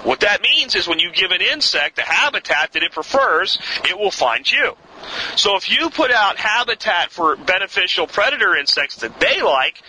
What 0.04 0.20
that 0.20 0.42
means 0.42 0.74
is 0.74 0.88
when 0.88 0.98
you 0.98 1.12
give 1.12 1.30
an 1.30 1.40
insect 1.40 1.96
the 1.96 2.02
habitat 2.02 2.72
that 2.72 2.82
it 2.82 2.92
prefers, 2.92 3.58
it 3.88 3.98
will 3.98 4.10
find 4.10 4.50
you. 4.50 4.76
So 5.36 5.56
if 5.56 5.70
you 5.70 5.90
put 5.90 6.10
out 6.10 6.36
habitat 6.36 7.10
for 7.10 7.36
beneficial 7.36 8.06
predator 8.06 8.56
insects 8.56 8.96
that 8.96 9.20
they 9.20 9.42
like, 9.42 9.82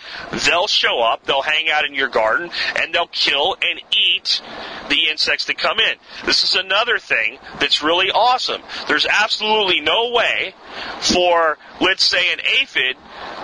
they'll 0.46 0.66
show 0.66 1.00
up, 1.00 1.24
they'll 1.24 1.42
hang 1.42 1.68
out 1.68 1.84
in 1.84 1.94
your 1.94 2.08
garden, 2.08 2.50
and 2.76 2.94
they'll 2.94 3.06
kill 3.06 3.56
and 3.60 3.80
eat 3.96 4.40
the 4.88 5.08
insects 5.10 5.46
that 5.46 5.58
come 5.58 5.78
in. 5.78 5.96
This 6.24 6.44
is 6.44 6.54
another 6.54 6.98
thing 6.98 7.38
that's 7.60 7.82
really 7.82 8.10
awesome. 8.10 8.62
There's 8.88 9.06
absolutely 9.06 9.80
no 9.80 10.12
way 10.12 10.54
for, 11.00 11.58
let's 11.80 12.04
say, 12.04 12.32
an 12.32 12.40
aphid 12.60 12.96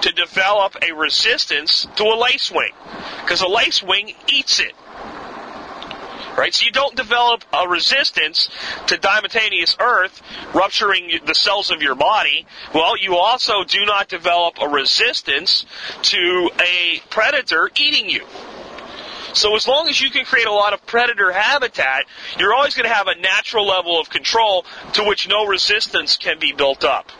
to 0.03 0.13
develop 0.13 0.77
a 0.83 0.93
resistance 0.93 1.87
to 1.97 2.05
a 2.05 2.17
lacewing. 2.17 2.73
Because 3.23 3.43
a 3.43 3.47
lacewing 3.47 4.15
eats 4.29 4.61
it 4.61 4.75
right? 6.37 6.55
So 6.55 6.67
you 6.67 6.73
don't 6.73 6.97
develop 6.97 7.45
a 7.53 7.69
resistance 7.69 8.49
to 8.87 8.97
diatomaceous 8.97 9.79
earth 9.81 10.23
rupturing 10.55 11.21
the 11.27 11.35
cells 11.35 11.71
of 11.71 11.83
your 11.83 11.95
body. 11.95 12.47
Well, 12.75 12.97
you 12.97 13.17
also 13.17 13.65
do 13.65 13.85
not 13.85 14.09
develop 14.09 14.57
a 14.61 14.69
resistance 14.69 15.67
to 16.03 16.51
a 16.61 17.01
predator 17.11 17.71
eating 17.77 18.09
you. 18.11 18.27
So 19.35 19.57
as 19.57 19.67
long 19.67 19.89
as 19.89 20.01
you 20.01 20.11
can 20.11 20.25
create 20.25 20.47
a 20.47 20.53
lot 20.53 20.75
of 20.75 20.85
predator 20.87 21.33
habitat, 21.33 22.05
you're 22.39 22.55
always 22.55 22.75
going 22.75 22.89
to 22.89 22.95
have 22.95 23.07
a 23.07 23.19
natural 23.19 23.67
level 23.67 23.99
of 23.99 24.11
control 24.11 24.67
to 24.95 25.05
which 25.05 25.27
no 25.27 25.47
resistance 25.47 26.17
can 26.17 26.39
be 26.39 26.53
built 26.53 26.85
up. 26.85 27.11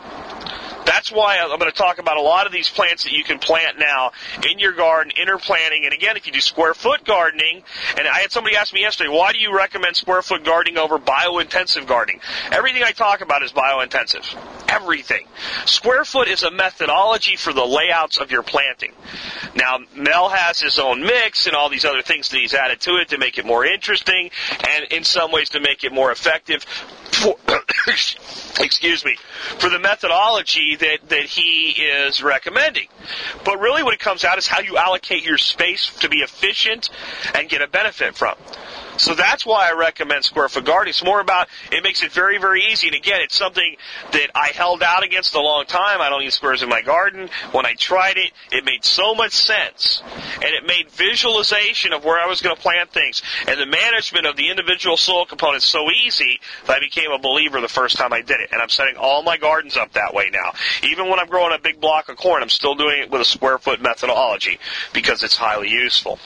That's 0.85 1.11
why 1.11 1.39
I'm 1.39 1.47
going 1.59 1.71
to 1.71 1.77
talk 1.77 1.99
about 1.99 2.17
a 2.17 2.21
lot 2.21 2.45
of 2.45 2.51
these 2.51 2.69
plants 2.69 3.03
that 3.03 3.13
you 3.13 3.23
can 3.23 3.39
plant 3.39 3.79
now 3.79 4.11
in 4.49 4.59
your 4.59 4.73
garden, 4.73 5.11
interplanting. 5.19 5.85
And 5.85 5.93
again, 5.93 6.17
if 6.17 6.27
you 6.27 6.33
do 6.33 6.41
square 6.41 6.73
foot 6.73 7.05
gardening, 7.05 7.63
and 7.97 8.07
I 8.07 8.19
had 8.19 8.31
somebody 8.31 8.55
ask 8.55 8.73
me 8.73 8.81
yesterday, 8.81 9.09
why 9.09 9.31
do 9.33 9.39
you 9.39 9.55
recommend 9.55 9.95
square 9.95 10.21
foot 10.21 10.43
gardening 10.43 10.77
over 10.77 10.97
biointensive 10.97 11.87
gardening? 11.87 12.21
Everything 12.51 12.83
I 12.83 12.91
talk 12.91 13.21
about 13.21 13.43
is 13.43 13.51
biointensive. 13.51 14.25
Everything. 14.69 15.27
Square 15.65 16.05
foot 16.05 16.27
is 16.27 16.43
a 16.43 16.51
methodology 16.51 17.35
for 17.35 17.53
the 17.53 17.65
layouts 17.65 18.17
of 18.17 18.31
your 18.31 18.43
planting. 18.43 18.93
Now, 19.55 19.79
Mel 19.95 20.29
has 20.29 20.59
his 20.59 20.79
own 20.79 21.01
mix 21.01 21.47
and 21.47 21.55
all 21.55 21.69
these 21.69 21.85
other 21.85 22.01
things 22.01 22.29
that 22.29 22.39
he's 22.39 22.53
added 22.53 22.81
to 22.81 22.97
it 22.97 23.09
to 23.09 23.17
make 23.17 23.37
it 23.37 23.45
more 23.45 23.65
interesting 23.65 24.31
and 24.67 24.85
in 24.91 25.03
some 25.03 25.31
ways 25.31 25.49
to 25.49 25.59
make 25.59 25.83
it 25.83 25.93
more 25.93 26.11
effective 26.11 26.65
for, 27.13 27.35
excuse 28.63 29.05
me, 29.05 29.15
for 29.59 29.69
the 29.69 29.79
methodology 29.79 30.75
that, 30.77 31.09
that 31.09 31.25
he 31.25 31.71
is 31.71 32.21
recommending. 32.21 32.87
But 33.43 33.59
really 33.59 33.83
what 33.83 33.93
it 33.93 33.99
comes 33.99 34.23
out 34.23 34.37
is 34.37 34.47
how 34.47 34.61
you 34.61 34.77
allocate 34.77 35.23
your 35.23 35.37
space 35.37 35.95
to 36.01 36.09
be 36.09 36.17
efficient 36.17 36.89
and 37.33 37.49
get 37.49 37.61
a 37.61 37.67
benefit 37.67 38.15
from. 38.15 38.35
So 38.97 39.15
that's 39.15 39.45
why 39.45 39.69
I 39.69 39.73
recommend 39.73 40.23
square 40.23 40.49
foot 40.49 40.65
gardening. 40.65 40.91
It's 40.91 41.03
more 41.03 41.19
about 41.19 41.47
it 41.71 41.83
makes 41.83 42.03
it 42.03 42.11
very, 42.11 42.37
very 42.37 42.65
easy. 42.71 42.87
And 42.87 42.95
again, 42.95 43.21
it's 43.21 43.35
something 43.35 43.75
that 44.11 44.29
I 44.35 44.49
held 44.49 44.83
out 44.83 45.03
against 45.03 45.35
a 45.35 45.41
long 45.41 45.65
time. 45.65 46.01
I 46.01 46.09
don't 46.09 46.23
use 46.23 46.35
squares 46.35 46.61
in 46.61 46.69
my 46.69 46.81
garden. 46.81 47.29
When 47.51 47.65
I 47.65 47.73
tried 47.73 48.17
it, 48.17 48.31
it 48.51 48.65
made 48.65 48.85
so 48.85 49.15
much 49.15 49.33
sense. 49.33 50.03
And 50.35 50.43
it 50.43 50.65
made 50.65 50.89
visualization 50.91 51.93
of 51.93 52.03
where 52.03 52.19
I 52.19 52.27
was 52.27 52.41
going 52.41 52.55
to 52.55 52.61
plant 52.61 52.91
things 52.91 53.21
and 53.47 53.59
the 53.59 53.65
management 53.65 54.25
of 54.25 54.35
the 54.35 54.49
individual 54.49 54.97
soil 54.97 55.25
components 55.25 55.65
so 55.65 55.89
easy 56.05 56.39
that 56.67 56.77
I 56.77 56.79
became 56.79 57.11
a 57.11 57.19
believer 57.19 57.61
the 57.61 57.67
first 57.67 57.97
time 57.97 58.13
I 58.13 58.21
did 58.21 58.39
it. 58.39 58.49
And 58.51 58.61
I'm 58.61 58.69
setting 58.69 58.95
all 58.97 59.23
my 59.23 59.37
gardens 59.37 59.77
up 59.77 59.93
that 59.93 60.13
way 60.13 60.29
now. 60.31 60.53
Even 60.83 61.09
when 61.09 61.19
I'm 61.19 61.27
growing 61.27 61.53
a 61.53 61.59
big 61.59 61.79
block 61.79 62.09
of 62.09 62.17
corn, 62.17 62.43
I'm 62.43 62.49
still 62.49 62.75
doing 62.75 63.03
it 63.03 63.11
with 63.11 63.21
a 63.21 63.25
square 63.25 63.57
foot 63.57 63.81
methodology 63.81 64.59
because 64.93 65.23
it's 65.23 65.35
highly 65.35 65.69
useful. 65.69 66.19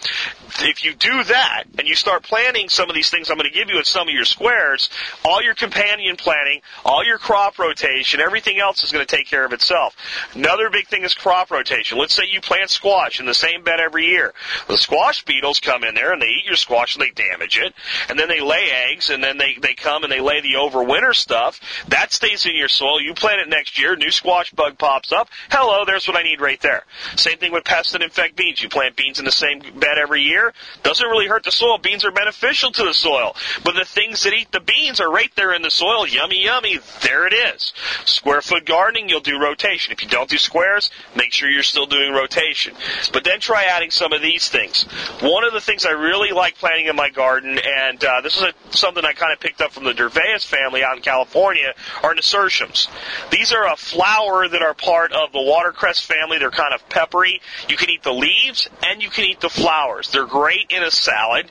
If 0.59 0.83
you 0.83 0.93
do 0.93 1.23
that 1.23 1.63
and 1.77 1.87
you 1.87 1.95
start 1.95 2.23
planting 2.23 2.56
some 2.67 2.89
of 2.89 2.95
these 2.95 3.11
things 3.11 3.29
I'm 3.29 3.37
going 3.37 3.49
to 3.49 3.55
give 3.55 3.69
you 3.69 3.77
in 3.77 3.85
some 3.85 4.07
of 4.07 4.13
your 4.13 4.25
squares, 4.25 4.89
all 5.23 5.43
your 5.43 5.53
companion 5.53 6.15
planting, 6.15 6.61
all 6.83 7.05
your 7.05 7.19
crop 7.19 7.59
rotation, 7.59 8.19
everything 8.19 8.59
else 8.59 8.83
is 8.83 8.91
going 8.91 9.05
to 9.05 9.15
take 9.15 9.27
care 9.27 9.45
of 9.45 9.53
itself. 9.53 9.95
Another 10.33 10.71
big 10.71 10.87
thing 10.87 11.03
is 11.03 11.13
crop 11.13 11.51
rotation. 11.51 11.99
Let's 11.99 12.15
say 12.15 12.23
you 12.29 12.41
plant 12.41 12.71
squash 12.71 13.19
in 13.19 13.27
the 13.27 13.35
same 13.35 13.63
bed 13.63 13.79
every 13.79 14.07
year. 14.07 14.33
The 14.67 14.77
squash 14.77 15.23
beetles 15.23 15.59
come 15.59 15.83
in 15.83 15.93
there 15.93 16.11
and 16.11 16.21
they 16.21 16.27
eat 16.27 16.45
your 16.45 16.55
squash 16.55 16.95
and 16.95 17.03
they 17.03 17.11
damage 17.11 17.59
it, 17.59 17.75
and 18.09 18.17
then 18.17 18.27
they 18.27 18.41
lay 18.41 18.69
eggs, 18.89 19.11
and 19.11 19.23
then 19.23 19.37
they, 19.37 19.57
they 19.61 19.75
come 19.75 20.03
and 20.03 20.11
they 20.11 20.21
lay 20.21 20.41
the 20.41 20.55
overwinter 20.55 21.13
stuff. 21.13 21.59
That 21.89 22.11
stays 22.11 22.45
in 22.47 22.55
your 22.55 22.69
soil. 22.69 22.99
You 22.99 23.13
plant 23.13 23.41
it 23.41 23.49
next 23.49 23.79
year, 23.79 23.95
new 23.95 24.11
squash 24.11 24.51
bug 24.51 24.79
pops 24.79 25.11
up. 25.11 25.29
Hello, 25.51 25.85
there's 25.85 26.07
what 26.07 26.17
I 26.17 26.23
need 26.23 26.41
right 26.41 26.59
there. 26.61 26.83
Same 27.17 27.37
thing 27.37 27.51
with 27.51 27.65
pests 27.65 27.91
that 27.91 28.01
infect 28.01 28.35
beans. 28.35 28.63
You 28.63 28.69
plant 28.69 28.95
beans 28.95 29.19
in 29.19 29.25
the 29.25 29.31
same 29.31 29.59
bed 29.59 29.97
every 30.01 30.21
year. 30.21 30.53
Doesn't 30.83 31.07
really 31.07 31.27
hurt 31.27 31.43
the 31.43 31.51
soil. 31.51 31.77
Beans 31.77 32.03
are 32.03 32.11
beneficial 32.11 32.46
to 32.53 32.83
the 32.83 32.93
soil. 32.93 33.35
But 33.63 33.75
the 33.75 33.85
things 33.85 34.23
that 34.23 34.33
eat 34.33 34.51
the 34.51 34.59
beans 34.59 34.99
are 34.99 35.11
right 35.11 35.31
there 35.35 35.53
in 35.53 35.61
the 35.61 35.69
soil. 35.69 36.07
Yummy, 36.07 36.43
yummy. 36.43 36.79
There 37.03 37.27
it 37.27 37.33
is. 37.33 37.73
Square 38.05 38.41
foot 38.41 38.65
gardening, 38.65 39.09
you'll 39.09 39.19
do 39.19 39.39
rotation. 39.39 39.91
If 39.91 40.01
you 40.01 40.09
don't 40.09 40.29
do 40.29 40.37
squares, 40.37 40.89
make 41.15 41.33
sure 41.33 41.49
you're 41.49 41.63
still 41.63 41.85
doing 41.85 42.13
rotation. 42.13 42.73
But 43.11 43.23
then 43.23 43.39
try 43.39 43.65
adding 43.65 43.91
some 43.91 44.13
of 44.13 44.21
these 44.21 44.49
things. 44.49 44.83
One 45.21 45.43
of 45.43 45.53
the 45.53 45.61
things 45.61 45.85
I 45.85 45.91
really 45.91 46.31
like 46.31 46.55
planting 46.57 46.87
in 46.87 46.95
my 46.95 47.09
garden, 47.09 47.59
and 47.59 48.03
uh, 48.03 48.21
this 48.21 48.37
is 48.37 48.43
a, 48.43 48.53
something 48.69 49.03
I 49.03 49.13
kind 49.13 49.33
of 49.33 49.39
picked 49.39 49.61
up 49.61 49.71
from 49.71 49.83
the 49.83 49.93
Dervaes 49.93 50.45
family 50.45 50.83
out 50.83 50.97
in 50.97 51.03
California, 51.03 51.73
are 52.03 52.13
nasturtiums. 52.13 52.87
These 53.31 53.53
are 53.53 53.71
a 53.71 53.75
flower 53.75 54.47
that 54.47 54.61
are 54.61 54.73
part 54.73 55.11
of 55.11 55.31
the 55.31 55.41
watercress 55.41 55.99
family. 55.99 56.37
They're 56.37 56.51
kind 56.51 56.73
of 56.73 56.87
peppery. 56.89 57.41
You 57.67 57.77
can 57.77 57.89
eat 57.89 58.03
the 58.03 58.13
leaves 58.13 58.69
and 58.83 59.01
you 59.01 59.09
can 59.09 59.25
eat 59.25 59.41
the 59.41 59.49
flowers. 59.49 60.11
They're 60.11 60.25
great 60.25 60.71
in 60.71 60.83
a 60.83 60.91
salad, 60.91 61.49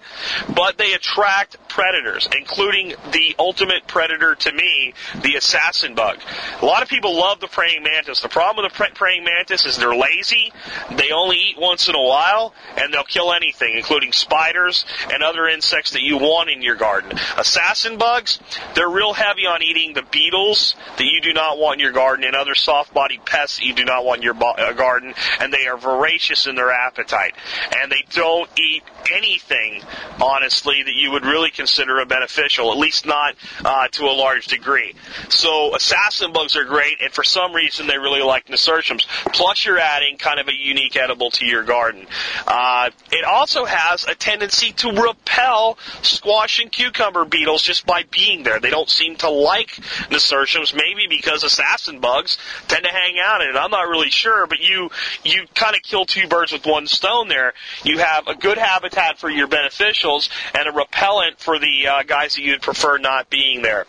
but 0.54 0.78
they 0.78 0.85
attract 0.92 1.56
predators, 1.68 2.28
including 2.36 2.94
the 3.12 3.34
ultimate 3.38 3.86
predator 3.86 4.34
to 4.34 4.52
me, 4.52 4.94
the 5.22 5.36
assassin 5.36 5.94
bug. 5.94 6.18
A 6.62 6.64
lot 6.64 6.82
of 6.82 6.88
people 6.88 7.14
love 7.16 7.40
the 7.40 7.48
praying 7.48 7.82
mantis. 7.82 8.20
The 8.20 8.28
problem 8.28 8.64
with 8.64 8.72
the 8.72 8.90
praying 8.94 9.24
mantis 9.24 9.66
is 9.66 9.76
they're 9.76 9.94
lazy. 9.94 10.52
They 10.96 11.10
only 11.10 11.36
eat 11.36 11.58
once 11.58 11.88
in 11.88 11.94
a 11.94 12.02
while, 12.02 12.54
and 12.76 12.92
they'll 12.92 13.04
kill 13.04 13.32
anything, 13.32 13.76
including 13.76 14.12
spiders 14.12 14.84
and 15.12 15.22
other 15.22 15.46
insects 15.46 15.92
that 15.92 16.02
you 16.02 16.16
want 16.18 16.50
in 16.50 16.62
your 16.62 16.76
garden. 16.76 17.18
Assassin 17.36 17.98
bugs, 17.98 18.38
they're 18.74 18.88
real 18.88 19.12
heavy 19.12 19.46
on 19.46 19.62
eating 19.62 19.94
the 19.94 20.02
beetles 20.10 20.74
that 20.96 21.04
you 21.04 21.20
do 21.20 21.32
not 21.32 21.58
want 21.58 21.80
in 21.80 21.84
your 21.84 21.92
garden 21.92 22.24
and 22.24 22.34
other 22.34 22.54
soft-bodied 22.54 23.24
pests 23.24 23.58
that 23.58 23.64
you 23.64 23.74
do 23.74 23.84
not 23.84 24.04
want 24.04 24.18
in 24.18 24.22
your 24.22 24.36
uh, 24.42 24.72
garden, 24.72 25.14
and 25.40 25.52
they 25.52 25.66
are 25.66 25.76
voracious 25.76 26.46
in 26.46 26.54
their 26.54 26.70
appetite. 26.70 27.34
And 27.80 27.90
they 27.90 28.04
don't 28.10 28.48
eat 28.58 28.82
anything, 29.12 29.82
honestly, 30.20 30.75
that 30.82 30.94
you 30.94 31.10
would 31.12 31.24
really 31.24 31.50
consider 31.50 32.00
a 32.00 32.06
beneficial, 32.06 32.72
at 32.72 32.78
least 32.78 33.06
not 33.06 33.34
uh, 33.64 33.88
to 33.88 34.04
a 34.04 34.12
large 34.12 34.46
degree. 34.46 34.94
So 35.28 35.74
assassin 35.74 36.32
bugs 36.32 36.56
are 36.56 36.64
great, 36.64 36.98
and 37.02 37.12
for 37.12 37.24
some 37.24 37.54
reason 37.54 37.86
they 37.86 37.98
really 37.98 38.22
like 38.22 38.48
nasturtiums. 38.48 39.06
Plus, 39.32 39.64
you're 39.64 39.78
adding 39.78 40.16
kind 40.18 40.40
of 40.40 40.48
a 40.48 40.54
unique 40.54 40.96
edible 40.96 41.30
to 41.32 41.46
your 41.46 41.62
garden. 41.62 42.06
Uh, 42.46 42.90
it 43.10 43.24
also 43.24 43.64
has 43.64 44.04
a 44.04 44.14
tendency 44.14 44.72
to 44.72 44.90
repel 44.92 45.78
squash 46.02 46.60
and 46.60 46.70
cucumber 46.70 47.24
beetles 47.24 47.62
just 47.62 47.86
by 47.86 48.04
being 48.10 48.42
there. 48.42 48.60
They 48.60 48.70
don't 48.70 48.90
seem 48.90 49.16
to 49.16 49.30
like 49.30 49.78
nasturtiums, 50.10 50.74
maybe 50.74 51.06
because 51.08 51.44
assassin 51.44 52.00
bugs 52.00 52.38
tend 52.68 52.84
to 52.84 52.90
hang 52.90 53.18
out 53.22 53.42
in 53.42 53.48
it. 53.48 53.56
I'm 53.56 53.70
not 53.70 53.88
really 53.88 54.10
sure, 54.10 54.46
but 54.46 54.60
you 54.60 54.90
you 55.24 55.46
kind 55.54 55.76
of 55.76 55.82
kill 55.82 56.04
two 56.04 56.28
birds 56.28 56.52
with 56.52 56.66
one 56.66 56.86
stone 56.86 57.28
there. 57.28 57.54
You 57.84 57.98
have 57.98 58.26
a 58.28 58.34
good 58.34 58.58
habitat 58.58 59.18
for 59.18 59.30
your 59.30 59.48
beneficials 59.48 60.28
and 60.54 60.65
a 60.66 60.72
repellent 60.72 61.38
for 61.38 61.58
the 61.58 61.86
uh, 61.86 62.02
guys 62.02 62.34
that 62.34 62.42
you'd 62.42 62.62
prefer 62.62 62.98
not 62.98 63.30
being 63.30 63.62
there. 63.62 63.86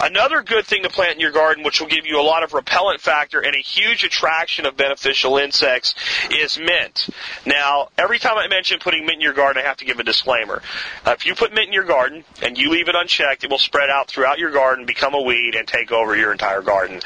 Another 0.00 0.42
good 0.42 0.66
thing 0.66 0.82
to 0.82 0.88
plant 0.88 1.14
in 1.14 1.20
your 1.20 1.32
garden, 1.32 1.64
which 1.64 1.80
will 1.80 1.88
give 1.88 2.06
you 2.06 2.20
a 2.20 2.22
lot 2.22 2.42
of 2.42 2.52
repellent 2.52 3.00
factor 3.00 3.40
and 3.40 3.54
a 3.54 3.58
huge 3.58 4.04
attraction 4.04 4.66
of 4.66 4.76
beneficial 4.76 5.36
insects, 5.36 5.94
is 6.30 6.58
mint. 6.58 7.08
Now, 7.44 7.88
every 7.98 8.18
time 8.18 8.38
I 8.38 8.48
mention 8.48 8.78
putting 8.78 9.06
mint 9.06 9.16
in 9.16 9.20
your 9.20 9.34
garden, 9.34 9.62
I 9.62 9.66
have 9.66 9.78
to 9.78 9.84
give 9.84 9.98
a 9.98 10.04
disclaimer. 10.04 10.62
Uh, 11.04 11.12
if 11.12 11.26
you 11.26 11.34
put 11.34 11.52
mint 11.52 11.68
in 11.68 11.72
your 11.72 11.84
garden 11.84 12.24
and 12.42 12.56
you 12.56 12.70
leave 12.70 12.88
it 12.88 12.94
unchecked, 12.94 13.44
it 13.44 13.50
will 13.50 13.58
spread 13.58 13.90
out 13.90 14.08
throughout 14.08 14.38
your 14.38 14.50
garden, 14.50 14.86
become 14.86 15.14
a 15.14 15.20
weed, 15.20 15.54
and 15.54 15.66
take 15.66 15.92
over 15.92 16.16
your 16.16 16.32
entire 16.32 16.62
garden. 16.62 17.00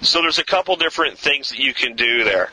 So 0.00 0.22
there's 0.22 0.38
a 0.38 0.44
couple 0.44 0.76
different 0.76 1.18
things 1.18 1.50
that 1.50 1.58
you 1.58 1.74
can 1.74 1.96
do 1.96 2.24
there. 2.24 2.50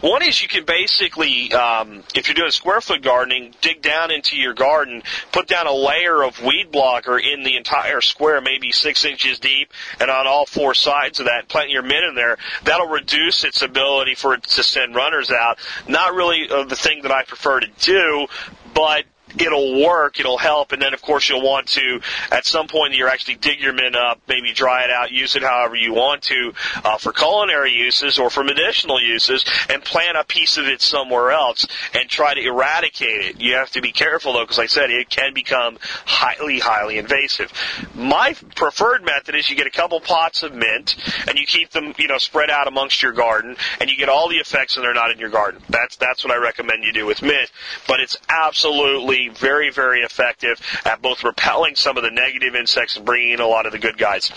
One 0.00 0.22
is 0.22 0.42
you 0.42 0.48
can 0.48 0.64
basically, 0.64 1.52
um, 1.52 2.02
if 2.14 2.26
you're 2.26 2.34
doing 2.34 2.50
square 2.50 2.80
foot 2.80 3.02
gardening, 3.02 3.54
dig 3.60 3.82
down 3.82 4.10
into 4.10 4.36
your 4.36 4.52
garden, 4.52 4.91
put 5.32 5.46
down 5.46 5.66
a 5.66 5.72
layer 5.72 6.22
of 6.22 6.42
weed 6.42 6.70
blocker 6.70 7.18
in 7.18 7.42
the 7.42 7.56
entire 7.56 8.00
square, 8.00 8.40
maybe 8.40 8.72
six 8.72 9.04
inches 9.04 9.38
deep, 9.38 9.72
and 10.00 10.10
on 10.10 10.26
all 10.26 10.44
four 10.44 10.74
sides 10.74 11.20
of 11.20 11.26
that, 11.26 11.48
plant 11.48 11.70
your 11.70 11.82
mint 11.82 12.04
in 12.04 12.14
there. 12.14 12.36
That'll 12.64 12.88
reduce 12.88 13.44
its 13.44 13.62
ability 13.62 14.14
for 14.14 14.34
it 14.34 14.42
to 14.42 14.62
send 14.62 14.94
runners 14.94 15.30
out. 15.30 15.58
Not 15.88 16.14
really 16.14 16.48
uh, 16.50 16.64
the 16.64 16.76
thing 16.76 17.02
that 17.02 17.12
I 17.12 17.24
prefer 17.24 17.60
to 17.60 17.68
do, 17.80 18.26
but 18.74 19.04
it'll 19.40 19.82
work, 19.82 20.20
it'll 20.20 20.38
help, 20.38 20.72
and 20.72 20.80
then 20.80 20.94
of 20.94 21.02
course 21.02 21.28
you'll 21.28 21.42
want 21.42 21.68
to, 21.68 22.00
at 22.30 22.46
some 22.46 22.68
point, 22.68 22.94
you're 22.94 23.08
actually 23.08 23.36
dig 23.36 23.60
your 23.60 23.72
mint 23.72 23.96
up, 23.96 24.20
maybe 24.28 24.52
dry 24.52 24.84
it 24.84 24.90
out, 24.90 25.10
use 25.10 25.36
it 25.36 25.42
however 25.42 25.76
you 25.76 25.92
want 25.94 26.22
to 26.22 26.52
uh, 26.84 26.98
for 26.98 27.12
culinary 27.12 27.72
uses 27.72 28.18
or 28.18 28.30
for 28.30 28.44
medicinal 28.44 29.00
uses, 29.00 29.44
and 29.68 29.84
plant 29.84 30.16
a 30.16 30.24
piece 30.24 30.56
of 30.56 30.66
it 30.66 30.80
somewhere 30.80 31.30
else 31.30 31.66
and 31.94 32.08
try 32.08 32.34
to 32.34 32.40
eradicate 32.40 33.20
it. 33.20 33.40
You 33.40 33.54
have 33.54 33.70
to 33.72 33.80
be 33.80 33.92
careful 33.92 34.32
though, 34.32 34.44
because 34.44 34.58
like 34.58 34.64
I 34.64 34.68
said, 34.68 34.90
it 34.90 35.08
can 35.08 35.34
become 35.34 35.78
highly, 36.06 36.58
highly 36.58 36.98
invasive. 36.98 37.52
My 37.94 38.34
preferred 38.54 39.04
method 39.04 39.34
is 39.34 39.48
you 39.50 39.56
get 39.56 39.66
a 39.66 39.70
couple 39.70 40.00
pots 40.00 40.42
of 40.42 40.54
mint 40.54 40.96
and 41.28 41.38
you 41.38 41.46
keep 41.46 41.70
them, 41.70 41.94
you 41.98 42.08
know, 42.08 42.18
spread 42.18 42.50
out 42.50 42.68
amongst 42.68 43.02
your 43.02 43.12
garden, 43.12 43.56
and 43.80 43.90
you 43.90 43.96
get 43.96 44.08
all 44.08 44.28
the 44.28 44.36
effects, 44.36 44.76
and 44.76 44.84
they're 44.84 44.94
not 44.94 45.10
in 45.10 45.18
your 45.18 45.30
garden. 45.30 45.60
That's 45.68 45.96
that's 45.96 46.24
what 46.24 46.32
I 46.32 46.36
recommend 46.36 46.84
you 46.84 46.92
do 46.92 47.06
with 47.06 47.22
mint. 47.22 47.50
But 47.86 48.00
it's 48.00 48.16
absolutely 48.28 49.21
very, 49.28 49.70
very 49.70 50.00
effective 50.00 50.60
at 50.84 51.02
both 51.02 51.24
repelling 51.24 51.76
some 51.76 51.96
of 51.96 52.02
the 52.02 52.10
negative 52.10 52.54
insects 52.54 52.96
and 52.96 53.04
bringing 53.04 53.30
in 53.30 53.40
a 53.40 53.46
lot 53.46 53.66
of 53.66 53.72
the 53.72 53.78
good 53.78 53.98
guys. 53.98 54.30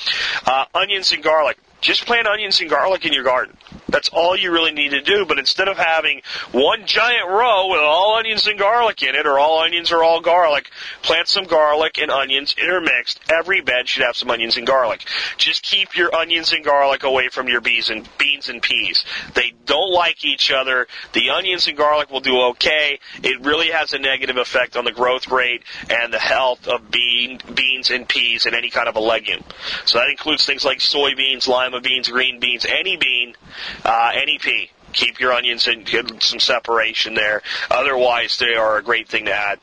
Uh, 0.45 0.65
onions 0.73 1.11
and 1.11 1.23
garlic. 1.23 1.57
Just 1.85 2.07
plant 2.07 2.25
onions 2.25 2.59
and 2.61 2.67
garlic 2.67 3.05
in 3.05 3.13
your 3.13 3.23
garden. 3.23 3.55
That's 3.89 4.09
all 4.09 4.35
you 4.35 4.51
really 4.51 4.71
need 4.71 4.89
to 4.89 5.01
do. 5.01 5.23
But 5.23 5.37
instead 5.37 5.67
of 5.67 5.77
having 5.77 6.23
one 6.51 6.87
giant 6.87 7.29
row 7.29 7.67
with 7.69 7.79
all 7.79 8.15
onions 8.15 8.47
and 8.47 8.57
garlic 8.57 9.03
in 9.03 9.13
it, 9.13 9.27
or 9.27 9.37
all 9.37 9.59
onions 9.59 9.91
or 9.91 10.03
all 10.03 10.19
garlic, 10.19 10.71
plant 11.03 11.27
some 11.27 11.43
garlic 11.43 11.99
and 11.99 12.09
onions 12.09 12.55
intermixed. 12.57 13.19
Every 13.29 13.61
bed 13.61 13.87
should 13.87 14.01
have 14.01 14.15
some 14.15 14.31
onions 14.31 14.57
and 14.57 14.65
garlic. 14.65 15.07
Just 15.37 15.61
keep 15.61 15.95
your 15.95 16.13
onions 16.15 16.53
and 16.53 16.65
garlic 16.65 17.03
away 17.03 17.29
from 17.29 17.47
your 17.47 17.61
beans 17.61 17.91
and 17.91 18.09
beans 18.17 18.49
and 18.49 18.63
peas. 18.63 19.05
They 19.35 19.53
don't 19.67 19.91
like 19.91 20.25
each 20.25 20.51
other. 20.51 20.87
The 21.13 21.29
onions 21.29 21.67
and 21.67 21.77
garlic 21.77 22.09
will 22.09 22.19
do 22.19 22.41
okay. 22.49 22.99
It 23.21 23.41
really 23.41 23.69
has 23.69 23.93
a 23.93 23.99
negative 23.99 24.37
effect 24.37 24.75
on 24.75 24.85
the 24.85 24.91
growth 24.91 25.27
rate 25.27 25.61
and 25.87 26.11
the 26.11 26.17
health 26.17 26.67
of 26.67 26.89
bean, 26.89 27.41
beans 27.53 27.91
and 27.91 28.09
peas 28.09 28.47
and 28.47 28.55
any 28.55 28.71
kind 28.71 28.89
of 28.89 28.95
a 28.95 28.99
legume. 28.99 29.43
So 29.85 29.99
that 29.99 30.09
includes 30.09 30.47
things 30.47 30.65
like 30.65 30.79
soybeans, 30.79 31.47
lima 31.47 31.74
beans, 31.81 32.09
green 32.09 32.39
beans, 32.39 32.65
any 32.65 32.97
bean 32.97 33.35
uh, 33.83 34.11
pea. 34.41 34.69
Keep 34.93 35.19
your 35.19 35.33
onions 35.33 35.67
and 35.67 35.85
get 35.85 36.23
some 36.23 36.39
separation 36.39 37.15
there. 37.15 37.41
Otherwise, 37.69 38.37
they 38.37 38.55
are 38.55 38.77
a 38.77 38.83
great 38.83 39.09
thing 39.09 39.25
to 39.25 39.33
add. 39.33 39.59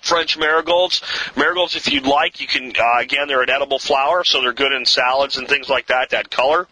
French 0.00 0.38
marigolds. 0.38 1.02
Marigolds, 1.36 1.76
if 1.76 1.92
you'd 1.92 2.06
like, 2.06 2.40
you 2.40 2.46
can, 2.46 2.72
uh, 2.78 2.98
again, 2.98 3.28
they're 3.28 3.42
an 3.42 3.50
edible 3.50 3.78
flower, 3.78 4.24
so 4.24 4.40
they're 4.40 4.52
good 4.52 4.72
in 4.72 4.84
salads 4.84 5.36
and 5.36 5.46
things 5.48 5.68
like 5.68 5.88
that 5.88 6.10
that 6.10 6.30
color. 6.30 6.66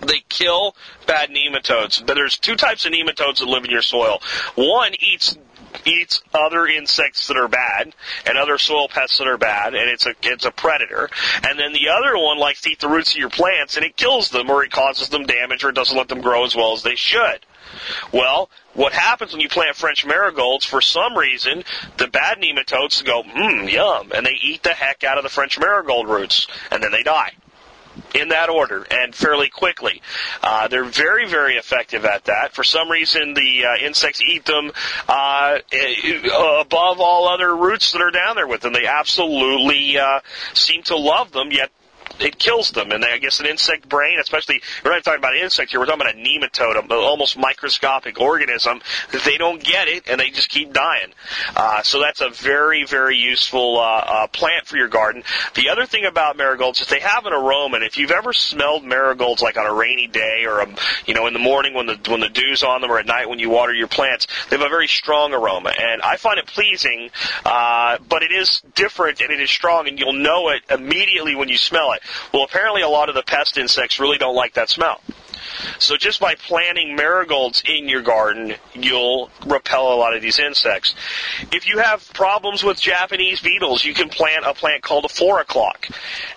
They 0.00 0.22
kill 0.28 0.76
bad 1.06 1.30
nematodes. 1.30 2.04
But 2.06 2.14
there's 2.14 2.38
two 2.38 2.56
types 2.56 2.84
of 2.84 2.92
nematodes 2.92 3.38
that 3.38 3.46
live 3.46 3.64
in 3.64 3.70
your 3.70 3.82
soil. 3.82 4.20
One 4.54 4.92
eats 5.00 5.36
eats 5.84 6.22
other 6.34 6.66
insects 6.66 7.28
that 7.28 7.36
are 7.36 7.48
bad 7.48 7.94
and 8.26 8.38
other 8.38 8.58
soil 8.58 8.88
pests 8.88 9.18
that 9.18 9.26
are 9.26 9.38
bad, 9.38 9.74
and 9.74 9.88
it's 9.90 10.06
a 10.06 10.14
it's 10.22 10.44
a 10.44 10.50
predator. 10.50 11.08
And 11.48 11.58
then 11.58 11.72
the 11.72 11.88
other 11.88 12.16
one 12.16 12.38
likes 12.38 12.62
to 12.62 12.70
eat 12.70 12.80
the 12.80 12.88
roots 12.88 13.12
of 13.12 13.16
your 13.16 13.30
plants, 13.30 13.76
and 13.76 13.84
it 13.84 13.96
kills 13.96 14.30
them 14.30 14.50
or 14.50 14.64
it 14.64 14.70
causes 14.70 15.08
them 15.08 15.24
damage 15.24 15.64
or 15.64 15.70
it 15.70 15.74
doesn't 15.74 15.96
let 15.96 16.08
them 16.08 16.20
grow 16.20 16.44
as 16.44 16.54
well 16.54 16.72
as 16.72 16.82
they 16.82 16.96
should. 16.96 17.44
Well, 18.12 18.50
what 18.74 18.92
happens 18.92 19.32
when 19.32 19.40
you 19.40 19.48
plant 19.48 19.76
French 19.76 20.06
marigolds, 20.06 20.64
for 20.64 20.80
some 20.80 21.16
reason, 21.16 21.64
the 21.98 22.08
bad 22.08 22.38
nematodes 22.38 23.04
go, 23.04 23.22
mmm, 23.22 23.70
yum, 23.70 24.12
and 24.14 24.24
they 24.24 24.36
eat 24.42 24.62
the 24.62 24.72
heck 24.72 25.04
out 25.04 25.18
of 25.18 25.24
the 25.24 25.30
French 25.30 25.58
marigold 25.58 26.08
roots, 26.08 26.46
and 26.70 26.82
then 26.82 26.92
they 26.92 27.02
die 27.02 27.32
in 28.14 28.28
that 28.28 28.48
order 28.48 28.86
and 28.90 29.14
fairly 29.14 29.48
quickly. 29.48 30.02
Uh, 30.42 30.68
they're 30.68 30.84
very, 30.84 31.28
very 31.28 31.54
effective 31.54 32.04
at 32.04 32.24
that. 32.24 32.52
For 32.54 32.64
some 32.64 32.90
reason, 32.90 33.34
the 33.34 33.64
uh, 33.64 33.86
insects 33.86 34.20
eat 34.22 34.44
them 34.44 34.72
uh, 35.08 35.58
above 36.60 37.00
all 37.00 37.28
other 37.28 37.54
roots 37.54 37.92
that 37.92 38.00
are 38.00 38.10
down 38.10 38.36
there 38.36 38.46
with 38.46 38.60
them. 38.60 38.72
They 38.72 38.86
absolutely 38.86 39.98
uh, 39.98 40.20
seem 40.54 40.82
to 40.84 40.96
love 40.96 41.32
them, 41.32 41.50
yet 41.50 41.70
it 42.20 42.38
kills 42.38 42.70
them. 42.72 42.90
And 42.92 43.04
I 43.04 43.18
guess 43.18 43.40
an 43.40 43.46
insect 43.46 43.88
brain, 43.88 44.18
especially 44.20 44.62
we're 44.84 44.92
not 44.92 45.04
talking 45.04 45.18
about 45.18 45.34
an 45.34 45.42
insect 45.42 45.70
here, 45.70 45.80
we're 45.80 45.86
talking 45.86 46.02
about 46.02 46.14
a 46.14 46.18
nematode, 46.18 46.82
an 46.82 46.90
almost 46.90 47.38
microscopic 47.38 48.20
organism. 48.20 48.80
They 49.24 49.38
don't 49.38 49.62
get 49.62 49.88
it, 49.88 50.08
and 50.08 50.20
they 50.20 50.30
just 50.30 50.48
keep 50.48 50.72
dying. 50.72 51.12
Uh, 51.56 51.82
so 51.82 52.00
that's 52.00 52.20
a 52.20 52.30
very, 52.30 52.84
very 52.84 53.16
useful 53.16 53.78
uh, 53.78 53.82
uh, 53.82 54.26
plant 54.28 54.66
for 54.66 54.76
your 54.76 54.88
garden. 54.88 55.22
The 55.54 55.70
other 55.70 55.86
thing 55.86 56.04
about 56.04 56.36
marigolds 56.36 56.80
is 56.80 56.88
they 56.88 57.00
have 57.00 57.26
an 57.26 57.32
aroma. 57.32 57.76
And 57.76 57.84
if 57.84 57.98
you've 57.98 58.10
ever 58.10 58.32
smelled 58.32 58.84
marigolds 58.84 59.42
like 59.42 59.56
on 59.56 59.66
a 59.66 59.74
rainy 59.74 60.06
day 60.06 60.44
or 60.46 60.60
a, 60.60 60.68
you 61.06 61.14
know 61.14 61.26
in 61.26 61.32
the 61.32 61.38
morning 61.38 61.74
when 61.74 61.86
the 61.86 61.98
when 62.08 62.20
the 62.20 62.28
dew's 62.28 62.62
on 62.62 62.80
them 62.80 62.90
or 62.90 62.98
at 62.98 63.06
night 63.06 63.28
when 63.28 63.38
you 63.38 63.50
water 63.50 63.72
your 63.72 63.88
plants, 63.88 64.26
they 64.48 64.56
have 64.56 64.66
a 64.66 64.68
very 64.68 64.88
strong 64.88 65.32
aroma, 65.32 65.70
and 65.78 66.02
I 66.02 66.16
find 66.16 66.38
it 66.38 66.46
pleasing. 66.46 67.10
Uh, 67.44 67.98
but 68.08 68.22
it 68.22 68.32
is 68.32 68.62
different 68.74 69.20
and 69.20 69.30
it 69.30 69.40
is 69.40 69.50
strong, 69.50 69.88
and 69.88 69.98
you'll 69.98 70.12
know 70.12 70.50
it 70.50 70.62
immediately 70.70 71.34
when 71.34 71.48
you 71.48 71.56
smell 71.56 71.92
it. 71.92 71.97
Well, 72.32 72.44
apparently 72.44 72.82
a 72.82 72.88
lot 72.88 73.08
of 73.08 73.14
the 73.14 73.22
pest 73.22 73.58
insects 73.58 74.00
really 74.00 74.18
don't 74.18 74.34
like 74.34 74.54
that 74.54 74.68
smell. 74.68 75.00
So 75.78 75.96
just 75.96 76.20
by 76.20 76.34
planting 76.34 76.94
marigolds 76.96 77.62
in 77.66 77.88
your 77.88 78.02
garden, 78.02 78.54
you'll 78.74 79.30
repel 79.46 79.92
a 79.92 79.96
lot 79.96 80.14
of 80.14 80.22
these 80.22 80.38
insects. 80.38 80.94
If 81.52 81.66
you 81.66 81.78
have 81.78 82.12
problems 82.12 82.62
with 82.62 82.80
Japanese 82.80 83.40
beetles, 83.40 83.84
you 83.84 83.94
can 83.94 84.08
plant 84.08 84.44
a 84.44 84.54
plant 84.54 84.82
called 84.82 85.04
a 85.04 85.08
four 85.08 85.40
o'clock. 85.40 85.88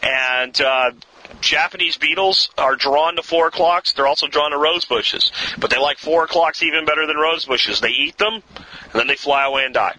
And, 0.02 0.60
uh, 0.60 0.92
Japanese 1.40 1.98
beetles 1.98 2.50
are 2.58 2.76
drawn 2.76 3.16
to 3.16 3.24
four 3.24 3.48
o'clocks. 3.48 3.94
They're 3.94 4.08
also 4.08 4.28
drawn 4.28 4.52
to 4.52 4.58
rose 4.58 4.86
bushes. 4.86 5.32
But 5.58 5.70
they 5.70 5.78
like 5.78 5.98
four 5.98 6.26
o'clocks 6.26 6.62
even 6.62 6.86
better 6.86 7.08
than 7.08 7.16
rose 7.16 7.46
bushes. 7.46 7.80
They 7.80 7.90
eat 7.90 8.18
them, 8.18 8.44
and 8.56 8.94
then 8.94 9.08
they 9.08 9.16
fly 9.16 9.46
away 9.46 9.64
and 9.64 9.74
die 9.74 9.96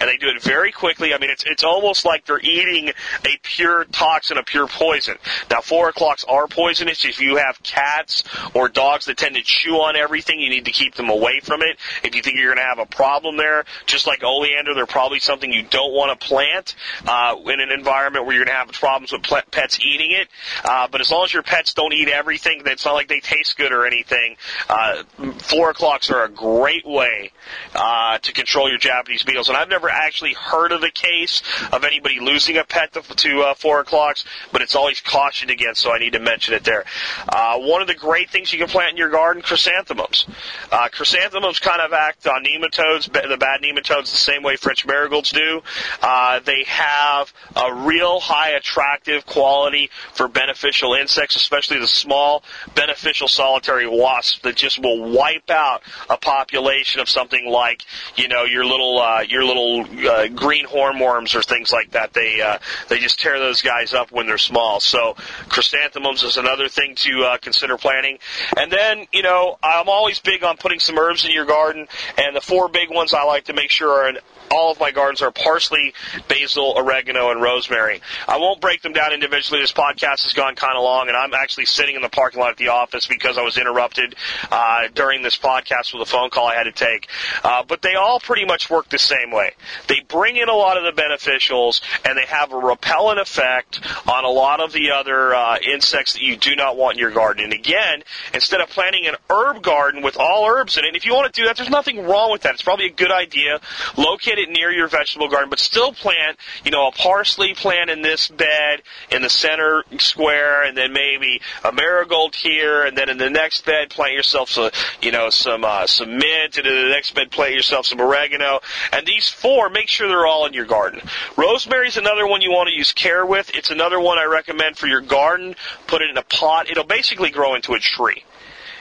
and 0.00 0.08
they 0.08 0.16
do 0.16 0.28
it 0.28 0.42
very 0.42 0.72
quickly. 0.72 1.14
I 1.14 1.18
mean, 1.18 1.30
it's 1.30 1.44
it's 1.44 1.64
almost 1.64 2.04
like 2.04 2.24
they're 2.24 2.40
eating 2.40 2.88
a 2.88 3.38
pure 3.42 3.84
toxin, 3.86 4.38
a 4.38 4.42
pure 4.42 4.66
poison. 4.66 5.16
Now, 5.50 5.60
four 5.60 5.88
o'clocks 5.88 6.24
are 6.24 6.46
poisonous. 6.46 7.04
If 7.04 7.20
you 7.20 7.36
have 7.36 7.62
cats 7.62 8.24
or 8.54 8.68
dogs 8.68 9.06
that 9.06 9.16
tend 9.16 9.34
to 9.36 9.42
chew 9.42 9.76
on 9.76 9.96
everything, 9.96 10.40
you 10.40 10.50
need 10.50 10.64
to 10.66 10.70
keep 10.70 10.94
them 10.94 11.10
away 11.10 11.40
from 11.40 11.62
it. 11.62 11.78
If 12.02 12.14
you 12.14 12.22
think 12.22 12.36
you're 12.36 12.54
going 12.54 12.64
to 12.64 12.68
have 12.68 12.78
a 12.78 12.86
problem 12.86 13.36
there, 13.36 13.64
just 13.86 14.06
like 14.06 14.22
oleander, 14.22 14.74
they're 14.74 14.86
probably 14.86 15.20
something 15.20 15.52
you 15.52 15.62
don't 15.62 15.92
want 15.92 16.18
to 16.18 16.26
plant 16.26 16.74
uh, 17.06 17.36
in 17.46 17.60
an 17.60 17.70
environment 17.70 18.26
where 18.26 18.34
you're 18.34 18.44
going 18.44 18.54
to 18.54 18.58
have 18.58 18.72
problems 18.72 19.12
with 19.12 19.22
pets 19.50 19.78
eating 19.80 20.12
it. 20.12 20.28
Uh, 20.64 20.88
but 20.90 21.00
as 21.00 21.10
long 21.10 21.24
as 21.24 21.32
your 21.32 21.42
pets 21.42 21.74
don't 21.74 21.92
eat 21.92 22.08
everything, 22.08 22.62
it's 22.66 22.84
not 22.84 22.94
like 22.94 23.08
they 23.08 23.20
taste 23.20 23.56
good 23.56 23.72
or 23.72 23.86
anything. 23.86 24.36
Uh, 24.68 25.02
four 25.38 25.70
o'clocks 25.70 26.10
are 26.10 26.24
a 26.24 26.28
great 26.28 26.86
way 26.86 27.32
uh, 27.74 28.18
to 28.18 28.32
control 28.32 28.68
your 28.68 28.78
Japanese 28.78 29.22
beetles, 29.22 29.48
and 29.48 29.56
I've 29.56 29.68
never 29.68 29.87
never 29.88 29.96
actually 29.96 30.34
heard 30.34 30.72
of 30.72 30.82
a 30.82 30.90
case 30.90 31.42
of 31.72 31.84
anybody 31.84 32.20
losing 32.20 32.56
a 32.56 32.64
pet 32.64 32.92
to, 32.92 33.02
to 33.02 33.40
uh, 33.42 33.54
four 33.54 33.80
o'clocks, 33.80 34.24
but 34.52 34.62
it's 34.62 34.74
always 34.74 35.00
cautioned 35.00 35.50
against, 35.50 35.80
so 35.80 35.92
I 35.92 35.98
need 35.98 36.12
to 36.12 36.20
mention 36.20 36.54
it 36.54 36.64
there. 36.64 36.84
Uh, 37.28 37.58
one 37.58 37.80
of 37.80 37.88
the 37.88 37.94
great 37.94 38.30
things 38.30 38.52
you 38.52 38.58
can 38.58 38.68
plant 38.68 38.92
in 38.92 38.96
your 38.96 39.10
garden, 39.10 39.42
chrysanthemums. 39.42 40.26
Uh, 40.70 40.88
chrysanthemums 40.88 41.58
kind 41.58 41.80
of 41.80 41.92
act 41.92 42.26
on 42.26 42.44
nematodes, 42.44 43.04
the 43.12 43.36
bad 43.36 43.60
nematodes, 43.62 44.10
the 44.10 44.16
same 44.16 44.42
way 44.42 44.56
French 44.56 44.86
marigolds 44.86 45.30
do. 45.30 45.62
Uh, 46.02 46.40
they 46.40 46.64
have 46.66 47.32
a 47.56 47.74
real 47.74 48.20
high 48.20 48.50
attractive 48.50 49.24
quality 49.26 49.90
for 50.12 50.28
beneficial 50.28 50.94
insects, 50.94 51.36
especially 51.36 51.78
the 51.78 51.86
small 51.86 52.42
beneficial 52.74 53.28
solitary 53.28 53.88
wasps 53.88 54.40
that 54.42 54.56
just 54.56 54.80
will 54.82 55.10
wipe 55.10 55.50
out 55.50 55.82
a 56.10 56.16
population 56.16 57.00
of 57.00 57.08
something 57.08 57.46
like, 57.46 57.84
you 58.16 58.28
know, 58.28 58.44
your 58.44 58.64
little, 58.64 58.98
uh, 58.98 59.20
your 59.20 59.44
little 59.44 59.77
uh, 59.80 60.28
green 60.28 60.66
hornworms 60.66 61.34
or 61.34 61.42
things 61.42 61.72
like 61.72 61.92
that. 61.92 62.12
They 62.12 62.40
uh, 62.40 62.58
they 62.88 62.98
just 62.98 63.20
tear 63.20 63.38
those 63.38 63.62
guys 63.62 63.94
up 63.94 64.12
when 64.12 64.26
they're 64.26 64.38
small. 64.38 64.80
So 64.80 65.14
chrysanthemums 65.48 66.22
is 66.22 66.36
another 66.36 66.68
thing 66.68 66.94
to 66.96 67.24
uh, 67.24 67.38
consider 67.38 67.76
planting. 67.76 68.18
And 68.56 68.70
then 68.70 69.06
you 69.12 69.22
know 69.22 69.58
I'm 69.62 69.88
always 69.88 70.18
big 70.20 70.44
on 70.44 70.56
putting 70.56 70.80
some 70.80 70.98
herbs 70.98 71.24
in 71.24 71.32
your 71.32 71.46
garden. 71.46 71.86
And 72.16 72.34
the 72.34 72.40
four 72.40 72.68
big 72.68 72.90
ones 72.90 73.14
I 73.14 73.24
like 73.24 73.44
to 73.44 73.52
make 73.52 73.70
sure 73.70 73.90
are 73.90 74.12
all 74.50 74.72
of 74.72 74.80
my 74.80 74.90
gardens 74.90 75.22
are 75.22 75.30
parsley, 75.30 75.94
basil, 76.28 76.74
oregano, 76.76 77.30
and 77.30 77.40
rosemary. 77.40 78.00
I 78.26 78.38
won't 78.38 78.60
break 78.60 78.82
them 78.82 78.92
down 78.92 79.12
individually. 79.12 79.60
This 79.60 79.72
podcast 79.72 80.22
has 80.22 80.32
gone 80.34 80.54
kind 80.54 80.76
of 80.76 80.82
long, 80.82 81.08
and 81.08 81.16
I'm 81.16 81.34
actually 81.34 81.66
sitting 81.66 81.96
in 81.96 82.02
the 82.02 82.08
parking 82.08 82.40
lot 82.40 82.50
at 82.50 82.56
the 82.56 82.68
office 82.68 83.06
because 83.06 83.38
I 83.38 83.42
was 83.42 83.58
interrupted 83.58 84.14
uh, 84.50 84.88
during 84.94 85.22
this 85.22 85.36
podcast 85.36 85.92
with 85.92 86.02
a 86.02 86.10
phone 86.10 86.30
call 86.30 86.46
I 86.46 86.54
had 86.54 86.64
to 86.64 86.72
take. 86.72 87.08
Uh, 87.42 87.62
but 87.66 87.82
they 87.82 87.94
all 87.94 88.20
pretty 88.20 88.44
much 88.44 88.70
work 88.70 88.88
the 88.88 88.98
same 88.98 89.30
way. 89.30 89.52
They 89.86 90.00
bring 90.08 90.36
in 90.36 90.48
a 90.48 90.54
lot 90.54 90.76
of 90.76 90.84
the 90.84 91.00
beneficials, 91.00 91.82
and 92.04 92.16
they 92.16 92.26
have 92.26 92.52
a 92.52 92.56
repellent 92.56 93.20
effect 93.20 93.80
on 94.08 94.24
a 94.24 94.30
lot 94.30 94.60
of 94.60 94.72
the 94.72 94.90
other 94.92 95.34
uh, 95.34 95.58
insects 95.58 96.14
that 96.14 96.22
you 96.22 96.36
do 96.36 96.56
not 96.56 96.76
want 96.76 96.96
in 96.96 97.00
your 97.00 97.10
garden. 97.10 97.44
And 97.44 97.52
again, 97.52 98.02
instead 98.32 98.60
of 98.60 98.68
planting 98.70 99.06
an 99.06 99.14
herb 99.30 99.62
garden 99.62 100.02
with 100.02 100.16
all 100.18 100.46
herbs 100.46 100.76
in 100.78 100.84
it, 100.84 100.96
if 100.96 101.04
you 101.04 101.14
want 101.14 101.32
to 101.32 101.40
do 101.40 101.46
that, 101.46 101.56
there's 101.56 101.70
nothing 101.70 102.06
wrong 102.06 102.30
with 102.30 102.42
that. 102.42 102.54
It's 102.54 102.62
probably 102.62 102.86
a 102.86 102.92
good 102.92 103.12
idea. 103.12 103.60
Locate 103.96 104.37
it 104.38 104.50
near 104.50 104.70
your 104.70 104.88
vegetable 104.88 105.28
garden, 105.28 105.50
but 105.50 105.58
still 105.58 105.92
plant, 105.92 106.38
you 106.64 106.70
know, 106.70 106.88
a 106.88 106.92
parsley 106.92 107.54
plant 107.54 107.90
in 107.90 108.02
this 108.02 108.28
bed 108.28 108.82
in 109.10 109.22
the 109.22 109.30
center 109.30 109.84
square, 109.98 110.64
and 110.64 110.76
then 110.76 110.92
maybe 110.92 111.40
a 111.64 111.72
marigold 111.72 112.34
here, 112.34 112.84
and 112.84 112.96
then 112.96 113.08
in 113.08 113.18
the 113.18 113.30
next 113.30 113.64
bed 113.64 113.90
plant 113.90 114.14
yourself 114.14 114.50
some, 114.50 114.70
you 115.02 115.10
know, 115.10 115.30
some 115.30 115.64
uh, 115.64 115.86
some 115.86 116.16
mint, 116.18 116.56
and 116.56 116.66
in 116.66 116.74
the 116.74 116.88
next 116.90 117.14
bed 117.14 117.30
plant 117.30 117.54
yourself 117.54 117.86
some 117.86 118.00
oregano. 118.00 118.60
And 118.92 119.06
these 119.06 119.28
four, 119.28 119.68
make 119.70 119.88
sure 119.88 120.08
they're 120.08 120.26
all 120.26 120.46
in 120.46 120.52
your 120.52 120.66
garden. 120.66 121.00
Rosemary's 121.36 121.96
another 121.96 122.26
one 122.26 122.42
you 122.42 122.50
want 122.50 122.68
to 122.68 122.74
use 122.74 122.92
care 122.92 123.24
with. 123.24 123.54
It's 123.54 123.70
another 123.70 124.00
one 124.00 124.18
I 124.18 124.24
recommend 124.24 124.76
for 124.76 124.86
your 124.86 125.00
garden. 125.00 125.54
Put 125.86 126.02
it 126.02 126.10
in 126.10 126.16
a 126.16 126.22
pot. 126.22 126.70
It'll 126.70 126.84
basically 126.84 127.30
grow 127.30 127.54
into 127.54 127.74
a 127.74 127.78
tree. 127.78 128.24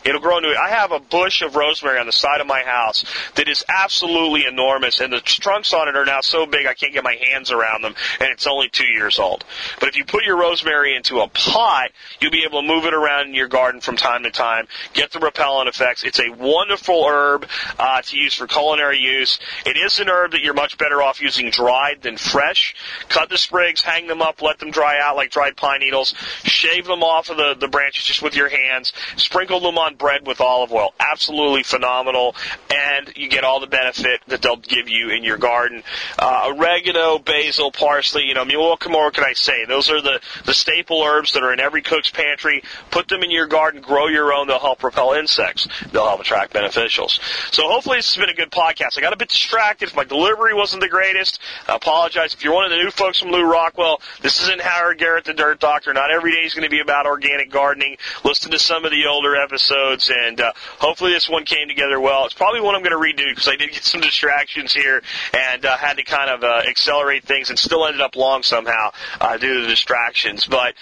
It'll 0.07 0.21
grow 0.21 0.37
into. 0.37 0.55
I 0.57 0.69
have 0.69 0.91
a 0.93 0.99
bush 0.99 1.41
of 1.41 1.55
rosemary 1.55 1.99
on 1.99 2.05
the 2.05 2.13
side 2.13 2.39
of 2.39 2.47
my 2.47 2.61
house 2.61 3.03
that 3.35 3.49
is 3.49 3.65
absolutely 3.67 4.45
enormous, 4.45 5.01
and 5.01 5.11
the 5.11 5.19
trunks 5.19 5.73
on 5.73 5.89
it 5.89 5.97
are 5.97 6.05
now 6.05 6.21
so 6.21 6.45
big 6.45 6.65
I 6.65 6.73
can't 6.73 6.93
get 6.93 7.03
my 7.03 7.17
hands 7.29 7.51
around 7.51 7.81
them, 7.83 7.93
and 8.21 8.29
it's 8.29 8.47
only 8.47 8.69
two 8.69 8.87
years 8.87 9.19
old. 9.19 9.43
But 9.79 9.89
if 9.89 9.97
you 9.97 10.05
put 10.05 10.23
your 10.23 10.37
rosemary 10.37 10.95
into 10.95 11.19
a 11.19 11.27
pot, 11.27 11.89
you'll 12.21 12.31
be 12.31 12.45
able 12.45 12.61
to 12.61 12.67
move 12.67 12.85
it 12.85 12.93
around 12.93 13.27
in 13.27 13.33
your 13.33 13.49
garden 13.49 13.81
from 13.81 13.97
time 13.97 14.23
to 14.23 14.31
time, 14.31 14.67
get 14.93 15.11
the 15.11 15.19
repellent 15.19 15.67
effects. 15.67 16.03
It's 16.03 16.19
a 16.19 16.29
wonderful 16.29 17.05
herb 17.05 17.45
uh, 17.77 18.01
to 18.01 18.17
use 18.17 18.33
for 18.33 18.47
culinary 18.47 18.99
use. 18.99 19.39
It 19.65 19.75
is 19.75 19.99
an 19.99 20.07
herb 20.07 20.31
that 20.31 20.41
you're 20.41 20.53
much 20.53 20.77
better 20.77 21.01
off 21.01 21.21
using 21.21 21.49
dried 21.49 22.01
than 22.01 22.15
fresh. 22.15 22.75
Cut 23.09 23.29
the 23.29 23.37
sprigs, 23.37 23.81
hang 23.81 24.07
them 24.07 24.21
up, 24.21 24.41
let 24.41 24.59
them 24.59 24.71
dry 24.71 24.99
out 25.01 25.17
like 25.17 25.31
dried 25.31 25.57
pine 25.57 25.81
needles. 25.81 26.13
Shave 26.43 26.85
them 26.85 27.03
off 27.03 27.29
of 27.29 27.35
the, 27.35 27.55
the 27.59 27.67
branches 27.67 28.03
just 28.03 28.21
with 28.21 28.35
your 28.35 28.47
hands. 28.47 28.93
Sprinkle 29.17 29.59
them 29.59 29.77
on 29.77 29.96
bread 29.97 30.25
with 30.25 30.41
olive 30.41 30.71
oil. 30.71 30.93
Absolutely 30.99 31.63
phenomenal. 31.63 32.35
And 32.73 33.11
you 33.15 33.29
get 33.29 33.43
all 33.43 33.59
the 33.59 33.67
benefit 33.67 34.21
that 34.27 34.41
they'll 34.41 34.57
give 34.57 34.89
you 34.89 35.09
in 35.09 35.23
your 35.23 35.37
garden. 35.37 35.83
Uh, 36.17 36.53
oregano, 36.55 37.19
basil, 37.19 37.71
parsley, 37.71 38.23
you 38.23 38.33
know, 38.33 38.41
I 38.41 38.45
mean, 38.45 38.59
what 38.59 38.89
more 38.89 39.11
can 39.11 39.23
I 39.23 39.33
say? 39.33 39.65
Those 39.65 39.89
are 39.89 40.01
the, 40.01 40.21
the 40.45 40.53
staple 40.53 41.01
herbs 41.03 41.33
that 41.33 41.43
are 41.43 41.53
in 41.53 41.59
every 41.59 41.81
cook's 41.81 42.09
pantry. 42.09 42.63
Put 42.91 43.07
them 43.07 43.23
in 43.23 43.31
your 43.31 43.47
garden, 43.47 43.81
grow 43.81 44.07
your 44.07 44.33
own. 44.33 44.47
They'll 44.47 44.59
help 44.59 44.83
repel 44.83 45.13
insects. 45.13 45.67
They'll 45.91 46.07
help 46.07 46.21
attract 46.21 46.53
beneficials. 46.53 47.19
So 47.53 47.63
hopefully 47.67 47.97
this 47.97 48.13
has 48.13 48.21
been 48.21 48.29
a 48.29 48.37
good 48.37 48.51
podcast. 48.51 48.97
I 48.97 49.01
got 49.01 49.13
a 49.13 49.17
bit 49.17 49.29
distracted. 49.29 49.93
My 49.95 50.03
delivery 50.03 50.53
wasn't 50.53 50.81
the 50.81 50.89
greatest. 50.89 51.39
I 51.67 51.75
apologize. 51.75 52.33
If 52.33 52.43
you're 52.43 52.53
one 52.53 52.65
of 52.65 52.71
the 52.71 52.77
new 52.77 52.91
folks 52.91 53.19
from 53.19 53.31
Lew 53.31 53.43
Rockwell, 53.43 54.01
this 54.21 54.41
isn't 54.41 54.61
Howard 54.61 54.97
Garrett, 54.97 55.25
the 55.25 55.33
Dirt 55.33 55.59
Doctor. 55.59 55.93
Not 55.93 56.11
every 56.11 56.31
day 56.31 56.41
is 56.41 56.53
going 56.53 56.63
to 56.63 56.69
be 56.69 56.79
about 56.79 57.05
organic 57.05 57.51
gardening. 57.51 57.97
Listen 58.23 58.51
to 58.51 58.59
some 58.59 58.85
of 58.85 58.91
the 58.91 59.05
older 59.07 59.35
episodes 59.35 59.86
episodes, 59.87 60.11
and 60.13 60.41
uh, 60.41 60.51
hopefully 60.79 61.11
this 61.11 61.29
one 61.29 61.45
came 61.45 61.67
together 61.67 61.99
well. 61.99 62.25
It's 62.25 62.33
probably 62.33 62.61
one 62.61 62.75
I'm 62.75 62.83
going 62.83 62.91
to 62.91 62.97
redo 63.23 63.29
because 63.29 63.47
I 63.47 63.55
did 63.55 63.71
get 63.71 63.83
some 63.83 64.01
distractions 64.07 64.73
here 64.73 65.01
and 65.33 65.65
uh, 65.65 65.77
had 65.77 65.97
to 65.97 66.03
kind 66.03 66.29
of 66.29 66.43
uh, 66.43 66.63
accelerate 66.67 67.23
things, 67.23 67.49
and 67.49 67.57
still 67.57 67.85
ended 67.85 68.01
up 68.01 68.15
long 68.15 68.43
somehow 68.43 68.91
uh, 69.19 69.37
due 69.37 69.55
to 69.55 69.61
the 69.61 69.67
distractions. 69.67 70.45
But 70.45 70.75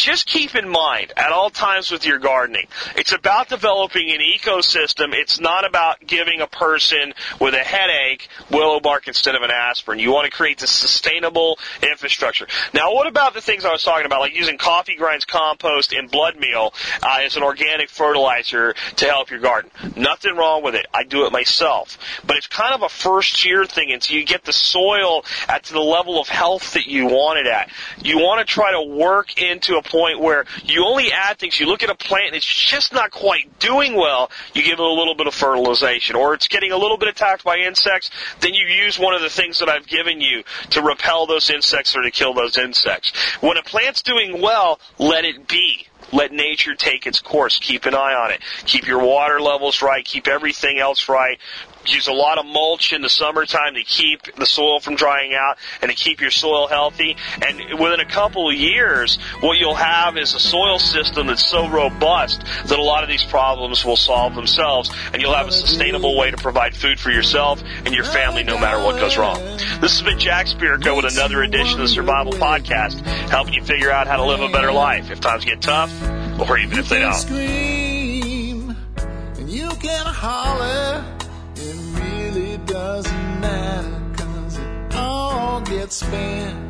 just 0.00 0.26
keep 0.26 0.54
in 0.54 0.68
mind 0.68 1.12
at 1.16 1.32
all 1.32 1.50
times 1.50 1.90
with 1.90 2.06
your 2.06 2.18
gardening, 2.18 2.66
it's 2.96 3.12
about 3.12 3.48
developing 3.48 4.10
an 4.10 4.18
ecosystem. 4.20 5.12
It's 5.12 5.38
not 5.38 5.66
about 5.66 6.06
giving 6.06 6.40
a 6.40 6.46
person 6.46 7.12
with 7.40 7.54
a 7.54 7.58
headache 7.58 8.28
willow 8.50 8.80
bark 8.80 9.08
instead 9.08 9.34
of 9.34 9.42
an 9.42 9.50
aspirin. 9.50 9.98
You 9.98 10.12
want 10.12 10.30
to 10.30 10.36
create 10.36 10.58
the 10.58 10.66
sustainable 10.66 11.58
infrastructure. 11.82 12.46
Now, 12.72 12.94
what 12.94 13.06
about 13.06 13.34
the 13.34 13.40
things 13.40 13.64
I 13.64 13.72
was 13.72 13.82
talking 13.82 14.06
about, 14.06 14.20
like 14.20 14.34
using 14.34 14.58
coffee 14.58 14.96
grinds 14.96 15.24
compost 15.24 15.92
and 15.92 16.10
blood 16.10 16.36
meal 16.36 16.72
uh, 17.02 17.18
as 17.20 17.36
an 17.36 17.42
organic 17.42 17.90
fertilizer 17.90 18.74
to 18.96 19.04
help 19.06 19.30
your 19.30 19.40
garden? 19.40 19.70
Nothing 19.96 20.36
wrong 20.36 20.62
with 20.62 20.74
it. 20.74 20.86
I 20.94 21.04
do 21.04 21.26
it 21.26 21.32
myself. 21.32 21.98
But 22.24 22.36
it's 22.36 22.46
kind 22.46 22.74
of 22.74 22.82
a 22.82 22.88
first 22.88 23.44
year 23.44 23.66
thing 23.66 23.92
until 23.92 24.16
you 24.16 24.24
get 24.24 24.44
the 24.44 24.52
soil 24.52 25.24
at 25.48 25.64
the 25.64 25.80
level 25.80 26.20
of 26.20 26.28
health 26.28 26.72
that 26.74 26.86
you 26.86 27.06
want 27.06 27.38
it 27.38 27.46
at. 27.46 27.70
You 28.02 28.18
want 28.18 28.46
to 28.46 28.52
try 28.52 28.72
to 28.72 28.82
work 28.82 29.40
into 29.40 29.76
a 29.76 29.82
point 29.90 30.20
where 30.20 30.44
you 30.64 30.84
only 30.86 31.12
add 31.12 31.38
things. 31.38 31.58
You 31.58 31.66
look 31.66 31.82
at 31.82 31.90
a 31.90 31.94
plant 31.94 32.28
and 32.28 32.36
it's 32.36 32.46
just 32.46 32.92
not 32.92 33.10
quite 33.10 33.58
doing 33.58 33.94
well. 33.94 34.30
You 34.54 34.62
give 34.62 34.78
it 34.78 34.80
a 34.80 34.88
little 34.88 35.14
bit 35.14 35.26
of 35.26 35.34
fertilization, 35.34 36.16
or 36.16 36.34
it's 36.34 36.48
getting 36.48 36.72
a 36.72 36.76
little 36.76 36.96
bit 36.96 37.08
attacked 37.08 37.44
by 37.44 37.58
insects. 37.58 38.10
Then 38.40 38.54
you 38.54 38.66
use 38.66 38.98
one 38.98 39.14
of 39.14 39.22
the 39.22 39.30
things 39.30 39.58
that 39.58 39.68
I've 39.68 39.86
given 39.86 40.20
you 40.20 40.44
to 40.70 40.82
repel 40.82 41.26
those 41.26 41.50
insects 41.50 41.96
or 41.96 42.02
to 42.02 42.10
kill 42.10 42.34
those 42.34 42.56
insects. 42.56 43.12
When 43.40 43.56
a 43.56 43.62
plant's 43.62 44.02
doing 44.02 44.40
well, 44.40 44.80
let 44.98 45.24
it 45.24 45.48
be. 45.48 45.86
Let 46.12 46.32
nature 46.32 46.74
take 46.74 47.06
its 47.06 47.20
course. 47.20 47.58
Keep 47.58 47.86
an 47.86 47.94
eye 47.94 48.14
on 48.14 48.32
it. 48.32 48.40
Keep 48.64 48.86
your 48.86 49.04
water 49.04 49.40
levels 49.40 49.80
right. 49.80 50.04
Keep 50.04 50.26
everything 50.26 50.78
else 50.78 51.08
right 51.08 51.38
use 51.86 52.08
a 52.08 52.12
lot 52.12 52.38
of 52.38 52.46
mulch 52.46 52.92
in 52.92 53.02
the 53.02 53.08
summertime 53.08 53.74
to 53.74 53.82
keep 53.82 54.34
the 54.36 54.46
soil 54.46 54.80
from 54.80 54.96
drying 54.96 55.34
out 55.34 55.58
and 55.82 55.90
to 55.90 55.96
keep 55.96 56.20
your 56.20 56.30
soil 56.30 56.66
healthy. 56.66 57.16
And 57.46 57.78
within 57.78 58.00
a 58.00 58.04
couple 58.04 58.48
of 58.48 58.54
years, 58.54 59.18
what 59.40 59.58
you'll 59.58 59.74
have 59.74 60.16
is 60.16 60.34
a 60.34 60.40
soil 60.40 60.78
system 60.78 61.26
that's 61.26 61.46
so 61.46 61.68
robust 61.68 62.42
that 62.66 62.78
a 62.78 62.82
lot 62.82 63.02
of 63.02 63.08
these 63.08 63.24
problems 63.24 63.84
will 63.84 63.96
solve 63.96 64.34
themselves 64.34 64.90
and 65.12 65.22
you'll 65.22 65.34
have 65.34 65.48
a 65.48 65.52
sustainable 65.52 66.16
way 66.16 66.30
to 66.30 66.36
provide 66.36 66.76
food 66.76 66.98
for 66.98 67.10
yourself 67.10 67.62
and 67.84 67.94
your 67.94 68.04
family 68.04 68.42
no 68.42 68.58
matter 68.58 68.82
what 68.82 68.98
goes 69.00 69.16
wrong. 69.16 69.40
This 69.80 69.98
has 69.98 70.02
been 70.02 70.18
Jack 70.18 70.46
Spirko 70.46 70.96
with 70.96 71.12
another 71.12 71.42
edition 71.42 71.80
of 71.80 71.88
the 71.88 71.88
Survival 71.88 72.32
Podcast, 72.32 73.00
helping 73.28 73.54
you 73.54 73.62
figure 73.64 73.90
out 73.90 74.06
how 74.06 74.16
to 74.16 74.24
live 74.24 74.40
a 74.40 74.48
better 74.48 74.72
life 74.72 75.10
if 75.10 75.20
times 75.20 75.44
get 75.44 75.60
tough 75.60 75.90
or 76.48 76.58
even 76.58 76.78
if 76.78 76.88
they 76.88 77.00
don't. 77.00 77.14
Matter 83.40 84.00
cause 84.16 84.58
it 84.58 84.94
all 84.94 85.60
gets 85.62 85.96
spent 85.96 86.69